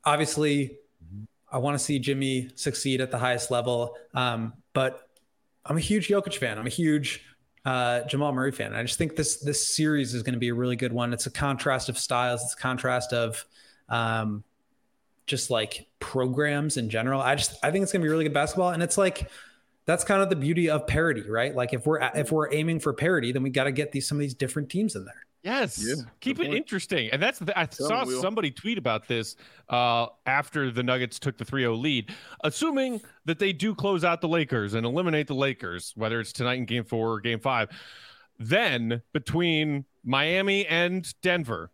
obviously, 0.06 0.78
I 1.52 1.58
want 1.58 1.78
to 1.78 1.84
see 1.84 2.00
Jimmy 2.00 2.50
succeed 2.56 3.02
at 3.02 3.12
the 3.12 3.18
highest 3.18 3.52
level, 3.52 3.96
um, 4.14 4.54
but 4.74 5.10
I'm 5.66 5.78
a 5.78 5.82
huge 5.82 6.08
Jokic 6.08 6.36
fan. 6.36 6.58
I'm 6.58 6.68
a 6.68 6.70
huge 6.70 7.24
uh, 7.66 8.02
Jamal 8.02 8.32
Murray 8.32 8.52
fan. 8.52 8.74
I 8.74 8.84
just 8.84 8.98
think 8.98 9.16
this 9.16 9.38
this 9.38 9.68
series 9.68 10.14
is 10.14 10.22
going 10.22 10.34
to 10.34 10.40
be 10.40 10.50
a 10.50 10.54
really 10.54 10.76
good 10.76 10.94
one. 10.94 11.14
It's 11.14 11.26
a 11.26 11.32
contrast 11.32 11.90
of 11.90 11.98
styles. 11.98 12.44
It's 12.44 12.54
a 12.54 12.58
contrast 12.58 13.14
of 13.14 13.44
um, 13.90 14.44
just 15.26 15.50
like 15.50 15.88
programs 16.00 16.78
in 16.78 16.90
general. 16.90 17.22
I 17.22 17.36
just 17.36 17.56
I 17.64 17.72
think 17.72 17.84
it's 17.84 17.92
going 17.92 18.02
to 18.02 18.06
be 18.06 18.12
really 18.12 18.26
good 18.26 18.34
basketball, 18.34 18.70
and 18.70 18.84
it's 18.84 18.98
like 18.98 19.30
that's 19.86 20.04
kind 20.04 20.22
of 20.22 20.30
the 20.30 20.36
beauty 20.36 20.70
of 20.70 20.86
parity, 20.88 21.30
right? 21.30 21.56
Like 21.56 21.74
if 21.74 21.86
we're 21.86 22.00
if 22.14 22.32
we're 22.32 22.54
aiming 22.54 22.80
for 22.80 22.94
parity, 22.94 23.32
then 23.32 23.44
we 23.44 23.50
got 23.50 23.64
to 23.66 23.72
get 23.72 23.92
these 23.92 24.08
some 24.08 24.18
of 24.18 24.22
these 24.22 24.36
different 24.36 24.70
teams 24.70 24.96
in 24.96 25.06
there. 25.06 25.26
Yes, 25.46 25.86
yeah, 25.88 26.04
keep 26.22 26.40
it 26.40 26.48
point. 26.48 26.58
interesting. 26.58 27.12
And 27.12 27.22
that's 27.22 27.38
the, 27.38 27.58
I 27.58 27.68
Tell 27.68 27.88
saw 27.88 28.06
somebody 28.20 28.50
tweet 28.50 28.80
about 28.80 29.08
this 29.08 29.36
uh, 29.70 30.08
after 30.26 30.72
the 30.72 30.82
Nuggets 30.82 31.20
took 31.20 31.38
the 31.38 31.46
3-0 31.46 31.80
lead, 31.80 32.16
assuming 32.44 33.00
that 33.26 33.38
they 33.38 33.54
do 33.54 33.76
close 33.76 34.04
out 34.04 34.22
the 34.22 34.28
Lakers 34.28 34.74
and 34.74 34.88
eliminate 34.88 35.28
the 35.28 35.36
Lakers, 35.36 35.94
whether 35.96 36.20
it's 36.20 36.34
tonight 36.34 36.56
in 36.56 36.66
Game 36.66 36.84
Four 36.84 37.14
or 37.14 37.20
Game 37.20 37.40
Five. 37.40 37.70
Then 38.40 39.04
between 39.14 39.86
Miami 40.04 40.66
and 40.66 41.14
Denver, 41.22 41.70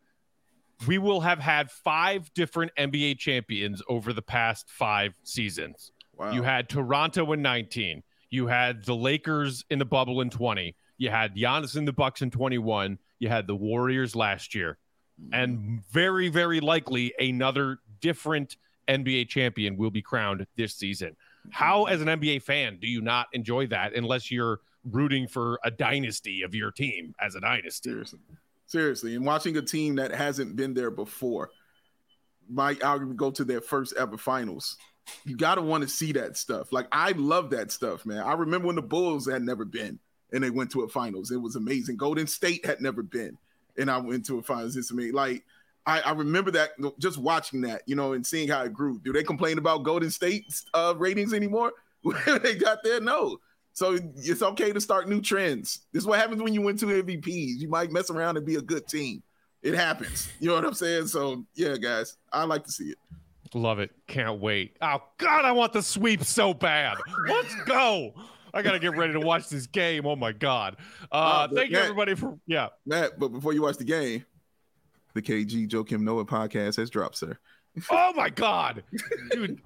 we 0.86 0.98
will 0.98 1.22
have 1.22 1.40
had 1.40 1.72
five 1.72 2.30
different 2.34 2.74
NBA 2.78 3.20
champions 3.20 3.82
over 3.88 4.12
the 4.12 4.22
past 4.22 4.70
five 4.70 5.14
seasons. 5.24 5.94
Wow. 6.18 6.32
You 6.32 6.44
had 6.44 6.68
Toronto 6.68 7.32
in 7.32 7.42
19. 7.42 8.04
You 8.30 8.48
had 8.48 8.84
the 8.84 8.96
Lakers 8.96 9.64
in 9.70 9.80
the 9.80 9.86
bubble 9.86 10.20
in 10.20 10.30
20. 10.30 10.76
You 10.98 11.10
had 11.10 11.38
Giannis 11.38 11.78
in 11.78 11.86
the 11.86 11.94
Bucks 11.94 12.22
in 12.22 12.32
21 12.32 13.00
you 13.22 13.30
had 13.30 13.46
the 13.46 13.56
Warriors 13.56 14.16
last 14.16 14.56
year, 14.56 14.80
mm-hmm. 15.22 15.34
and 15.34 15.84
very, 15.92 16.28
very 16.28 16.60
likely 16.60 17.14
another 17.20 17.78
different 18.02 18.58
NBA 18.88 19.30
champion 19.30 19.78
will 19.78 19.92
be 19.92 20.02
crowned 20.02 20.46
this 20.58 20.74
season. 20.74 21.10
Mm-hmm. 21.10 21.50
How, 21.52 21.84
as 21.86 22.02
an 22.02 22.08
NBA 22.08 22.42
fan, 22.42 22.80
do 22.82 22.88
you 22.88 23.00
not 23.00 23.28
enjoy 23.32 23.68
that 23.68 23.96
unless 23.96 24.32
you're 24.32 24.60
rooting 24.84 25.28
for 25.28 25.60
a 25.64 25.70
dynasty 25.70 26.42
of 26.42 26.56
your 26.56 26.72
team 26.72 27.14
as 27.22 27.36
a 27.36 27.40
dynasty? 27.40 27.92
Seriously, 27.92 28.20
seriously, 28.66 29.16
and 29.16 29.24
watching 29.24 29.56
a 29.56 29.62
team 29.62 29.96
that 29.98 30.12
hasn't 30.12 30.56
been 30.56 30.74
there 30.74 30.92
before 30.92 31.52
might 32.50 32.80
arguably 32.80 33.16
go 33.16 33.30
to 33.30 33.46
their 33.46 33.62
first 33.62 33.94
ever 33.98 34.18
finals. 34.18 34.78
You 35.26 35.38
gotta 35.38 35.62
want 35.62 35.84
to 35.84 35.88
see 35.88 36.12
that 36.14 36.38
stuff. 36.38 36.74
Like 36.74 36.88
I 36.92 37.12
love 37.12 37.52
that 37.52 37.72
stuff, 37.72 38.04
man. 38.04 38.20
I 38.20 38.34
remember 38.34 38.66
when 38.68 38.76
the 38.76 38.82
Bulls 38.82 39.30
had 39.30 39.44
never 39.44 39.64
been 39.64 40.00
and 40.32 40.44
they 40.44 40.50
went 40.50 40.72
to 40.72 40.82
a 40.82 40.88
finals. 40.88 41.32
It 41.32 41.42
was 41.42 41.56
amazing. 41.56 41.98
Golden 41.98 42.28
State 42.28 42.66
had 42.66 42.82
never 42.82 43.04
been, 43.04 43.38
and 43.78 43.90
I 43.90 43.98
went 43.98 44.26
to 44.28 44.40
a 44.40 44.42
finals. 44.42 44.76
It's 44.76 44.92
amazing. 44.92 45.14
Like 45.14 45.44
I, 45.86 46.02
I 46.02 46.12
remember 46.12 46.52
that 46.52 46.72
just 47.00 47.18
watching 47.18 47.62
that, 47.62 47.82
you 47.86 47.96
know, 47.96 48.14
and 48.14 48.26
seeing 48.26 48.48
how 48.48 48.64
it 48.64 48.74
grew. 48.74 49.00
Do 49.00 49.12
they 49.12 49.24
complain 49.24 49.58
about 49.58 49.84
Golden 49.84 50.12
State's 50.12 50.66
uh, 50.74 50.94
ratings 50.98 51.34
anymore? 51.34 51.74
they 52.26 52.56
got 52.56 52.80
there, 52.84 53.00
no. 53.00 53.40
So 53.74 53.98
it's 54.18 54.42
okay 54.42 54.74
to 54.74 54.82
start 54.82 55.08
new 55.08 55.22
trends. 55.22 55.82
This 55.92 56.04
is 56.04 56.08
what 56.08 56.20
happens 56.20 56.42
when 56.42 56.54
you 56.54 56.62
win 56.62 56.78
two 56.78 56.88
MVPs. 56.88 57.58
You 57.58 57.70
might 57.70 57.92
mess 57.92 58.10
around 58.10 58.38
and 58.38 58.46
be 58.46 58.56
a 58.56 58.62
good 58.62 58.88
team. 58.88 59.24
It 59.64 59.76
happens. 59.76 60.30
You 60.40 60.50
know 60.50 60.56
what 60.56 60.66
I'm 60.66 60.74
saying? 60.74 61.08
So 61.08 61.46
yeah, 61.56 61.78
guys, 61.78 62.18
I 62.34 62.44
like 62.44 62.66
to 62.66 62.72
see 62.72 62.90
it. 62.90 62.98
Love 63.54 63.80
it. 63.80 63.92
Can't 64.08 64.40
wait. 64.40 64.78
Oh 64.82 65.04
God, 65.18 65.46
I 65.46 65.52
want 65.52 65.74
the 65.74 65.82
sweep 65.82 66.24
so 66.24 66.54
bad. 66.54 66.98
Let's 67.28 67.54
go. 67.66 68.14
I 68.54 68.62
gotta 68.62 68.80
get 68.80 68.95
ready 68.97 69.14
to 69.14 69.20
watch 69.20 69.49
this 69.49 69.68
game. 69.68 70.06
Oh 70.06 70.16
my 70.16 70.32
god! 70.32 70.78
Uh, 71.12 71.16
Uh, 71.16 71.47
thank 71.54 71.72
you 71.72 71.78
everybody 71.78 72.16
for 72.16 72.38
yeah. 72.47 72.68
Matt, 72.86 73.20
but 73.20 73.30
before 73.30 73.54
you 73.54 73.62
watch 73.62 73.78
the 73.78 73.84
game, 73.84 74.26
the 75.14 75.22
KG 75.22 75.68
Joakim 75.70 76.02
Noah 76.02 76.26
podcast 76.26 76.78
has 76.78 76.89
dropped, 76.89 77.18
sir. 77.18 77.38
Oh 77.89 78.12
my 78.14 78.30
god, 78.30 78.84
dude. 79.32 79.62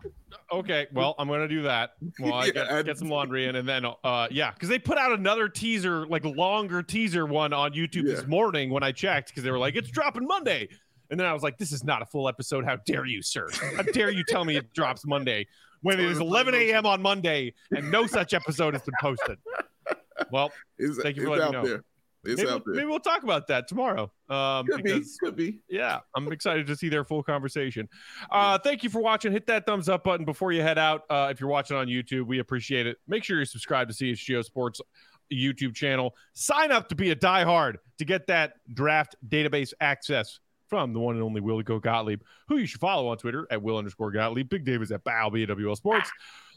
Okay, 0.52 0.86
well 0.94 1.16
I'm 1.18 1.28
gonna 1.28 1.48
do 1.48 1.64
that. 1.64 1.92
Well, 2.20 2.34
I 2.36 2.46
Yeah, 2.46 2.52
get, 2.52 2.72
I- 2.72 2.82
get 2.84 2.98
some 3.00 3.10
laundry 3.10 3.46
in, 3.48 3.56
and 3.56 3.68
then 3.68 3.86
uh, 4.04 4.28
yeah, 4.30 4.52
because 4.52 4.70
they 4.70 4.78
put 4.78 4.98
out 5.00 5.12
another 5.12 5.50
teaser, 5.50 6.06
like 6.06 6.24
longer 6.24 6.84
teaser 6.84 7.26
one 7.26 7.52
on 7.54 7.74
YouTube 7.74 8.04
Yeah. 8.08 8.16
this 8.16 8.28
morning 8.28 8.70
when 8.70 8.84
I 8.84 8.92
checked, 8.92 9.30
because 9.30 9.44
they 9.44 9.50
were 9.52 9.58
like 9.58 9.76
it's 9.76 9.90
dropping 9.90 10.28
Monday, 10.28 10.70
and 11.10 11.20
then 11.20 11.26
I 11.26 11.34
was 11.34 11.42
like, 11.42 11.58
this 11.58 11.72
is 11.72 11.84
not 11.84 12.04
a 12.04 12.06
full 12.06 12.30
episode. 12.30 12.64
How 12.64 12.76
dare 12.86 13.06
you, 13.06 13.24
sir? 13.24 13.48
How 13.76 13.82
dare 13.82 14.12
you 14.12 14.24
tell 14.28 14.46
me 14.46 14.56
it 14.56 14.72
drops 14.74 15.04
Monday 15.08 15.48
when 15.86 16.00
it 16.00 16.10
is 16.10 16.20
11 16.20 16.56
a.m. 16.56 16.88
on 16.88 17.00
Monday 17.00 17.54
and 17.70 17.92
no 17.92 18.08
such 18.08 18.34
episode 18.34 18.74
has 18.74 18.82
been 18.82 18.96
posted. 19.00 19.38
Well, 20.32 20.52
It's, 20.80 21.00
Thank 21.00 21.16
you 21.16 21.24
for 21.26 21.30
letting 21.30 21.46
out 21.46 21.52
me 21.52 21.58
know. 21.58 21.68
there. 21.68 21.84
It's 22.24 22.38
maybe, 22.42 22.50
out 22.50 22.64
there. 22.66 22.74
maybe 22.74 22.88
we'll 22.88 23.00
talk 23.00 23.22
about 23.22 23.46
that 23.50 23.68
tomorrow. 23.68 24.12
Um, 24.28 24.66
could 24.66 24.84
be. 24.84 25.04
Could 25.22 25.36
be. 25.36 25.60
yeah, 25.70 26.00
I'm 26.16 26.32
excited 26.32 26.66
to 26.66 26.76
see 26.76 26.90
their 26.90 27.04
full 27.06 27.22
conversation. 27.22 27.88
Uh, 28.32 28.58
thank 28.58 28.84
you 28.84 28.90
for 28.90 29.00
watching. 29.00 29.32
Hit 29.32 29.46
that 29.46 29.68
thumbs 29.68 29.88
up 29.88 30.04
button 30.04 30.26
before 30.26 30.52
you 30.52 30.64
head 30.64 30.80
out. 30.80 31.04
Uh, 31.10 31.28
if 31.30 31.40
you're 31.40 31.50
watching 31.50 31.78
on 31.78 31.86
YouTube, 31.86 32.26
we 32.26 32.40
appreciate 32.40 32.88
it. 32.88 32.98
Make 33.08 33.24
sure 33.24 33.38
you 33.38 33.46
subscribe 33.46 33.88
to 33.90 33.94
CHGO 33.94 34.44
Sports 34.44 34.82
YouTube 35.32 35.76
channel. 35.76 36.16
Sign 36.34 36.72
up 36.72 36.90
to 36.90 36.96
be 36.96 37.12
a 37.12 37.16
diehard 37.16 37.76
to 38.00 38.06
get 38.06 38.26
that 38.28 38.54
draft 38.74 39.16
database 39.30 39.74
access 39.80 40.40
from 40.68 40.94
the 40.94 41.00
one 41.00 41.16
and 41.16 41.24
only 41.24 41.42
Will 41.42 41.62
Go 41.62 41.80
Gottlieb, 41.80 42.22
who 42.48 42.58
you 42.58 42.66
should 42.66 42.82
follow 42.82 43.08
on 43.08 43.18
Twitter 43.18 43.48
at 43.52 43.62
Will 43.62 43.78
underscore 43.78 44.12
Gottlieb. 44.12 44.50
Big 44.50 44.66
Dave 44.66 44.82
is 44.82 44.92
at 44.92 45.04
Bow 45.04 45.30
BWL 45.30 45.76
Sports. 45.78 46.12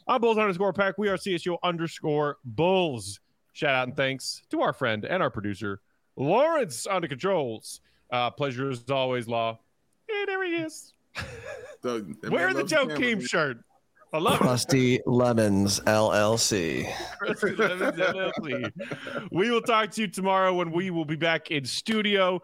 I'm 0.07 0.21
Bulls 0.21 0.37
underscore 0.37 0.73
Peck. 0.73 0.97
We 0.97 1.07
are 1.09 1.17
CSU 1.17 1.57
underscore 1.63 2.37
Bulls. 2.43 3.19
Shout 3.53 3.75
out 3.75 3.87
and 3.87 3.95
thanks 3.97 4.41
to 4.51 4.61
our 4.61 4.73
friend 4.73 5.05
and 5.05 5.21
our 5.21 5.29
producer, 5.29 5.81
Lawrence 6.15 6.87
on 6.87 7.01
the 7.01 7.07
controls. 7.07 7.81
Uh, 8.11 8.31
pleasure 8.31 8.69
as 8.71 8.89
always, 8.89 9.27
Law. 9.27 9.59
Hey, 10.07 10.25
there 10.25 10.43
he 10.45 10.55
is. 10.55 10.93
So, 11.81 11.99
that 11.99 12.29
man 12.29 12.51
the 12.51 12.59
loves 12.59 12.71
Joe 12.71 12.87
camera, 12.87 12.97
Keem 12.97 13.17
man. 13.19 13.25
shirt. 13.25 13.57
I 14.11 14.17
love 14.17 14.33
it. 14.33 14.37
Crusty 14.39 14.99
Lemons 15.05 15.79
LLC. 15.81 16.91
we 19.31 19.49
will 19.49 19.61
talk 19.61 19.91
to 19.91 20.01
you 20.01 20.07
tomorrow 20.07 20.53
when 20.53 20.71
we 20.71 20.89
will 20.89 21.05
be 21.05 21.15
back 21.15 21.51
in 21.51 21.63
studio, 21.63 22.41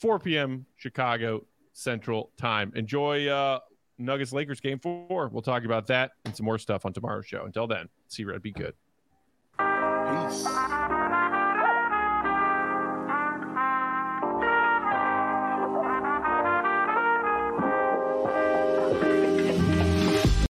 4 0.00 0.18
p.m. 0.18 0.66
Chicago 0.76 1.44
Central 1.72 2.30
Time. 2.36 2.72
Enjoy 2.74 3.28
uh, 3.28 3.60
Nuggets 3.98 4.32
Lakers 4.32 4.60
game 4.60 4.78
four. 4.78 5.28
We'll 5.28 5.42
talk 5.42 5.64
about 5.64 5.86
that 5.88 6.12
and 6.24 6.34
some 6.34 6.46
more 6.46 6.58
stuff 6.58 6.86
on 6.86 6.92
tomorrow's 6.92 7.26
show. 7.26 7.44
Until 7.44 7.66
then, 7.66 7.88
see 8.08 8.22
you, 8.22 8.30
Red, 8.30 8.42
be 8.42 8.52
good. 8.52 8.74
Peace. 9.58 10.46